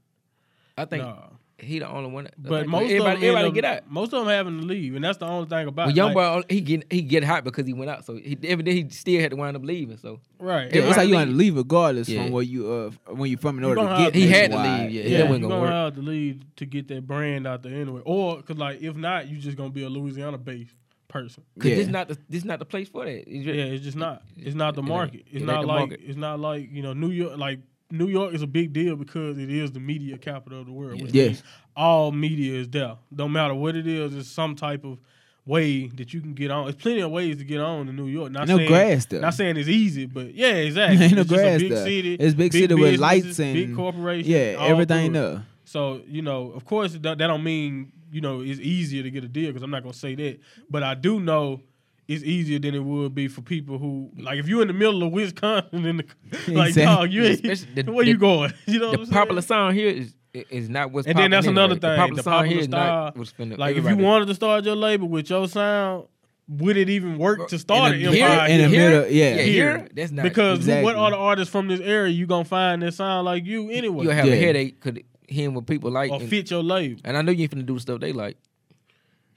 [0.78, 1.30] I think Nah.
[1.62, 2.24] He the only one.
[2.26, 3.92] That, But like, most everybody, of them, everybody up- get out.
[3.92, 5.96] Most of them having to leave, and that's the only thing about But it.
[5.98, 8.06] young Like, boy, he get he get hot because he went out.
[8.06, 9.98] So he evidently he still had to wind up leaving.
[9.98, 10.74] So right?
[10.74, 12.24] Yeah, it's like you Everybody have to leave regardless Yeah.
[12.24, 14.16] from where you uh when you from in order to get.
[14.16, 14.82] He had to nationwide.
[14.82, 15.02] leave, yeah.
[15.02, 15.72] yeah, that you're wasn't gonna gonna work.
[15.72, 19.28] have to leave to get that brand out there anyway, or because like if not,
[19.28, 20.74] you just gonna be a Louisiana based
[21.08, 21.44] person.
[21.56, 21.76] because Yeah.
[21.78, 23.12] this not the this not the place for that.
[23.28, 24.22] It's just- Yeah, it's just not.
[24.38, 25.22] It's not the market.
[25.22, 26.02] it It's ain't not the like market.
[26.06, 27.38] it's not like you know New York.
[27.38, 27.60] Like
[27.92, 31.02] New York is a big deal because it is the media capital of the world.
[31.02, 31.44] Which means
[31.76, 32.98] all media is there.
[33.14, 34.16] Don't matter what it is.
[34.16, 35.00] It's some type of
[35.46, 36.66] way that you can get on.
[36.66, 38.32] There's plenty of ways to get on in New York.
[38.32, 39.22] Not No saying, grass there.
[39.22, 41.04] Not saying it's easy, but yeah, exactly.
[41.04, 41.84] Ain't no it's grass a big there.
[41.86, 42.14] city.
[42.16, 44.28] It's big big city with lights big and- corporations.
[44.28, 45.40] Yeah, everything it.
[45.66, 49.24] So you know, of course, that, that don't mean you know it's easier to get
[49.24, 51.62] a deal because I'm not gonna say that, but I do know
[52.10, 55.04] it's easier than it would be for people who like if you're in the middle
[55.04, 56.84] of Wisconsin and the, like Exactly.
[56.84, 58.52] dog, you ain't, Especially the- where the- you going?
[58.68, 59.48] You know, what the I'm popular saying?
[59.60, 60.16] song here is
[60.52, 61.80] is not what's And then that's another anyway.
[61.80, 63.58] thing, The popular the song here popular is style, not what's finna.
[63.58, 66.06] Like if you everybody- wanted to start your label with your sound,
[66.48, 68.50] would it even work to start in an the, here, empire?
[68.50, 68.90] in the here?
[68.90, 69.30] middle, yeah.
[69.36, 69.78] yeah, Here.
[69.78, 70.84] here, that's not because Exactly.
[70.84, 74.14] what other artists from this area you gonna find that sound like you anyway, you'll
[74.14, 74.34] have Yeah.
[74.34, 76.12] a headache because hearing what people like.
[76.12, 77.02] or and, fit your label?
[77.06, 78.38] and I know you ain't finna do the stuff they like.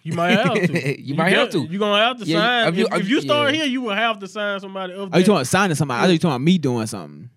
[0.03, 1.03] You might have to.
[1.03, 1.65] You might have to.
[1.65, 2.69] You gonna have to Yeah, sign.
[2.73, 3.61] if you- if, if you start yeah.
[3.63, 4.93] here, you will have to sign somebody.
[4.95, 6.01] Of Are you talking about signing somebody?
[6.01, 7.29] I thought you talking about me doing something.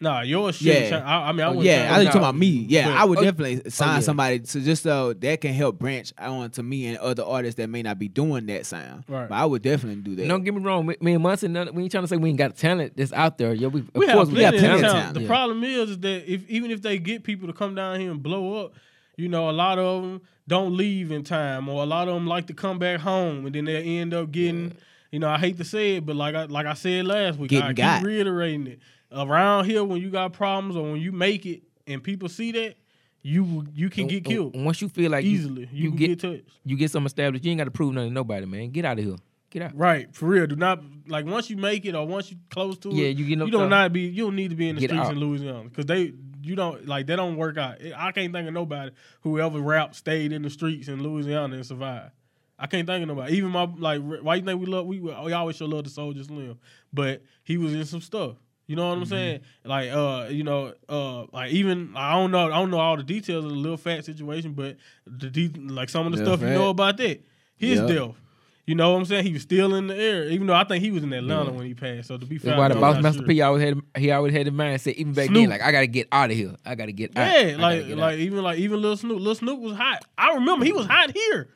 [0.00, 0.92] Nah, your shit.
[0.92, 1.02] Yeah.
[1.04, 2.46] I, I mean, I Oh, wouldn't Yeah, I thought you talking about me.
[2.68, 4.00] Yeah, but- I would Oh, definitely oh, sign yeah.
[4.00, 7.68] somebody to just so that can help branch on to me and other artists that
[7.68, 9.02] may not be doing that sound.
[9.08, 9.28] Right.
[9.28, 10.28] But I would definitely do that.
[10.28, 10.86] Don't get me wrong.
[10.86, 13.12] Me, me and Munson, none- we ain't trying to say we ain't got talent that's
[13.12, 13.52] out there.
[13.52, 14.92] Yeah, we, of We course have we got plenty of plenty of talent.
[15.00, 15.14] talent.
[15.14, 15.26] The Yeah.
[15.26, 18.22] problem is, is that if even if they get people to come down here and
[18.22, 18.74] blow up,
[19.18, 22.26] you know, a lot of them don't leave in time, or a lot of them
[22.26, 24.74] like to come back home, and then they end up getting.
[25.10, 27.50] You know, I hate to say it, but like I like I said last week,
[27.50, 28.80] Getting I keep reiterating it.
[29.10, 32.76] Around here, when you got problems or when you make it, and people see that,
[33.22, 35.62] you you can get killed Once you feel like easily.
[35.72, 36.44] You, you can get get touched.
[36.64, 38.70] you get something established, you ain't got to prove nothing to nobody, man.
[38.70, 39.16] Get out of here.
[39.50, 39.76] Get out.
[39.76, 40.46] Right, for real.
[40.46, 43.16] Do not like once you make it or once you close to Yeah, it.
[43.16, 44.02] you get you don't not be.
[44.02, 45.12] You don't need to be in the Get streets out.
[45.12, 46.12] in Louisiana because they.
[46.40, 47.76] You don't like they don't work out.
[47.96, 48.92] I can't think of nobody
[49.22, 52.12] who ever rap stayed in the streets in Louisiana and survived.
[52.58, 53.36] I can't think of nobody.
[53.36, 54.86] Even my like, why you think we love?
[54.86, 56.58] We, we always show love to Soulja Slim,
[56.92, 58.36] but he was in some stuff.
[58.66, 59.02] You know what Mm-hmm.
[59.02, 59.40] I'm saying?
[59.64, 63.02] Like, uh, you know, uh, like even I don't know, I don't know all the
[63.02, 64.76] details of the little fat situation, but
[65.06, 67.20] the de- like some of the Lil stuff you know about that,
[67.56, 67.88] his Yep.
[67.88, 68.14] death.
[68.68, 69.24] You know what I'm saying?
[69.24, 71.64] He was still in the air, even though I think he was in Atlanta when
[71.64, 72.08] he passed.
[72.08, 73.26] So to be fair, why the boss master sure.
[73.26, 76.06] P always had he always had the mindset even back then like I gotta get
[76.12, 76.54] out of here.
[76.66, 77.26] I gotta get out.
[77.26, 77.96] I Yeah, gotta like out.
[77.98, 79.18] like even like even little Snoop.
[79.18, 80.04] little Snoop was hot.
[80.18, 81.48] I remember he was hot here.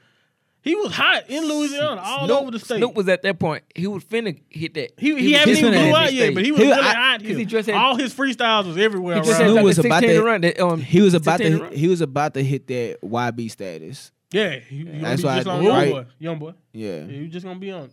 [0.63, 2.79] He was hot in Louisiana, all Snoop, over the state.
[2.79, 3.65] Snoop was at that point.
[3.75, 4.93] He was finna hit that.
[4.97, 6.35] he, he, was haven't even blew out yet, stage.
[6.35, 8.79] but he was He- really I- hot because he just had- all his freestyles was
[8.79, 9.17] everywhere.
[9.17, 9.49] He just around.
[9.51, 10.41] Snoop got was about 16 to- run.
[10.43, 14.13] That, um, He was about 16 to he was about to hit that YB status.
[14.33, 15.93] Yeah, he, he That's be why just I- on young right.
[15.93, 16.55] boy, young boy.
[16.72, 16.97] Yeah.
[16.97, 17.91] Yeah, he was just gonna be on.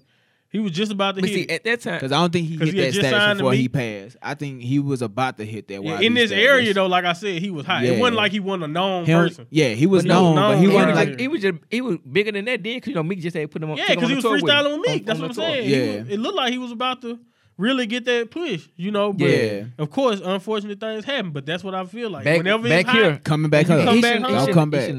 [0.51, 1.47] He was just about to But hit.
[1.47, 3.37] see, at that time, Because I don't think he 'Cause hit he had that status
[3.37, 4.17] before he passed.
[4.19, 6.43] I think he was about to hit that Yeah, in this status.
[6.43, 7.83] area though, like I said, he was hot.
[7.83, 9.45] It wasn't like he wasn't a known He don't- person.
[9.51, 11.27] yeah, he was But no, known, known, but he he he wasn't like like he
[11.27, 13.61] was just he was bigger than that then because you know Meek just had put
[13.61, 13.77] him on.
[13.77, 15.01] Yeah, because he was tour with freestyling him, with Meek.
[15.01, 15.69] on- That's on what I'm saying.
[15.69, 15.99] Yeah.
[16.01, 17.19] Was, it looked like he was about to
[17.59, 19.13] really get that push, you know.
[19.13, 19.63] But Yeah.
[19.77, 21.29] of course, unfortunate things happen.
[21.29, 22.23] But that's what I feel like.
[22.23, 23.85] Back, Whenever back hot, here, coming back He up.
[23.85, 24.29] come back home.
[24.31, 24.89] he Don't come back.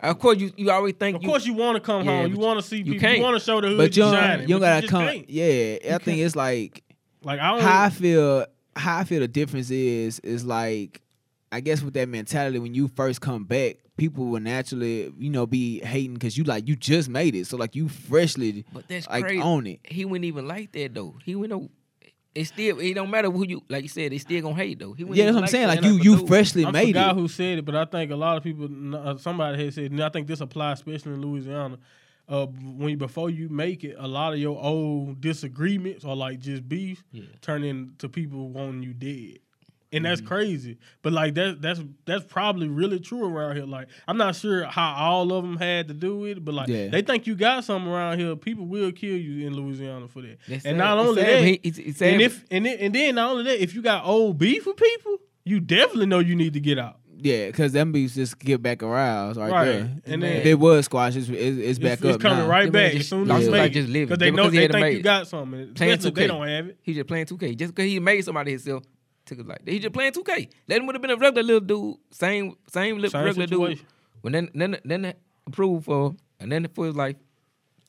[0.00, 2.22] Shouldn't- Of course, you you always think Of you, course, you want to come Yeah,
[2.22, 2.32] home.
[2.32, 3.00] You want to see you people.
[3.00, 3.18] can't.
[3.18, 4.42] You want to show the hood But you don't, shining.
[4.48, 5.04] you don't gotta come.
[5.06, 5.30] can't.
[5.30, 6.82] Yeah, I think it's like
[7.22, 7.60] Like I don't.
[7.62, 8.46] how I feel.
[8.76, 11.02] How I feel the difference is is like,
[11.50, 15.46] I guess with that mentality when you first come back, people will naturally you know
[15.46, 19.08] be hating because you like you just made it, so like you freshly But that's
[19.08, 19.40] like crazy.
[19.42, 19.80] on it.
[19.84, 21.16] He wouldn't even like that though.
[21.24, 21.72] He wouldn't.
[22.38, 23.82] Know- It still it don't matter who you like.
[23.82, 24.92] You said they still gonna hate though.
[24.92, 25.68] He wouldn't Yeah, that's what I'm saying.
[25.68, 27.20] Like you you freshly I made forgot it.
[27.20, 28.68] who said it, but I think a lot of people.
[28.94, 31.78] Uh, somebody had said, and I think this applies especially in Louisiana.
[32.28, 36.68] Uh, when before you make it, a lot of your old disagreements or like just
[36.68, 37.24] beef Yeah.
[37.40, 39.38] turn into people wanting you dead.
[39.90, 40.28] And that's Mm-hmm.
[40.28, 43.64] crazy, but like that that's that's probably really true around here.
[43.64, 46.68] Like I'm not sure how all of them had to do with it, but like
[46.68, 46.88] Yeah.
[46.88, 48.36] they think you got something around here.
[48.36, 50.38] People will kill you in Louisiana for that.
[50.46, 50.76] That's and sad.
[50.76, 53.30] not only sad, that, but it's- it's sad, and if and then, and then not
[53.30, 56.60] only that, if you got old beef with people, you definitely know you need to
[56.60, 56.96] get out.
[57.20, 59.64] Yeah, because them beats just get back around right, Right.
[59.64, 59.90] there.
[60.06, 62.46] And if then- it was squash, it's, it's, it's back it's, up it's coming now.
[62.46, 63.74] right Them back niggas as soon as you his make life it.
[63.74, 64.06] just living.
[64.08, 65.72] Because they know because he they think you got something.
[65.74, 66.78] Playing Especially if they don't have it.
[66.82, 67.56] He just playing 2K.
[67.56, 68.84] Just because he made somebody himself,
[69.28, 69.70] took it like that.
[69.70, 70.48] He just playing 2K.
[70.68, 73.50] Let him would have been a regular little dude, same same, Same regular dude.
[73.50, 73.86] situation.
[74.22, 75.14] When then then then
[75.46, 77.16] approved for and then for his life,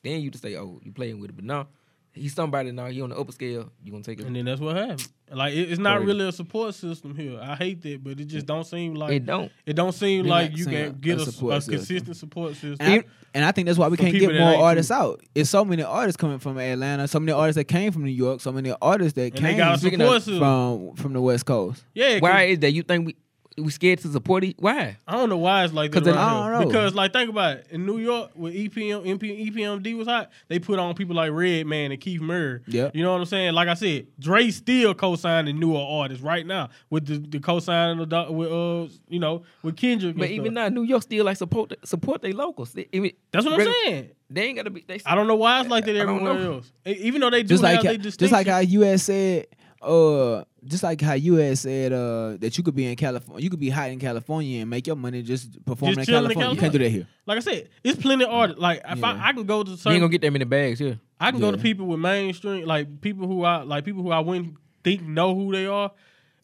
[0.02, 1.36] then you just say, oh, you playing with it.
[1.36, 1.68] But now
[2.12, 2.86] he's somebody now.
[2.86, 3.70] He on the upper scale.
[3.82, 4.26] You gonna take it?
[4.26, 5.08] And then that's what happened.
[5.32, 6.06] Like it, it's not Crazy.
[6.12, 7.38] really a support system here.
[7.40, 9.50] I hate that, but it just don't seem like it don't.
[9.64, 11.74] It don't seem They're like you can get a a, support a system.
[11.76, 12.76] consistent support system.
[12.80, 15.20] And I, and I think that's why we can't get more artists too- out.
[15.34, 18.40] It's so many artists coming from Atlanta, so many artists that came from New York,
[18.40, 20.38] so many artists that and came they got a support of- system.
[20.40, 21.84] from from the West Coast.
[21.94, 22.72] Yeah, Why is that?
[22.72, 23.16] You think we
[23.58, 24.56] we scared to support it?
[24.58, 24.96] Why?
[25.08, 25.98] I don't know why it's like that.
[25.98, 26.66] 'Cause they- around I don't know.
[26.68, 27.66] Because like think about it.
[27.70, 31.90] In New York, when EPM, MP, EPMD was hot, they put on people like Redman
[31.92, 32.60] and Keith Murray.
[32.68, 32.94] Yep.
[32.94, 33.52] You know what I'm saying?
[33.54, 38.08] Like I said, Dre still co-signing newer artists right now with the, the co-signing of
[38.08, 40.16] doc- with uh you know with Kendrick.
[40.16, 42.72] But even now, New York still like support support their locals.
[42.72, 44.10] They, even, that's what I'm regu- saying.
[44.32, 44.84] They ain't gotta be.
[44.86, 46.72] They, I don't know why it's like that everywhere else.
[46.86, 49.48] Even though they do Just like have how, just like how you said,
[49.82, 53.48] uh, just like how you had said uh that you could be in California, you
[53.50, 56.34] could be hot in California and make your money just performing Just in chilling in
[56.36, 56.54] California.
[56.54, 57.06] You can't do that here.
[57.26, 58.60] like I said, it's plenty of artists.
[58.60, 59.06] Like if Yeah.
[59.06, 60.98] I, I can go to you ain't gonna get that many bags here.
[61.18, 64.20] I can go to people with mainstream, like people who I like people who I
[64.20, 65.92] wouldn't think know who they are,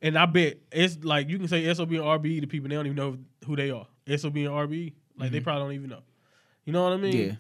[0.03, 2.87] and I bet it's like you can say SOB and RBE to people they don't
[2.87, 3.87] even know who they are.
[4.09, 6.03] SOB and RBE, like they probably don't even know.
[6.65, 7.13] You know what I mean?
[7.13, 7.29] Mm-hmm.
[7.29, 7.37] Yeah.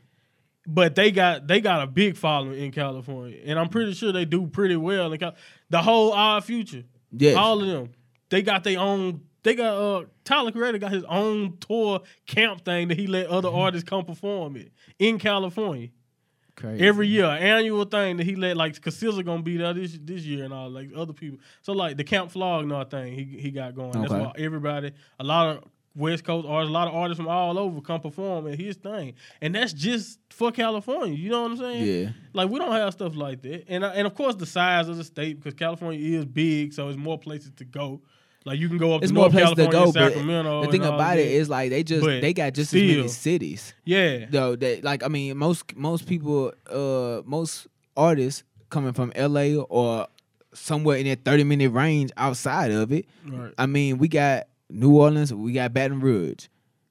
[0.69, 4.25] But they got they got a big following in California, and I'm pretty sure they
[4.25, 5.13] do pretty well.
[5.13, 5.37] In Cal-
[5.71, 7.37] the whole Odd Future, Yes.
[7.37, 7.93] all of them,
[8.31, 9.23] they got their own.
[9.43, 13.49] They got uh Tyler Creator got his own tour camp thing that he let other
[13.49, 13.59] Mm-hmm.
[13.59, 15.91] artists come perform it in California
[16.57, 16.85] Crazy.
[16.85, 20.45] every year, annual thing that he let like cause gonna be there this this year
[20.45, 21.39] and all like other people.
[21.63, 23.93] So like the Camp Flog Gnaw thing he he got going.
[23.93, 24.91] That's why everybody,
[25.21, 25.65] a lot of
[25.97, 29.15] West Coast artists, a lot of artists from all over come perform at his thing,
[29.41, 31.17] and that's just for California.
[31.17, 31.85] You know what I'm saying?
[32.05, 32.11] Yeah.
[32.35, 35.05] Like we don't have stuff like that, and and of course the size of the
[35.05, 38.03] state because California is big, so it's more places to go.
[38.45, 40.65] Like you can go up It's to more North places to California, go, but Sacramento.
[40.67, 43.75] the thing about it is like they just But they got just as many cities.
[43.85, 47.67] yeah, though that like I mean most most people uh most
[47.97, 50.07] artists coming from LA or
[50.55, 53.07] somewhere in that 30 minute range outside of it.
[53.27, 53.53] right.
[53.59, 56.47] I mean, we got New Orleans, we got Baton Rouge.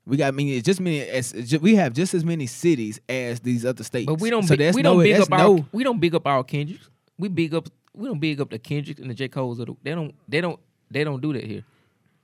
[0.06, 2.46] We got I mean it's just many as it's ju- we have just as many
[2.46, 4.06] cities as these other states.
[4.06, 4.44] But we don't.
[4.44, 5.40] So bi- that's we don't big that's up our.
[5.40, 5.66] no.
[5.72, 6.90] We don't big up our Kendricks.
[7.18, 7.68] We big up.
[7.96, 9.60] We don't big up the Kendricks and the J Cole's.
[9.60, 10.14] Of the, they don't.
[10.28, 10.60] They don't.
[10.92, 11.64] They don't do that here.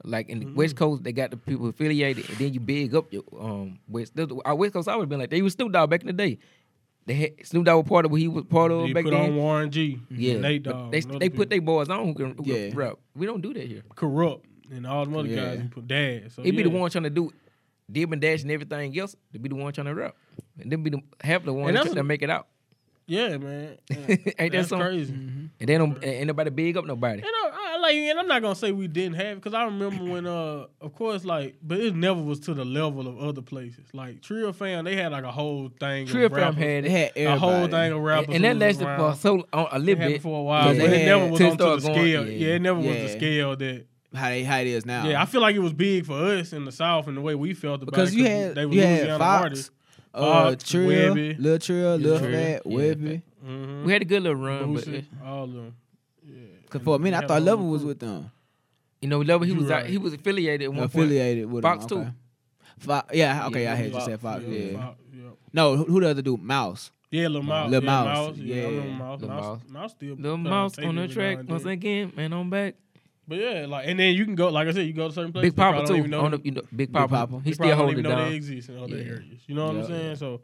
[0.03, 0.55] Like in the Mm-hmm.
[0.55, 4.13] West Coast, they got the people affiliated, and then you big up your um West.
[4.45, 6.13] Our West Coast, I would have been like they was Snoop Dogg back in the
[6.13, 6.37] day.
[7.07, 9.11] They had Snoop Dogg was part of what he was part of They back put
[9.11, 9.31] then.
[9.31, 9.99] on Warren G.
[10.11, 10.91] yeah, Nate Dogg.
[10.91, 12.69] they and other they put their boys on who can, who Yeah.
[12.69, 12.99] can rap.
[13.15, 13.81] We don't do that here.
[13.95, 14.41] Kurupt
[14.71, 15.35] and all the other Yeah.
[15.45, 15.61] guys.
[15.61, 16.31] He put dad.
[16.31, 17.31] So They be the one trying to do
[17.91, 19.15] dib and dash and everything else.
[19.31, 20.15] They be the one trying to rap,
[20.59, 22.47] and then be the half the one trying that, that's that a- make it out.
[23.07, 23.77] Yeah, man.
[23.89, 24.87] Ain't Ain't that That's something?
[24.87, 25.11] crazy.
[25.11, 25.45] Mm-hmm.
[25.59, 26.01] And they don't.
[26.01, 27.21] Ain't nobody big up nobody.
[27.21, 30.05] You know, I like, and I'm not gonna say we didn't have because I remember
[30.05, 33.85] when, uh, of course, like, but it never was to the level of other places.
[33.91, 36.07] Like Trill Fam, they had like a whole thing.
[36.07, 38.61] Trill of Fam had They had a whole thing of rappers, and that who was
[38.61, 39.13] lasted around.
[39.15, 40.21] for so on a It little happened bit.
[40.21, 42.29] for a while, Yeah, but it never was on to the started going- scale.
[42.29, 42.47] yeah.
[42.47, 43.85] Yeah, it never was the scale that.
[44.13, 45.07] How they how it is now.
[45.07, 47.33] Yeah, I feel like it was big for us in the South and the way
[47.35, 48.17] we felt about because it.
[48.17, 49.71] you had they were you had Louisiana Foxx, artists.
[50.13, 51.35] uh, Foxx, Trill, Webbie.
[51.39, 52.31] Lil Trill, Lil Trill.
[52.31, 52.77] Fat, Yeah.
[52.77, 53.21] Webbie.
[53.45, 53.83] Mm-hmm.
[53.85, 55.75] We had a good little run, but Boosie, all of them.
[56.25, 56.35] Yeah.
[56.69, 58.29] Cause for a minute I thought all Level was with them,
[59.01, 61.85] you know, Level he You was out, he was affiliated at one affiliated with Foxx
[61.85, 62.05] them.
[62.05, 62.11] too.
[62.79, 64.43] Foxx, yeah, okay, Yeah, I had you Foxx, said Foxx.
[64.45, 64.73] Yeah.
[64.73, 65.21] Foxx, yeah.
[65.53, 66.41] No, who, who the other dude?
[66.41, 66.91] Mouse.
[67.09, 67.69] Yeah, Lil Mouse.
[67.71, 68.37] Lil Mouse, Mouse.
[68.37, 68.93] Yeah, I yeah.
[68.97, 69.19] Mouse.
[69.21, 69.59] Lil Mouse, Mouse.
[69.69, 70.21] Mouse still point.
[70.21, 71.71] Little mouse on the track once then.
[71.73, 72.33] again, man.
[72.33, 72.75] I'm back.
[73.27, 75.31] But yeah, like, and then you can go, like I said, you go to certain
[75.31, 75.51] places.
[75.51, 75.95] Big Papa too.
[75.95, 77.41] even know the, you know, Big Papa, Papa.
[77.43, 79.03] he still even know they exist in other Yeah.
[79.11, 79.41] areas.
[79.47, 79.81] You know what Yeah.
[79.81, 80.15] I'm saying?
[80.17, 80.41] So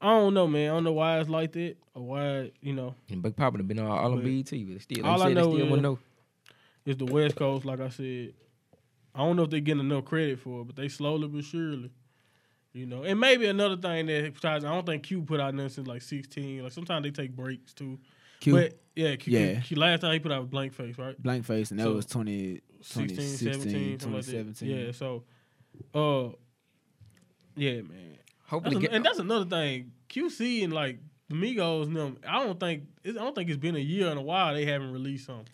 [0.00, 0.70] I don't know, man.
[0.70, 3.66] I don't know why it's like that or why, you know, And Big Papa done
[3.66, 5.82] been all, all on But BET, but still, all like I know they still is-
[5.82, 5.98] know.
[6.86, 8.32] it's the West Coast, like I said.
[9.14, 11.90] I don't know if they're getting enough credit for it, but they slowly but surely.
[12.72, 15.70] You know, and maybe another thing that besides, I don't think Q put out nothing
[15.70, 16.62] since like 16.
[16.62, 17.98] Like sometimes they take breaks too.
[18.40, 19.60] Q, But yeah, Q, Yeah.
[19.60, 21.20] Q, last time he put out was blank face, right?
[21.22, 24.68] blank face, and that So, was 20, 2016, 17, something like 2017.
[24.68, 25.24] Yeah, so,
[25.94, 26.32] uh,
[27.56, 28.16] yeah, man.
[28.46, 29.92] Hopefully, That's get, a- and that's another thing.
[30.08, 32.16] QC and like the Migos, and them.
[32.26, 34.64] I don't think it's, I don't think it's been a year in a while they
[34.64, 35.46] haven't released something.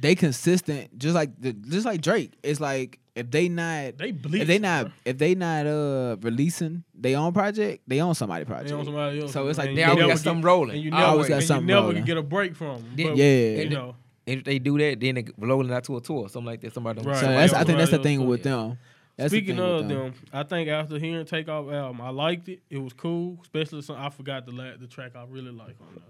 [0.00, 2.32] They consistent, just like the, just like Drake.
[2.42, 4.42] It's like if they not They bleach.
[4.42, 8.48] if they not if they not uh releasing their own project, they own somebody They
[8.50, 8.84] project.
[8.84, 9.32] somebody else.
[9.32, 10.76] So it's like and they always got get- something rolling.
[10.76, 11.96] And you I never, always got and something you never rolling.
[11.96, 12.76] can get a break from.
[12.94, 13.62] Them, But, Yeah.
[13.62, 13.96] you know.
[14.26, 16.74] if they do that, then they rolling out to a tour, something like that.
[16.74, 17.16] Somebody Right.
[17.16, 18.78] so that's else, I think that's the thing else, with them.
[19.16, 22.60] That's Speaking thing with of them, I think after hearing Takeoff album, I liked it.
[22.70, 23.96] It was cool, especially some.
[23.96, 26.04] I forgot the la- the track I really like on there.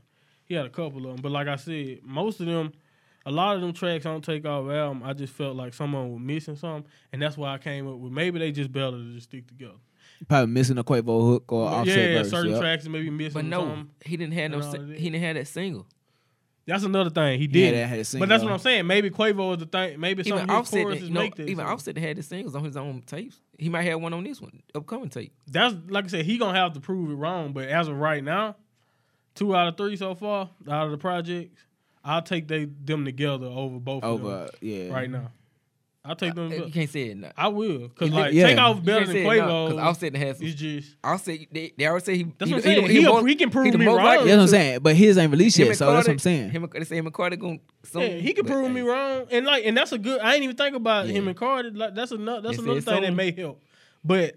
[0.44, 2.72] He had a couple of them, but like I said, most of them,
[3.28, 6.56] a lot of them tracks on Takeoff album, I just felt like someone was missing
[6.56, 9.46] something, and that's why I came up with maybe they just better to just stick
[9.46, 9.74] together.
[10.28, 12.30] probably missing a Quavo hook or offset yeah, verse.
[12.30, 12.60] certain yep.
[12.60, 13.34] tracks maybe missing.
[13.34, 13.90] But no, something.
[14.04, 14.60] he didn't have no.
[14.60, 14.98] si- that.
[14.98, 15.86] He didn't have that single.
[16.66, 17.74] That's another thing he Yeah, did.
[17.76, 18.26] that had a single.
[18.26, 18.86] but that's what I'm saying.
[18.86, 19.98] Maybe Quavo is the thing.
[19.98, 21.48] Maybe some Even of his Offset, choruses didn't- no, make that.
[21.48, 21.72] even so.
[21.72, 23.40] Offset had the singles on his own tapes.
[23.58, 25.32] He might have one on this one, upcoming tape.
[25.46, 27.52] that's like I said, he gonna have to prove it wrong.
[27.54, 28.56] But as of right now,
[29.34, 31.62] two out of three so far out of the projects,
[32.08, 34.48] I'll take they them together over both of them.
[34.62, 35.30] Yeah, right now.
[36.04, 36.50] I'll take them.
[36.50, 37.18] Uh, you can't say it.
[37.18, 37.32] Now.
[37.36, 38.46] I will because like Yeah.
[38.46, 39.82] Takeoff You better can't than say it now, 'cause Quavo.
[39.82, 40.40] Offset has.
[40.40, 42.22] It's just Offset, they, they always say he.
[42.38, 42.86] That's he, what I'm saying.
[42.86, 43.96] the- He- the most- he can prove the me wrong.
[43.98, 44.78] That's what I'm saying.
[44.80, 46.50] But his ain't released yet, and so that's what I'm saying.
[46.50, 47.60] Him, and- they say him and Cardi going.
[47.82, 50.18] Some, yeah, he can but, prove hey, me wrong, and like and that's a good.
[50.22, 51.12] I ain't even think about Yeah.
[51.14, 51.70] him and Cardi.
[51.72, 53.60] Like that's another that's They another said thing that may help.
[54.02, 54.36] But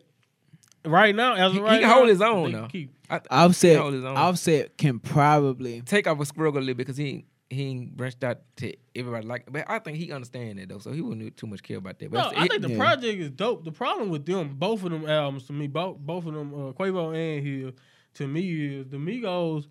[0.84, 2.68] right now, as of He- he can now, hold his own they now.
[2.68, 4.04] keep- I, Offset, hold.
[4.04, 5.82] Offset can probably.
[5.82, 8.74] take off a squirrel a little bit because he ain't- he ain't branched out to
[8.96, 9.46] everybody like.
[9.52, 12.10] But I think he understand that though, so he wouldn't too much care about that.
[12.10, 12.78] But No, that's- I it- think the yeah.
[12.78, 13.64] project is dope.
[13.66, 16.72] The problem with them, both of them albums to me, both both of them, uh,
[16.74, 17.72] Quavo and Hill,
[18.16, 19.68] to me is the Migos.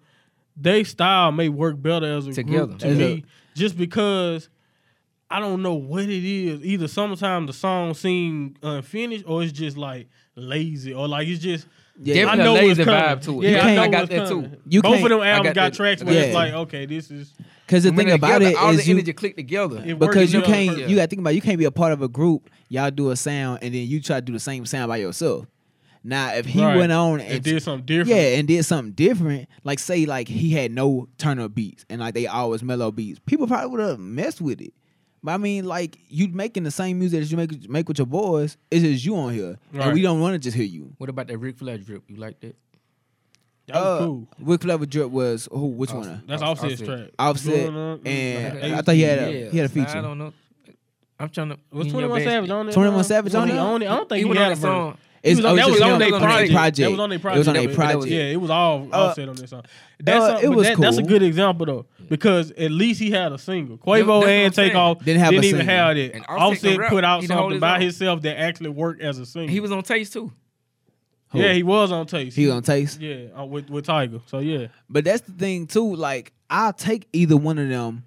[0.56, 2.66] They style may work better as a Together.
[2.66, 3.24] group to As a- me,
[3.54, 4.48] just because
[5.30, 6.62] I don't know what it is.
[6.64, 11.66] Either sometimes the song seem unfinished, or it's just like lazy, or like it's just.
[12.02, 13.00] Yeah, Definitely I a know lazy what's coming.
[13.02, 13.44] vibe to it.
[13.44, 14.50] Yeah, You I can't- know I got that coming.
[14.52, 14.56] too.
[14.70, 16.86] You Both can't- of them albums got got, tracks I where got it's like, okay,
[16.86, 17.34] this is
[17.70, 19.80] Because the thing about together, it all is the you energy click together.
[19.86, 20.90] It works because you together can't perfect.
[20.90, 22.50] you got to think about it, you can't be a part of a group.
[22.68, 25.46] Y'all do a sound and then you try to do the same sound by yourself.
[26.02, 26.76] Now, if he Right.
[26.76, 28.08] went on It and did something different.
[28.08, 32.00] yeah, and did something different, like say like he had no turn up beats and
[32.00, 34.72] like they always mellow beats, people probably would have messed with it.
[35.22, 38.06] But I mean, like you making the same music that you make make with your
[38.06, 39.94] boys, it's just you on here, and Right.
[39.94, 40.94] we don't want to just hear you.
[40.98, 42.02] What about that Ric Flair drip?
[42.08, 42.56] You like that?
[43.72, 44.28] That was Uh, cool.
[44.38, 45.66] What clever drip was who?
[45.68, 46.12] Which Offset.
[46.12, 46.22] one?
[46.26, 46.72] That's Offset.
[46.72, 47.08] Offset's track.
[47.18, 49.98] Offset Going and like, I thought he had a Yeah, he had a I feature.
[49.98, 50.32] I don't know.
[51.18, 51.58] I'm trying to.
[51.70, 52.72] Was in Twenty your One best- Savage on it?
[52.72, 53.58] 21 Savage was on he it?
[53.58, 53.86] on it?
[53.90, 54.96] I don't think He he, had on a song.
[55.22, 56.52] It's- was oh, on- it's that was just on their on project.
[56.52, 56.76] project.
[56.78, 57.36] That was on their project.
[57.36, 58.06] It was on their project.
[58.06, 59.62] Yeah, it was all Uh, Offset on this song.
[60.02, 63.10] That's uh, a- it was that, That's a good example though, because at least he
[63.10, 63.76] had a single.
[63.76, 64.68] Quavo that's and saying.
[64.70, 65.66] Takeoff Didn't have a even single.
[65.66, 66.14] have it.
[66.14, 67.80] And Offset Offset put out He can hold something by own.
[67.82, 69.52] himself that actually worked as a single.
[69.52, 70.32] He was on Taste too.
[71.30, 71.38] Who?
[71.40, 72.36] Yeah, he was on taste.
[72.36, 73.00] He on taste.
[73.00, 74.20] Yeah, uh, with with Tyga.
[74.26, 75.94] So yeah, But that's the thing too.
[75.94, 78.04] Like I'll take either one of them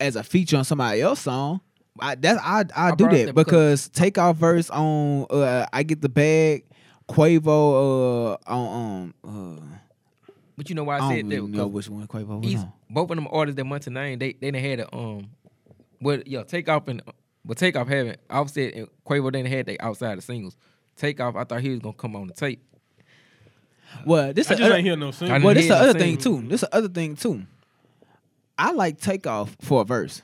[0.00, 1.60] as a feature on somebody else's song.
[2.00, 6.00] I that I I, I do that that because Takeoff verse on uh, I get
[6.00, 6.64] the bag,
[7.08, 11.34] Quavo uh on um uh, But you know why I I don't said that?
[11.34, 12.72] even know which one Quavo was on.
[12.88, 14.18] both of them artists that went to name.
[14.20, 15.30] They they done had a um,
[15.98, 17.02] what yeah, Takeoff and
[17.44, 20.56] but Takeoff having Offset and Quavo didn't had they outside the singles.
[20.98, 22.62] Takeoff, I thought he was gonna come on the tape.
[24.04, 25.40] Well, this I the just other, ain't hear no I single.
[25.42, 26.42] well this hear the the other thing too.
[26.42, 27.42] This is the other thing too.
[28.58, 30.22] I like Takeoff for a verse.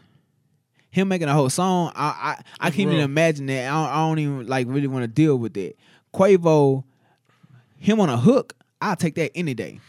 [0.90, 3.68] Him making a whole song, I I, I can't even imagine that.
[3.68, 5.74] I don't, I don't even like really want to deal with that.
[6.12, 6.84] Quavo,
[7.78, 9.80] him on a hook, I'll take that any day.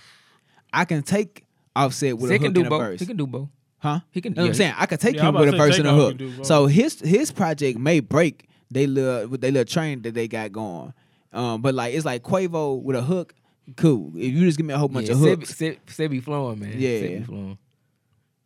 [0.74, 1.44] I can take
[1.76, 2.80] Offset with he a can hook do and a both.
[2.82, 3.00] verse.
[3.02, 3.50] He can do both.
[3.80, 4.00] Huh?
[4.12, 4.32] He can.
[4.32, 4.74] You know what I'm saying?
[4.78, 6.10] I could take Yeah, him with a about to verse and a hook.
[6.18, 6.46] can do both.
[6.46, 10.52] So his his project may break they little with they little train that they got
[10.52, 10.94] going.
[11.34, 13.34] Um, but like it's like Quavo with a hook,
[13.78, 14.12] cool.
[14.16, 16.60] If you just give me a whole bunch yeah, of Sebby- hooks, Seb- Sebby flowing,
[16.60, 16.74] man.
[16.78, 16.90] Yeah.
[17.00, 17.58] Sebby flowing.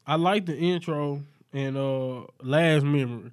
[0.07, 1.23] I like the intro
[1.53, 3.31] and uh Last Memory.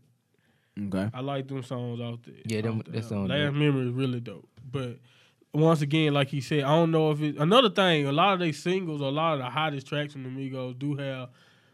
[0.88, 1.10] okay.
[1.14, 2.34] I like them songs out there.
[2.44, 3.54] Yeah, them- Off the that song Last dope.
[3.54, 4.48] Memory is really dope.
[4.70, 4.98] But
[5.54, 7.36] once again, like he said, I don't know if it.
[7.38, 10.28] Another thing, a lot of they singles, a lot of the hottest tracks from the
[10.28, 11.28] Migos do have.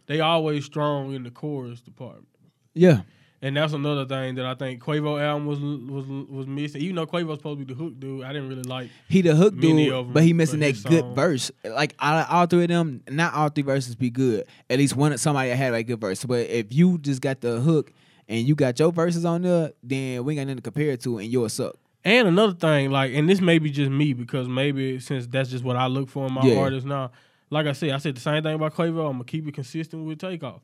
[0.07, 2.29] They always strong in the chorus department.
[2.75, 3.03] Yeah.
[3.45, 6.81] And that's another thing that I think Quavo album was was was missing.
[6.81, 8.89] Even though Quavo's supposed to be the hook dude, I didn't really like.
[9.09, 11.51] He the hook dude, of 'em, but he missing but that good song- verse.
[11.65, 14.45] Like all, all three of them, not all three verses be good.
[14.71, 16.25] At least one somebody had a good verse.
[16.25, 17.93] But if you just got the hook
[18.29, 21.01] and you got your verses on there, then we ain't got nothing to compare it
[21.03, 21.75] to, and you'll suck.
[22.05, 25.65] And another thing, like, and this may be just me because maybe since that's just
[25.65, 26.59] what I look for in my Yeah.
[26.59, 27.11] artists now.
[27.51, 29.07] Like I said, I said the same thing about Quavo.
[29.07, 30.61] I'm gonna keep it consistent with Takeoff.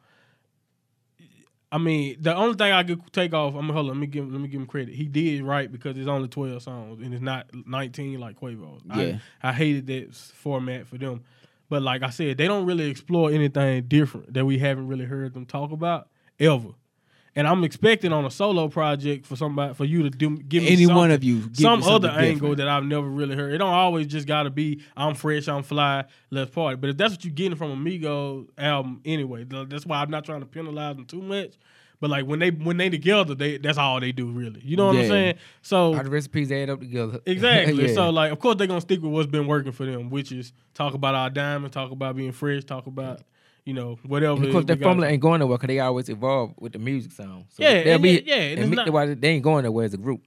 [1.71, 4.07] I mean, the only thing I could take off, I'm gonna hold on, let me
[4.07, 4.95] give let me give him credit.
[4.95, 8.81] He did right because it's only 12 songs and it's not 19 like Quavo.
[8.97, 9.19] Yeah.
[9.43, 11.25] I, I hated that format for them.
[11.69, 15.35] But like I said, they don't really explore anything different that we haven't really heard
[15.35, 16.09] them talk about
[16.41, 16.71] ever.
[17.39, 20.71] And I'm expecting on a solo project for somebody for you to do give me
[20.71, 22.57] Any one of you, give some other something angle different.
[22.57, 23.55] that I've never really heard.
[23.55, 26.75] It don't always just gotta be I'm fresh, I'm fly, let's party.
[26.75, 30.41] But if that's what you're getting from Amigo album anyway, that's why I'm not trying
[30.41, 31.55] to penalize them too much.
[32.01, 34.61] But like when they when they together, they that's all they do really.
[34.65, 35.35] You know what I'm saying?
[35.63, 37.21] So All the recipes add up together.
[37.27, 37.87] Exactly.
[37.87, 37.95] Yeah.
[37.95, 40.53] So like, of course, they're gonna stick with what's been working for them, which is
[40.75, 43.21] talk about our diamonds, talk about being fresh, talk about
[43.69, 44.33] you know whatever.
[44.37, 46.73] And of it course, is that formula ain't going nowhere because they always evolve with
[46.73, 47.45] the music sound.
[47.51, 49.65] So Yeah, they'll and be it- yeah, and and it's me- not- they ain't going
[49.65, 50.23] nowhere as a group.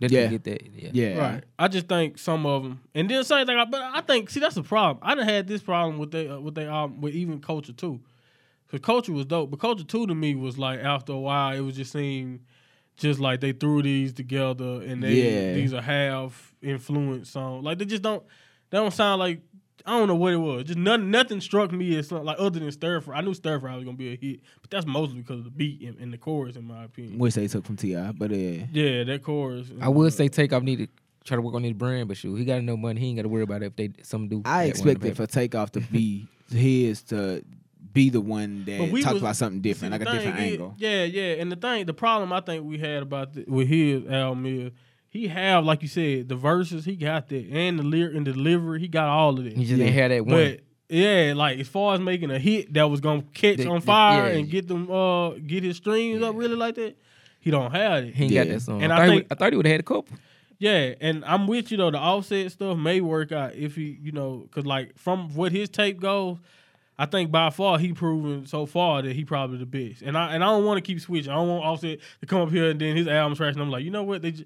[0.00, 0.20] They Yeah.
[0.22, 0.26] yeah.
[0.26, 0.62] get that.
[0.74, 0.90] Yeah.
[0.92, 1.18] Yeah.
[1.18, 1.44] Right.
[1.58, 3.56] I just think some of them, and then same thing.
[3.70, 4.98] But I think see that's the problem.
[5.02, 8.00] I done had this problem with they uh, with they album with even Culture too,
[8.66, 11.60] because Culture was dope, but Culture Two to me was like after a while it
[11.60, 12.40] was just seemed
[12.98, 15.54] just like they threw these together and they Yeah.
[15.54, 17.64] these are half influence songs.
[17.64, 18.22] Like they just don't
[18.70, 19.40] they don't sound like
[19.86, 20.64] I don't know what it was.
[20.64, 23.18] Just nothing nothing struck me as something like other than Stir Fry.
[23.18, 25.50] I knew Stir Fry was gonna be a hit, but that's mostly because of the
[25.50, 27.18] beat and, and the chorus, in my opinion.
[27.18, 29.68] Which they took from T.I, but uh, Yeah, that chorus.
[29.80, 30.88] I would say Takeoff need to
[31.24, 33.00] try to work on his brand, but shoot, he got enough money.
[33.00, 34.42] He ain't got to worry about it if they some do.
[34.44, 37.42] I that expected one for Takeoff to be his to
[37.92, 40.38] be the one that But we talk was- about something See, different, like a different
[40.40, 40.74] is- angle.
[40.78, 41.34] Yeah, yeah.
[41.34, 44.72] And the thing, the problem I think we had about the, with his album is
[45.08, 48.32] he have, like you said, the verses he got that, and the lyric and the
[48.32, 49.56] delivery he got all of that.
[49.56, 49.86] He just Yeah.
[49.86, 50.34] ain't had that one.
[50.36, 53.80] But yeah, like as far as making a hit that was gonna catch The- on
[53.80, 54.38] the- fire yeah.
[54.38, 56.96] and get them, uh, get his streams up really like that,
[57.40, 58.14] he don't have it.
[58.14, 58.44] he ain't Yeah.
[58.44, 58.82] got that song.
[58.82, 60.16] And I, I thought he think- would, I thought he would have had a couple.
[60.58, 61.90] Yeah, and I'm with you though.
[61.90, 65.68] The offset stuff may work out if he, you know, because like from what his
[65.68, 66.38] tape goes,
[66.98, 70.00] I think by far he proven so far that he probably the best.
[70.00, 71.30] And I and I don't want to keep switching.
[71.30, 73.52] I don't want Offset to come up here and then his album trash.
[73.52, 74.22] And I'm like, you know what?
[74.22, 74.44] They just,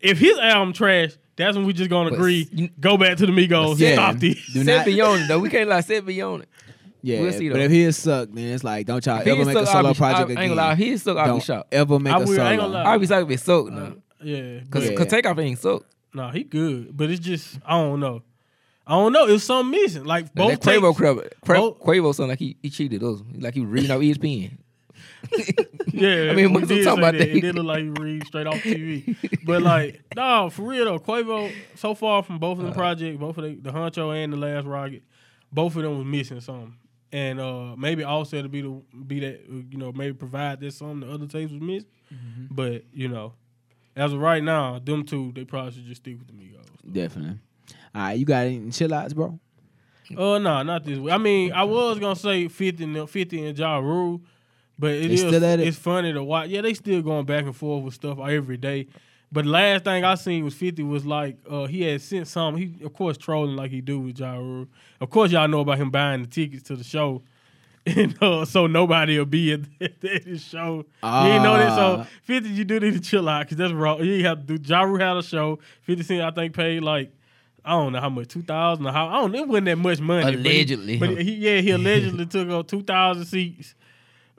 [0.00, 2.48] if his album trash, that's when we just gonna But agree.
[2.52, 3.78] you- go back to the Migos.
[3.78, 3.94] Yeah.
[3.94, 4.36] Stop this.
[4.52, 5.38] Do Set not- beyond it though.
[5.38, 5.80] We can't lie.
[5.80, 6.48] Set beyond it.
[7.02, 7.64] Yeah, We'll see, but though.
[7.64, 9.88] if he suck, then it's like, don't y'all If he ever make a suck, solo
[9.88, 10.38] I'll be- project I again.
[10.42, 10.72] ain't gonna lie.
[10.72, 11.74] If he suck, I'll be don't shocked.
[11.74, 12.56] ever make I a will- I ain't solo.
[12.56, 12.82] gonna lie.
[12.92, 13.92] I'll be shocked if it suck Uh, now.
[14.24, 15.82] yeah, Cause, but- cause Takeoff ain't suck.
[16.14, 18.22] no, he good, but it's just I don't know.
[18.88, 19.26] I don't know.
[19.26, 20.04] It's something missing.
[20.04, 23.20] Like both that Quavo, tapes- Quavo, Quavo, both- Quavo sound like he, he cheated us.
[23.38, 24.58] Like he was reading off E ESPN.
[25.92, 27.28] Yeah, I mean, we what's did talking about that.
[27.28, 29.16] It did look like he read straight off TV.
[29.46, 32.68] but like, no, for real though, Quavo so far from both of Uh.
[32.68, 35.02] them projects, both of the, the Honcho and the Last Rocket,
[35.50, 36.74] both of them was missing something.
[37.12, 41.00] And uh maybe Offset to be the be that you know maybe provide that something
[41.08, 41.88] the other tapes was missing.
[42.12, 42.46] Mm-hmm.
[42.54, 43.32] But you know,
[43.94, 46.66] as of right now, them two they probably should just stick with the Migos.
[46.92, 47.38] Definitely.
[47.94, 49.38] All right, you got any chill outs, bro?
[50.14, 51.10] Uh no, not this way.
[51.12, 54.20] I mean, I was gonna say fifty and fifty and Ja Rule,
[54.78, 55.68] but it is still at it?
[55.68, 56.48] it's funny to watch.
[56.50, 58.86] Yeah, they still going back and forth with stuff every day.
[59.32, 62.56] But the last thing I seen was 50 was like uh, he had sent some.
[62.56, 64.68] He of course trolling like he do with Ja Rule.
[65.00, 67.22] Of course y'all know about him buying the tickets to the show.
[67.88, 70.84] And uh, so nobody will be at, at his show.
[71.04, 71.76] you ain't know that.
[71.76, 72.06] So Ah.
[72.24, 74.02] 50, you do need to chill out because that's wrong.
[74.02, 74.68] You have to do.
[74.68, 75.60] Ja Rule had a show.
[75.82, 77.12] 50 Cent, I think, paid like,
[77.64, 79.32] I don't know how much, 2000 or how, I don't.
[79.36, 80.24] It wasn't that much money.
[80.24, 83.76] but he- Allegedly, But he, yeah, he allegedly took up 2,000 seats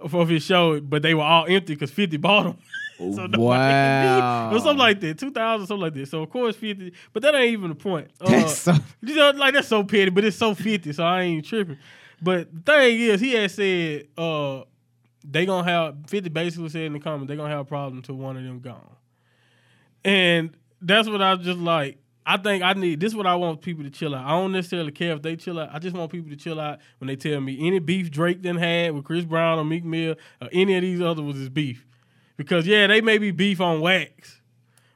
[0.09, 2.57] for his show, but they were all empty because 50 bought them.
[3.13, 4.51] so Wow.
[4.53, 6.07] or something like that, 2,000, something like that.
[6.07, 8.09] So of course 50, but that ain't even the point.
[8.21, 11.21] Uh, That's so- you know, like that's so petty, but it's so 50, so I
[11.21, 11.77] ain't tripping.
[12.21, 14.63] But the thing is, he had said uh
[15.29, 18.15] they gonna have 50 basically said in the comments they gonna have a problem until
[18.15, 18.95] one of them gone.
[20.03, 21.97] And that's what I was just like.
[22.29, 23.11] I think I need this.
[23.13, 24.25] Is what I want people to chill out.
[24.25, 25.69] I don't necessarily care if they chill out.
[25.73, 28.57] I just want people to chill out when they tell me any beef Drake then
[28.57, 31.85] had with Chris Brown or Meek Mill or any of these other was his beef.
[32.35, 34.41] Because yeah, they may be beef on wax,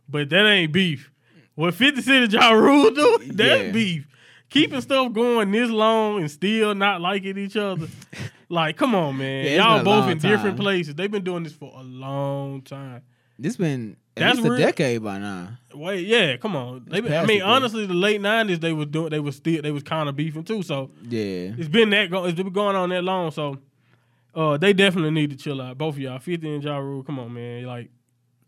[0.10, 1.10] but that ain't beef.
[1.56, 3.72] What 50 Cent and Ja Rule do, that's Yeah.
[3.72, 4.08] beef.
[4.50, 7.88] Keeping stuff going this long and still not liking each other.
[8.50, 9.46] like, come on, man.
[9.46, 10.96] Yeah, Y'all both in different places.
[10.96, 13.04] They've been doing this for a long time.
[13.40, 15.58] This been at That's a decade by now.
[15.74, 16.86] Wait, yeah, come on.
[16.90, 19.84] They I mean, honestly, the late nineties they was doing, they was still, they was
[19.84, 20.64] kind of beefing too.
[20.64, 21.54] So Yeah.
[21.58, 23.32] it's been that, go, it's been going on that long.
[23.32, 23.58] So,
[24.36, 25.78] uh, they definitely need to chill out.
[25.78, 27.04] Both of y'all, Fifty and Ja Rule.
[27.04, 27.64] Come on, man.
[27.66, 27.90] Like,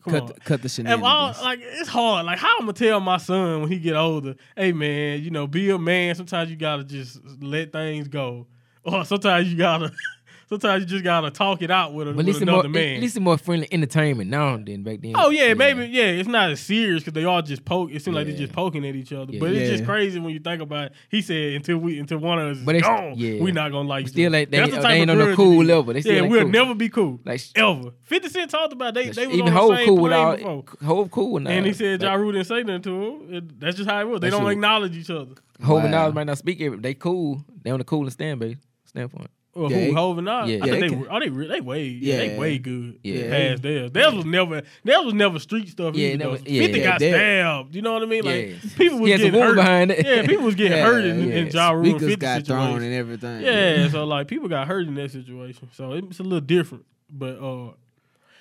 [0.04, 0.28] come on.
[0.28, 1.42] Cut the, cut the If all, shenanigans.
[1.44, 2.26] like it's hard.
[2.26, 5.48] Like how I'm gonna tell my son when he get older, hey man, you know,
[5.48, 6.16] be a man.
[6.16, 8.48] Sometimes you gotta just let things go,
[8.84, 9.92] or sometimes you gotta,
[10.54, 12.96] sometimes you just gotta talk it out with, a, But at with another more, man.
[12.96, 15.14] at least it's more friendly entertainment now than back then.
[15.16, 16.06] Oh yeah, maybe yeah.
[16.06, 17.92] It's not as serious because they all just poke.
[17.92, 19.34] It seems like they're just poking at each other.
[19.34, 19.40] Yeah.
[19.40, 20.88] But it's just crazy when you think about.
[20.88, 20.94] it.
[21.10, 23.42] He said until we until one of us is But it's- gone, yeah.
[23.42, 24.08] we not gonna like.
[24.08, 24.38] Still other.
[24.38, 25.94] ain't- they- That's the they type ain't of on no cool level.
[25.94, 26.50] They still yeah, ain't we'll cool.
[26.50, 27.20] never be cool.
[27.26, 27.92] Like ever.
[28.04, 30.62] Fifty Cent talked about they they was even on the same cool with plane all
[30.62, 30.88] before.
[30.88, 31.50] Hov cool now.
[31.52, 33.34] And he said Ja like, Rule didn't say nothing to him.
[33.34, 34.22] It- that's just how it was.
[34.22, 35.32] They don't acknowledge each other.
[35.64, 36.08] Hov and Wow.
[36.08, 36.78] Nas might not speak every.
[36.80, 37.44] They cool.
[37.64, 39.30] They on the cool and stand base standpoint.
[39.56, 40.50] Or Yeah, who, Hov and Nas?
[40.50, 40.56] yeah.
[40.64, 42.98] I Yeah, think they, were- oh, they, re- they way, yeah, they way good.
[43.04, 43.30] Yeah.
[43.30, 43.92] Past theirs.
[43.92, 45.94] Theirs was never, theirs was never street stuff.
[45.96, 46.62] Yeah, never- yeah.
[46.64, 47.76] 50 Yeah, got stabbed.
[47.76, 48.26] You know what I mean?
[48.26, 48.56] Like, Yeah.
[48.76, 49.56] people was He had some getting hurt.
[49.56, 50.06] behind it.
[50.06, 51.36] Yeah, people was getting hurt in, yeah.
[51.36, 53.42] in Ja Rule and 50 got thrown and everything.
[53.42, 55.70] Yeah, so like people got hurt in that situation.
[55.74, 56.86] So it's a little different.
[57.12, 57.74] But uh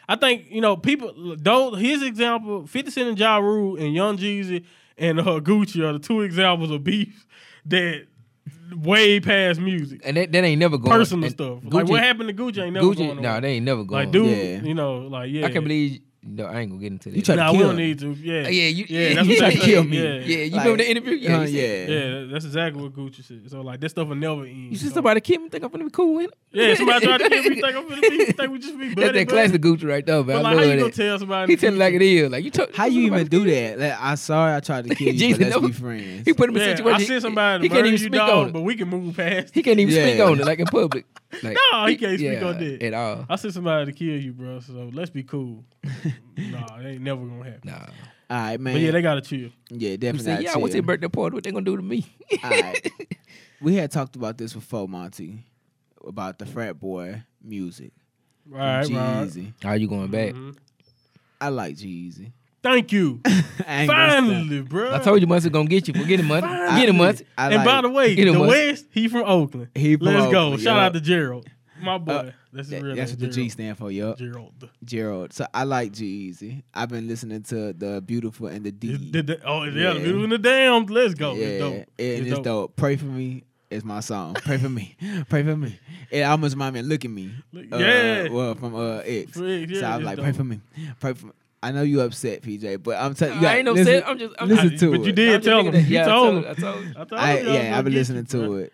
[0.08, 4.16] I think, you know, people don't his example, 50 Cent and Ja Rule and Young
[4.16, 4.64] Jeezy
[4.98, 7.26] and uh, Gucci are the two examples of beef
[7.66, 8.06] that
[8.72, 10.00] way past music.
[10.04, 10.90] And that, that ain't never going.
[10.90, 11.58] Personal stuff.
[11.64, 13.42] like what happened to Gucci ain't never Gucci, going no, on.
[13.42, 14.04] they ain't never going.
[14.04, 14.62] like dude, Yeah.
[14.68, 15.46] you know, like yeah.
[15.46, 16.00] I can't believe.
[16.24, 17.16] No, I ain't gonna get into that.
[17.16, 17.76] You try to Nah, we don't him.
[17.78, 18.12] need to.
[18.12, 18.44] Yeah.
[18.44, 19.96] Uh, yeah, you, Yeah, that's what try they to kill me.
[19.98, 20.04] Yeah.
[20.04, 21.14] Yeah, you Like, remember the interview?
[21.16, 21.62] Yeah, uh, yeah.
[21.86, 23.50] Yeah, that's exactly what Gucci said.
[23.50, 24.70] So like that stuff will never end.
[24.70, 25.48] You see So- somebody kill me?
[25.48, 26.34] Think I'm gonna be cool with it?
[26.52, 27.60] Yeah, somebody tried to kill me.
[27.60, 28.24] Think I'm gonna be.
[28.38, 29.00] Think we just be buddy.
[29.00, 30.26] That's that classic Gucci right there, man.
[30.26, 31.52] But I like, how you gonna tell somebody?
[31.52, 32.30] He tell it like it is.
[32.30, 32.72] Like you told.
[32.72, 33.78] How you even do that?
[33.80, 36.22] Like, I'm sorry I tried to kill you, Jesus, but let's be friends.
[36.24, 37.00] He put him in a situation.
[37.02, 39.52] I sent somebody he can't even speak dog, on but we can move past.
[39.52, 41.04] He can't even speak on it like in public.
[41.42, 42.82] Like, No, he can't speak yeah, on that.
[42.82, 43.24] at all.
[43.26, 44.60] I sent somebody to kill you, bro.
[44.60, 45.64] So let's be cool.
[46.36, 47.60] Nah, it ain't never gonna happen.
[47.64, 47.86] Nah.
[48.30, 48.74] All right, man.
[48.74, 49.50] But yeah, they gotta chill.
[49.70, 50.36] yeah, You definitely.
[50.36, 50.84] say, yeah, I went to chill.
[50.84, 51.34] your birthday party.
[51.34, 52.06] What they gonna do to me?
[52.42, 52.90] All right.
[53.60, 55.44] We had talked about this before, Monty,
[56.04, 57.92] about the frat boy music.
[58.52, 58.88] All right, right.
[58.88, 59.52] Jeezy.
[59.62, 60.32] How you going back?
[60.34, 60.56] Mhm.
[61.40, 62.32] I like Jeezy.
[62.60, 63.20] Thank you.
[63.26, 64.24] I ain't gonna stop.
[64.24, 64.92] Finally, bro.
[64.92, 65.94] I told you Muncie gonna get you.
[65.94, 66.48] Well, get him, Muncie.
[66.80, 67.24] Get him, Muncie.
[67.38, 68.48] And like- by the way, Get the one.
[68.48, 69.68] West, he from Oakland.
[69.76, 70.56] He from Let's go.
[70.56, 70.84] Shout yeah.
[70.86, 71.46] out to Gerald,
[71.82, 72.12] my boy.
[72.12, 73.20] Uh, that's That- real that's name.
[73.20, 74.18] what the G stand for, yup.
[74.18, 74.68] Gerald.
[74.84, 75.32] Gerald.
[75.32, 76.62] So I like Jeezy.
[76.74, 78.94] I've been listening to the Beautiful and the D.
[78.94, 79.92] It's- the- the- oh yeah, Yeah.
[79.94, 80.90] the beautiful and the damned.
[80.90, 81.34] Let's go.
[81.34, 81.72] yeah, It's dope.
[81.74, 82.44] and It's it's, dope.
[82.44, 82.76] dope.
[82.76, 84.34] Pray for me is my song.
[84.34, 84.96] Pray for me.
[85.28, 85.78] Pray for me.
[86.10, 87.32] It almost reminds me of Look at Me.
[87.52, 88.28] Look- Uh, yeah.
[88.28, 89.32] Well, from uh, X.
[89.32, 90.24] For yeah, so I was like, dope.
[90.24, 90.60] pray for me.
[91.00, 91.32] Pray for me.
[91.64, 93.46] I know you upset, PJ, but I'm telling you.
[93.46, 94.08] I ain't no listen, set.
[94.08, 94.34] I'm just.
[94.38, 94.98] I'm listen just, to but it.
[94.98, 95.72] But you did I'm tell him.
[95.72, 96.50] that- You yeah, I told told- him.
[96.50, 96.90] I told him.
[96.90, 98.72] I told I, you I yeah, I've been listening to it.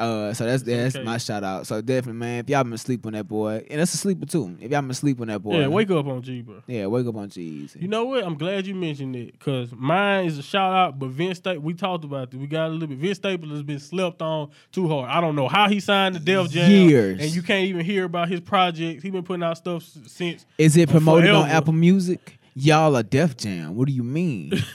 [0.00, 1.04] Uh, so that's that's okay.
[1.04, 1.66] my shout out.
[1.66, 4.56] So definitely, man, if y'all been asleep on that boy, and that's a sleeper too.
[4.58, 6.62] If y'all been asleep on that boy, Yeah, wake up on G, bro.
[6.66, 7.82] Yeah, wake up on Jeezy.
[7.82, 8.24] You know what?
[8.24, 11.74] I'm glad you mentioned it because mine is a shout out, but Vince Staples, we
[11.74, 12.40] talked about this.
[12.40, 12.96] We got a little bit.
[12.96, 15.10] Vince Staples has been slept on too hard.
[15.10, 16.70] I don't know how he signed the Def Jam.
[16.70, 17.20] Years.
[17.20, 19.02] And you can't even hear about his projects.
[19.02, 20.46] He been putting out stuff since.
[20.56, 21.46] Is it promoted on.
[21.50, 22.38] Apple Music?
[22.54, 23.76] Y'all are Def Jam.
[23.76, 24.52] What do you mean?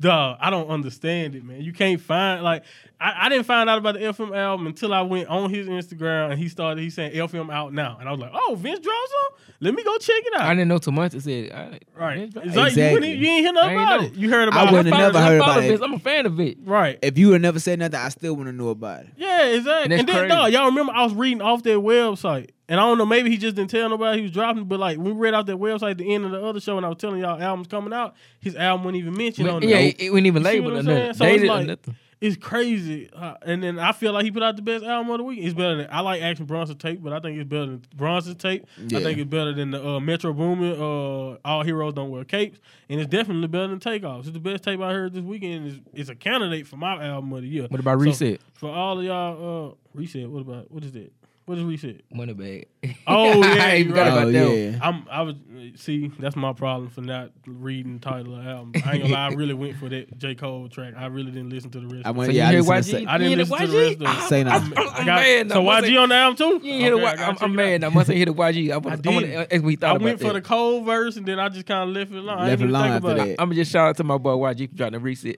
[0.00, 1.60] Dog, I don't understand it, man.
[1.60, 2.64] You can't find like
[3.04, 6.30] I, I didn't find out about the FM album until I went on his Instagram
[6.30, 9.08] and he started he saying FM out now, and I was like, oh, Vince dropped
[9.08, 9.54] some.
[9.60, 10.42] Let me go check it out.
[10.46, 11.14] I didn't know too much.
[11.14, 12.92] It said, all right, right, Vince dropped- it's like you, Exactly.
[12.94, 14.06] wouldn't- you ain't hear nothing about know.
[14.06, 14.14] it.
[14.14, 14.94] You heard I about wouldn't it.
[14.94, 15.68] have never I heard follow about it.
[15.68, 15.80] Vince.
[15.82, 16.58] I'm a fan of it.
[16.64, 16.98] Right.
[17.02, 19.08] if you would never said nothing, I still wouldn't know about it.
[19.16, 19.82] Yeah, exactly.
[19.84, 20.28] And And, then, crazy.
[20.28, 23.36] dog, y'all remember I was reading off their website, And I don't know, maybe he
[23.36, 24.64] just didn't tell nobody he was dropping.
[24.64, 26.86] But like we read out that website at the end of the other show, and
[26.86, 29.68] I was telling y'all albums coming out, his album wasn't even mentioned on it.
[29.68, 31.14] yeah, it, it wasn't even You see labeled or nothing.
[31.14, 31.14] saying?
[31.14, 31.96] So it's like- nothing.
[32.24, 33.10] It's crazy.
[33.14, 35.40] Uh, and then I feel like he put out the best album of the week.
[35.42, 38.36] It's better than I like Action Bronson tape, but I think it's better than Bronson's
[38.36, 38.66] tape.
[38.78, 38.98] Yeah.
[38.98, 40.72] I think it's better than the uh, Metro Boomin.
[40.80, 44.20] Uh, All Heroes Don't Wear Capes, and it's definitely better than Takeoffs.
[44.20, 45.66] It's the best tape I heard this weekend.
[45.66, 47.66] It's, it's a candidate for my album of the year.
[47.68, 48.40] What about So, Reset?
[48.54, 50.30] for all of y'all, uh, reset.
[50.30, 51.12] What about what is that?
[51.46, 52.00] What is reset?
[52.10, 52.66] Money bag.
[53.06, 54.12] Oh, yeah, you you forgot right.
[54.12, 54.56] about Oh, that.
[54.56, 54.78] yeah.
[54.82, 55.06] I'm.
[55.10, 55.34] I was
[55.76, 56.10] see.
[56.18, 58.72] That's my problem for not reading the title of the album.
[58.84, 59.26] I ain't gonna lie.
[59.28, 60.94] I really went for that J Cole track.
[60.96, 62.06] I really didn't listen to the rest.
[62.06, 63.00] I went, So yeah, I you hear listened YG?
[63.04, 64.24] say, I didn't You listen hear to the rest of YG?
[64.24, 64.28] it.
[64.28, 64.50] Say Na.
[64.52, 65.50] I'm, I'm, I I'm got, mad.
[65.50, 65.80] so now.
[65.82, 66.66] YG on the album too?
[66.66, 67.74] You ain't hear the Okay, I Y- gotta I'm, check I'm it mad.
[67.74, 67.80] out.
[67.80, 67.90] now.
[67.90, 68.70] must have hit the YG.
[68.70, 69.14] I, I was, I, did.
[69.14, 69.88] wanna, as we thought.
[70.00, 70.40] I went about for the.
[70.40, 72.38] Cole verse and then I just kind of left it alone.
[72.38, 73.28] Left it even alone after that.
[73.40, 75.36] I'm gonna just shout out to my boy YG for dropping the reset.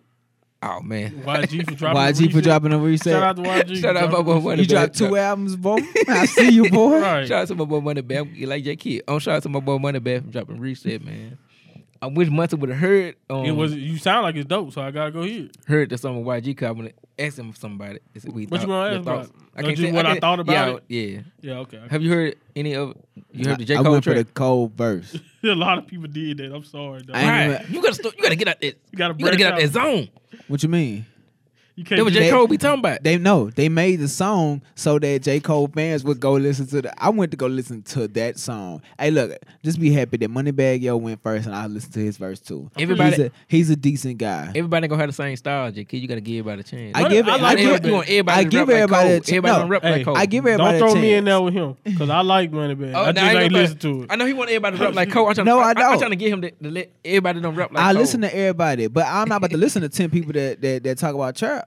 [0.62, 1.22] Oh man.
[1.24, 2.00] YG for dropping.
[2.28, 3.12] YG for dropping a reset.
[3.12, 3.80] Shout out to YG.
[3.80, 5.76] Shout out for my boy dropping Money you the dropped two albums, bro.
[6.08, 6.94] I see you, boy.
[6.96, 7.02] reset.
[7.02, 7.28] Right.
[7.28, 8.34] Shout out to my boy Money Bag.
[8.36, 9.02] You like J Kid.
[9.06, 11.38] I'm shout out to my boy Money Bag for dropping reset, man.
[12.02, 13.16] I wish Munson would have heard.
[13.30, 13.74] Um, It was.
[13.74, 15.48] You sound like it's dope, so I gotta go here.
[15.66, 16.56] heard the song of YG.
[16.56, 18.00] Cause I want to ask him somebody.
[18.14, 19.26] It's- We What you thought- gonna your ask about?
[19.26, 19.32] thoughts.
[19.56, 21.22] Or just what I can't- thought about yeah, it?
[21.42, 21.52] Yeah.
[21.52, 21.58] Yeah.
[21.60, 21.80] Okay.
[21.88, 22.94] Have you heard any of?
[23.32, 25.18] You heard the J I Cole went for the Cole verse.
[25.42, 26.54] a lot of people did that.
[26.54, 27.00] I'm sorry.
[27.02, 27.16] Dog.
[27.16, 27.60] I ain't Right.
[27.62, 28.66] even- You gotta st- you gotta get out that.
[28.92, 30.08] You gotta You gotta get out that zone.
[30.48, 31.06] What you mean?
[31.76, 31.98] You can't.
[31.98, 33.02] That was do J They- Cole be talking about.
[33.04, 36.80] They know they made the song so that J Cole fans would go listen to
[36.80, 37.02] the.
[37.04, 38.80] I went to go listen to that song.
[38.98, 39.32] Hey, look,
[39.62, 42.70] just be happy that Moneybag Yo went first, and I listened to his verse too.
[42.78, 44.48] Everybody- he's a, he's a decent guy.
[44.54, 45.98] Everybody gonna have the same style, J Kid.
[45.98, 46.92] You gotta give everybody a chance.
[46.96, 47.30] I give it.
[47.30, 47.86] I I, like give Moneybag.
[47.86, 49.20] you want everybody I give everybody like a Cole.
[49.20, 49.68] ch- Everybody no.
[49.68, 50.16] don't Hey, like Cole.
[50.16, 52.94] I give everybody Don't throw me in there with him because I like Moneybag.
[52.94, 54.06] Oh, I just I ain't ain't listen to it.
[54.10, 55.28] I know he want everybody to rap like Cole.
[55.28, 55.92] I'm trying, No, I, I don't.
[55.92, 58.34] am trying to get him to, to let everybody don't rap like I listen to
[58.34, 61.36] everybody, but I'm not about to listen to ten people that that, that talk about
[61.36, 61.65] trap.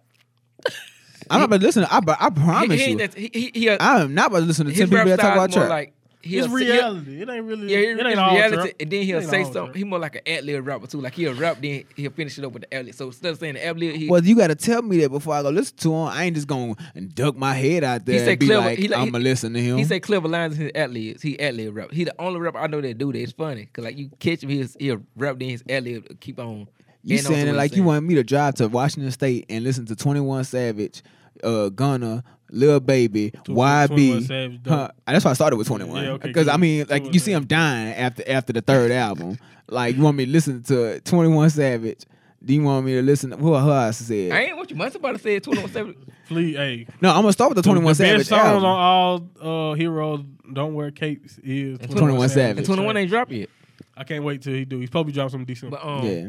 [1.30, 1.84] I'm not about to listen.
[1.84, 4.14] To, I, I promise he, he, you, ain't that- he, he, he, a- I am
[4.16, 5.70] not about to listen to his ten people that talk about is more trap.
[5.70, 7.22] like he'll It's say- he'll- reality.
[7.22, 7.72] It ain't really.
[7.72, 8.76] Yeah, it it's ain't all reality, trap.
[8.80, 9.64] and then he'll say something.
[9.66, 9.76] trap.
[9.76, 11.02] He more like an ad lib rapper too.
[11.02, 12.96] Like he'll rap, then he'll finish it up with the ad lib.
[12.96, 15.10] So instead of saying the ad lib, he Well, you got to tell me that
[15.10, 16.08] before I go listen to him.
[16.08, 16.74] I ain't just gonna
[17.14, 19.12] duck my head out there He said and be clever- like, he like- I'm he-
[19.12, 19.78] gonna listen to him.
[19.78, 21.22] He said clever lines in his ad libs.
[21.22, 21.92] He ad lib rap.
[21.92, 23.20] He the only rapper I know that do that.
[23.22, 26.40] It's funny because like you catch him, he'll, he'll rap then his ad lib keep
[26.40, 26.68] on.
[27.04, 29.64] You adding saying it like he's you want me to drive to Washington State and
[29.64, 31.02] listen to Twenty One Savage,
[31.44, 34.28] uh, Gunna, Lil Baby, Tw- 21 YB.
[34.28, 34.74] Savage, dope.
[34.74, 36.04] Huh, that's why I started with Twenty One.
[36.04, 37.42] Yeah, okay, Because I mean, like you see 21.
[37.44, 39.38] him dying after after the third album.
[39.70, 42.06] Like you want me to listen to Twenty One Savage?
[42.44, 43.32] Do you want me to listen?
[43.32, 44.32] To, who who else said?
[44.32, 45.40] I ain't what you must about to say.
[45.40, 45.96] Twenty one seven.
[46.26, 46.88] Fleet, hey.
[47.02, 48.66] no, I'm gonna start with the Twenty One the Savage best songs album.
[48.66, 50.22] on all uh, heroes
[50.54, 52.66] don't wear capes is 21 Savage.
[52.66, 53.50] Twenty one ain't dropped yet.
[53.96, 54.80] I can't wait till he do.
[54.80, 55.72] He's probably drop something decent.
[55.72, 56.28] But um, yeah,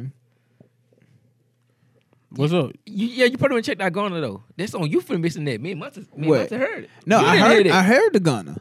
[2.32, 2.70] What's up?
[2.86, 4.42] you, yeah, you probably didn't check that Gunna though.
[4.56, 5.60] That's on you for missing that.
[5.60, 6.38] Me and Munson, me and What?
[6.38, 6.90] Munson heard it.
[7.06, 8.56] no, You I heard hear I heard the Gunna.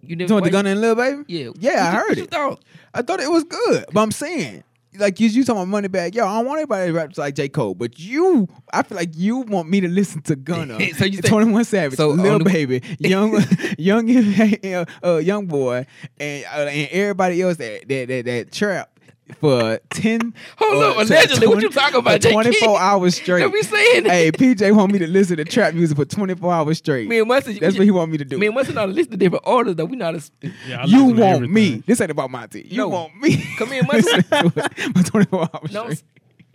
[0.00, 0.28] You You didn't.
[0.30, 1.22] talking the why Gunna and Lil Baby?
[1.26, 2.30] you- Yeah, Yeah, I you- heard what you it.
[2.30, 2.64] thought?
[2.94, 4.62] I thought it was good, but I'm saying,
[4.96, 7.48] like you, you talking about Moneybag, yo, I don't want anybody to rap like J
[7.48, 11.14] Cole, but you, I feel like you want me to listen to Gunna, So you
[11.20, 13.42] say- Twenty One Savage, so Lil Baby, Young,
[13.78, 14.08] Young,
[15.04, 15.84] uh, Young Boy,
[16.18, 18.97] and uh, and everybody else that that that, that trap
[19.40, 20.34] for ten.
[20.56, 22.20] Hold uh, up, to allegedly, what you talking about.
[22.22, 22.82] Twenty four Kid?
[22.82, 23.40] hours straight.
[23.40, 26.52] Don't be saying hey, PJ want me to listen to trap music for twenty four
[26.52, 27.08] hours straight.
[27.08, 28.38] Me and Munson, That's what he want me to do.
[28.38, 29.84] Me and Munson not listen to different orders though.
[29.84, 30.22] We not a,
[30.66, 31.82] Yeah, you listen to want me.
[31.86, 32.66] This ain't about my team.
[32.68, 32.88] You No.
[32.88, 33.42] want me.
[33.58, 34.24] Come here, Munson.
[34.30, 36.02] Listen for 24 hours No, straight.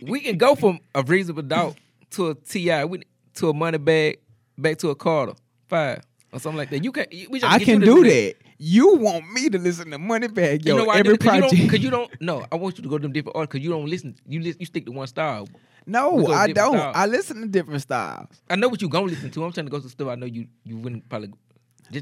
[0.02, 1.76] we can go from a reasonable doubt
[2.10, 3.02] to a T.I, we,
[3.34, 4.18] to a money bag,
[4.58, 5.34] back to a Carter
[5.68, 6.02] five
[6.32, 6.84] or something like that.
[6.84, 7.06] You can.
[7.30, 8.34] We just I get can you to do that.
[8.58, 10.98] You want me to listen to Moneybag, yo, you know why?
[10.98, 11.70] every Cause you, don't, project.
[11.70, 12.20] Cause you don't.
[12.20, 14.14] No, I want you to go to them different artists Cause you don't listen.
[14.26, 14.60] You listen.
[14.60, 15.48] You stick to one style.
[15.86, 16.76] No, I don't.
[16.76, 16.96] styles.
[16.96, 18.28] I listen to different styles.
[18.48, 19.44] I know what you gonna listen to.
[19.44, 21.32] I'm trying to go to stuff I know you you wouldn't probably.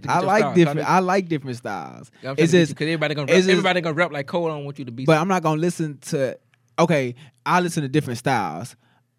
[0.08, 0.80] I like different.
[0.80, 2.10] So I like different styles.
[2.24, 4.46] I'm It's just, because everybody gonna rap, just- everybody gonna rap like Cole.
[4.46, 5.04] I don't want you to be.
[5.04, 6.38] but I'm not gonna listen to.
[6.78, 7.14] Okay,
[7.44, 8.76] I listen to different styles.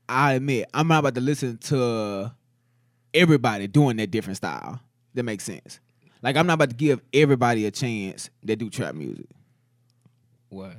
[0.07, 2.31] I admit, I'm not about to listen to
[3.13, 4.79] everybody doing that different style.
[5.13, 5.79] That makes sense.
[6.23, 9.27] Like I'm not about to give everybody a chance that do trap music.
[10.49, 10.73] what?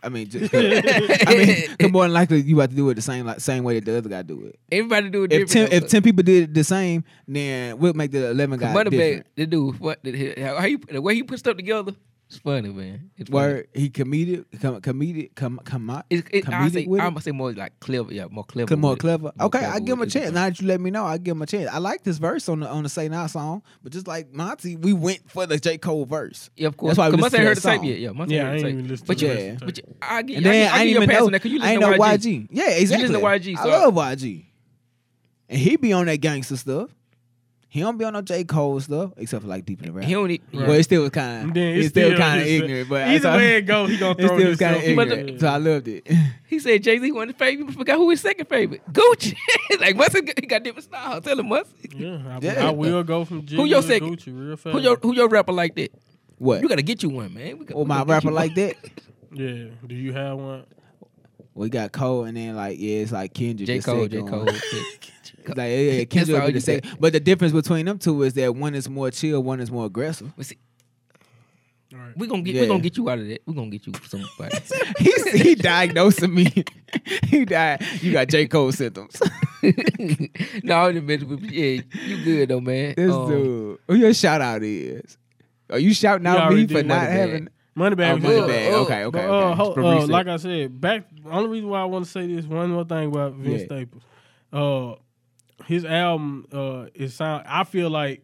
[0.00, 3.26] I mean, just, I mean, more than likely you about to do it the same
[3.26, 4.56] like same way that the other guy do it.
[4.70, 5.70] Everybody do it If different.
[5.70, 8.90] ten if ten people did it the same, then we'll make the eleven guy Money
[8.90, 9.24] different.
[9.24, 11.92] bag, the dude, what how you the way he put stuff together?
[12.30, 13.10] It's funny, man.
[13.16, 13.62] It's funny.
[13.72, 17.30] He comedic, com, comedic, com, com, It's, it, I comedic say with I'm gonna say
[17.30, 18.76] more like clever, yeah, more clever.
[18.76, 19.32] more with clever.
[19.34, 20.32] More Okay, clever I give him a chance.
[20.32, 21.70] Now that you let me know, I give him a chance.
[21.72, 24.76] I like this verse on the on the Say Na song, but just like Monty,
[24.76, 26.50] we went for the J Cole verse.
[26.54, 26.90] Yeah, of course.
[26.90, 27.84] That's why we Cause Must listen ain't to heard the that tape song.
[27.86, 27.98] yet.
[27.98, 28.90] Yeah, Must Yeah, I heard ain't the tape.
[28.90, 29.32] listened But to Yeah.
[29.32, 30.90] rest of the but you, I get, And I, then get- I, I, ain't a
[30.96, 31.26] even pass know.
[31.26, 32.18] on that because you I listen ain't to know YG.
[32.42, 32.48] YG.
[32.50, 33.08] Yeah, exactly.
[33.08, 34.44] listen to YG, I love YG,
[35.48, 36.90] and he be on that gangster stuff.
[37.70, 40.06] He don't be on no J Cole stuff except for like deep in the rap.
[40.06, 40.30] He don't.
[40.30, 40.66] e- Right.
[40.66, 41.54] But it still was kind And of.
[41.54, 42.88] then It's it's still still kind of ignorant.
[42.88, 45.06] But Either I- way it go, he gonna it throw still was kind of himself
[45.06, 45.26] in ignorant.
[45.26, 45.38] there.
[45.38, 46.08] So I loved it.
[46.48, 47.66] He said Jay Z wanted favorite.
[47.66, 48.80] But forgot who his second favorite.
[48.90, 49.36] Gucci.
[49.80, 51.20] like Mustard he got different style.
[51.20, 51.92] Tell him Mustard.
[51.94, 52.68] Yeah, I, Yeah.
[52.68, 54.16] I will go from Jigga Who your to second?
[54.16, 54.72] Gucci real fast.
[54.74, 55.92] Who your who your rapper like that?
[56.38, 56.62] What?
[56.62, 57.58] You gotta get you one, man.
[57.58, 58.76] We got, Or we my rapper like that?
[59.34, 60.64] Yeah, do you have one?
[61.52, 63.66] We got Cole, and then like yeah, it's like Kendrick.
[63.66, 64.30] J the Cole, second J one.
[64.46, 64.54] Cole.
[65.48, 66.96] It's Like yeah, yeah, Kendrick all will be the you second.
[67.00, 69.86] But the difference between them two is that one is more chill, one is more
[69.86, 70.32] aggressive.
[70.36, 70.56] We see,
[71.92, 72.16] All right.
[72.16, 72.62] we gonna get Yeah.
[72.62, 73.40] we gonna get you out of that.
[73.46, 74.58] We're gonna get you somebody.
[74.98, 76.52] He's he diagnosing me.
[77.24, 77.82] he died.
[78.00, 79.20] You got J Cole symptoms.
[80.62, 82.94] no, I didn't mention, but yeah, you good though, man.
[82.96, 83.78] This Um, dude.
[83.88, 85.16] Who your shout out is?
[85.70, 87.10] Are you shouting out me for not Moneybag.
[87.10, 87.48] having?
[87.76, 88.10] Moneybag.
[88.10, 88.48] Oh, money good.
[88.48, 88.72] bag.
[88.72, 89.80] oh, Okay, okay, But, uh, okay.
[89.82, 91.06] ho- uh, like I said, back.
[91.30, 93.66] Only reason why I want to say this one more thing about Vince Yeah.
[93.66, 94.02] Staples.
[95.60, 97.44] Uh, his album uh is sound.
[97.46, 98.22] I feel like,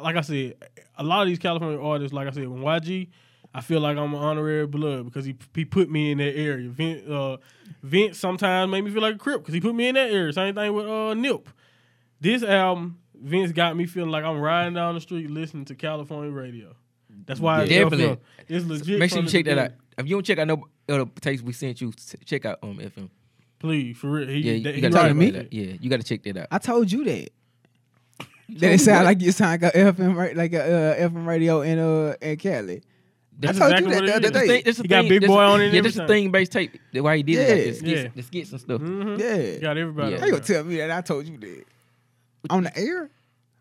[0.00, 0.54] like I said,
[0.96, 3.08] a lot of these California artists, like I said, when YG,
[3.54, 6.68] I feel like I'm an honorary blood because he he put me in that area.
[6.70, 7.36] Vince, uh,
[7.82, 10.32] Vince sometimes made me feel like a crip because he put me in that area.
[10.32, 11.48] Same thing with uh Nip.
[12.20, 16.30] This album, Vince got me feeling like I'm riding down the street listening to California
[16.30, 16.74] radio.
[17.26, 18.18] That's why it's Definitely.
[18.48, 18.98] It's legit.
[18.98, 19.70] Make sure you check that out.
[19.98, 21.92] If you don't check out no other tapes we sent you,
[22.24, 23.10] check out um FM.
[23.62, 24.28] Please, for real.
[24.28, 25.30] He, Yeah, that- you gotta right check to me?
[25.30, 25.50] that.
[25.50, 25.52] that.
[25.56, 26.46] Yeah, you gotta check that out.
[26.50, 27.30] I told you that.
[28.58, 30.62] That it sound like you sound like a FM ra- like a
[31.00, 32.82] uh, FM radio in uh in Cali.
[33.38, 34.52] That's I told exactly you that the other That's day.
[34.54, 36.02] thing- that's the He got thing- Big Boy the- on it and Yeah, that's the
[36.02, 36.24] everything.
[36.26, 36.72] thing based tape.
[36.92, 37.40] That's why he did it.
[37.40, 37.64] Like, Yeah.
[37.64, 38.08] the, skits, Yeah.
[38.14, 38.80] the skits and stuff.
[38.82, 39.18] Mhm.
[39.18, 39.58] Yeah.
[39.58, 40.12] Got everybody.
[40.12, 40.18] Yeah.
[40.20, 41.64] How you gonna tell me that I told you that
[42.50, 43.08] on the air?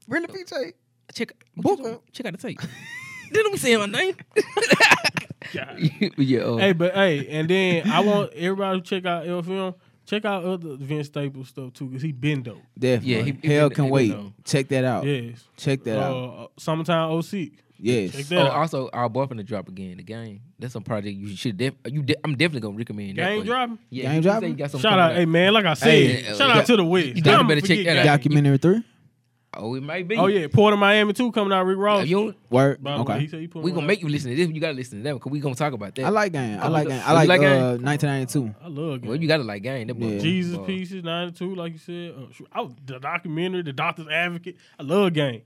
[0.09, 0.73] Really, PJ?
[1.13, 1.99] Check, Booker.
[2.11, 2.59] check out the tape.
[3.31, 4.15] Didn't we say my name?
[5.53, 5.79] God.
[6.17, 6.39] yeah.
[6.41, 9.73] Uh, Hey, but hey, and then I want everybody to check out L Film.
[10.11, 12.57] Check out other Vince Staples stuff too, cause he been dope.
[12.77, 13.13] Definitely.
[13.13, 14.15] Yeah, he- he Hell been- can he wait.
[14.43, 15.05] Check that out.
[15.05, 15.41] Yes.
[15.55, 16.13] Check that out.
[16.13, 17.55] Uh, summertime 06.
[17.79, 18.11] Yes.
[18.11, 18.51] Check oh, that out.
[18.57, 19.95] also our boyfriend to drop again.
[19.95, 20.41] The game.
[20.59, 21.55] That's some project you should.
[21.55, 22.01] Def- you.
[22.03, 23.17] De- I'm definitely gonna recommend.
[23.19, 23.45] that Game one.
[23.47, 23.79] dropping.
[23.89, 24.49] Yeah, Game you say dropping?
[24.49, 26.65] you got something Shout coming out, hey man, like I said, Hey, shout uh, out
[26.65, 27.07] to the West.
[27.07, 28.05] you definitely better check that out.
[28.05, 28.83] Documentary three.
[29.53, 30.15] Oh, it might be.
[30.15, 31.65] Oh yeah, Port of Miami too coming out.
[31.65, 32.03] Rick Ross.
[32.03, 32.81] If you don't, Word.
[32.81, 33.19] By the way, Okay.
[33.19, 33.87] he said he we one gonna out.
[33.87, 34.47] make you listen to this.
[34.47, 36.05] You gotta listen to that because we gonna talk about that.
[36.05, 36.57] I like game.
[36.57, 37.01] I Oh, like the- game.
[37.05, 38.55] I like, like uh, 1992.
[38.63, 39.09] I love Gang.
[39.09, 39.87] Well, you gotta like game.
[39.87, 40.19] That boy- Yeah.
[40.19, 40.65] Jesus boy.
[40.65, 42.13] Pieces, 92, like you said.
[42.17, 44.55] Uh, I was, the documentary, The Doctor's Advocate.
[44.79, 45.41] I love game.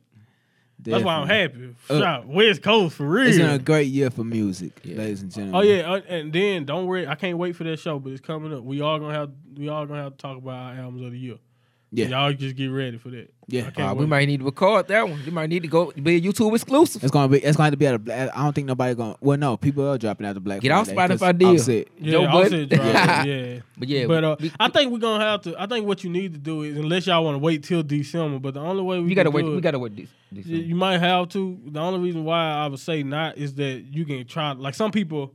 [0.78, 1.68] That's why I'm Definitely.
[1.68, 1.76] happy.
[1.90, 3.28] Uh, Shout West Coast for real.
[3.28, 4.98] It's been a great year for music, Yeah.
[4.98, 5.56] ladies and gentlemen.
[5.56, 7.08] Oh yeah, uh, and then don't worry.
[7.08, 8.64] I can't wait for that show, but it's coming up.
[8.64, 11.18] We all gonna have we all gonna have to talk about our albums of the
[11.18, 11.38] year.
[11.96, 12.08] Yeah.
[12.08, 13.32] y'all just get ready for that.
[13.48, 13.70] Yeah.
[13.78, 15.22] Uh, we might need to record that one.
[15.24, 17.04] You might need to go be a YouTube exclusive.
[17.04, 17.38] It's gonna be.
[17.38, 18.00] It's going to to be at a.
[18.00, 19.14] Black, I don't think nobody going.
[19.14, 20.62] to Well, no, people are dropping out the Black.
[20.62, 21.50] Get off Spotify deal.
[21.50, 21.88] Offset.
[22.00, 22.86] Yeah, Joe Offset Budden.
[23.28, 23.60] yeah.
[23.78, 25.56] But yeah, but uh, we- I think we're gonna have to.
[25.62, 28.40] I think what you need to do is, unless y'all want to wait till December,
[28.40, 29.42] but the only way we you gotta can wait.
[29.44, 30.10] do We gotta wait this.
[30.32, 30.68] this You, one.
[30.70, 31.60] you might have to.
[31.68, 34.54] The only reason why I would say not is that you can try.
[34.54, 35.34] Like some people,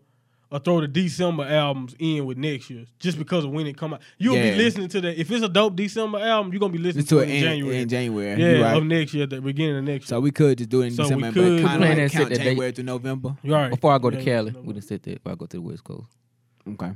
[0.50, 3.94] will throw the December albums in with next year just because of when it come
[3.94, 4.00] out.
[4.18, 4.50] You'll Yeah.
[4.52, 5.20] be listening to that.
[5.20, 7.34] If it's a dope December album, you're gonna be listening to, to it it in,
[7.36, 7.76] in January.
[7.82, 8.40] in January.
[8.42, 8.76] yeah, right.
[8.76, 10.16] of next year, the beginning of next year.
[10.16, 11.96] So we could just do it in So we December, could- but kind Plan of
[11.96, 12.44] that like set count that date.
[12.44, 13.36] January through November.
[13.44, 13.70] Right.
[13.70, 15.14] Before I go to Yeah, Cali, no, we done said that.
[15.22, 16.08] Before I go to the West Coast.
[16.68, 16.90] Okay.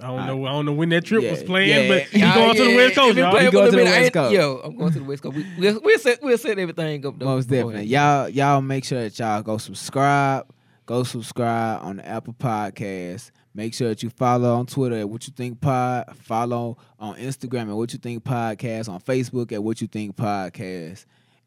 [0.00, 0.46] I don't know.
[0.46, 1.88] I don't know when that trip Yeah, was planned, yeah.
[1.88, 3.30] but he Yeah, going to the West Coast, y'all.
[3.32, 4.32] play You for go a to the West Coast.
[4.32, 5.36] Yo, I'm going to the West Coast.
[5.36, 7.18] We, we'll, we'll set we'll set everything up.
[7.18, 7.84] though Most definitely.
[7.86, 10.46] Y'all, y'all make sure that y'all go subscribe.
[10.88, 13.30] Go subscribe on the Apple Podcast.
[13.54, 16.16] Make sure that you follow on Twitter at What You Think Pod.
[16.16, 18.88] Follow on Instagram at What You Think Podcast.
[18.88, 21.04] On Facebook at What You Think Podcast.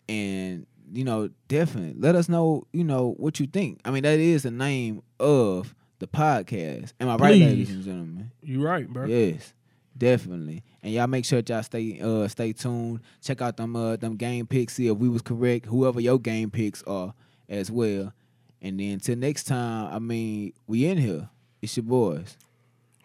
[0.07, 2.67] And you know, definitely let us know.
[2.71, 3.79] You know what you think.
[3.83, 6.93] I mean, that is the name of the podcast.
[6.99, 7.43] Am I right, Please.
[7.43, 8.31] ladies and gentlemen?
[8.43, 9.07] You right, bro.
[9.07, 9.55] Yes,
[9.97, 10.61] definitely.
[10.83, 12.99] And y'all make sure that y'all stay uh stay tuned.
[13.23, 14.75] Check out them uh them game picks.
[14.75, 15.65] See if we was correct.
[15.65, 17.15] Whoever your game picks are
[17.49, 18.13] as well.
[18.61, 21.29] And then till next time, I mean, we in here.
[21.61, 22.37] It's your boys.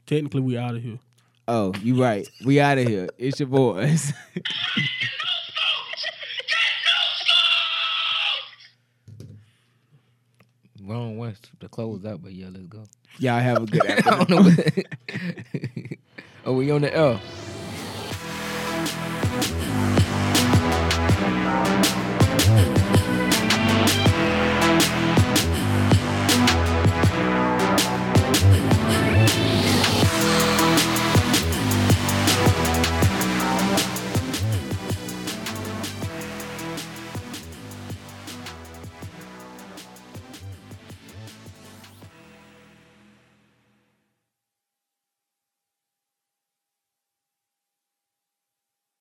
[0.07, 0.99] Technically, we out of here.
[1.49, 2.28] Oh, you right.
[2.45, 3.09] We out of here.
[3.19, 4.12] It's your boys.
[10.83, 12.85] Wrong one to close out, but yeah, let's go.
[13.19, 14.27] y'all have a good I afternoon.
[14.27, 14.43] don't know.
[14.43, 15.99] What
[16.47, 17.20] oh, we on the L.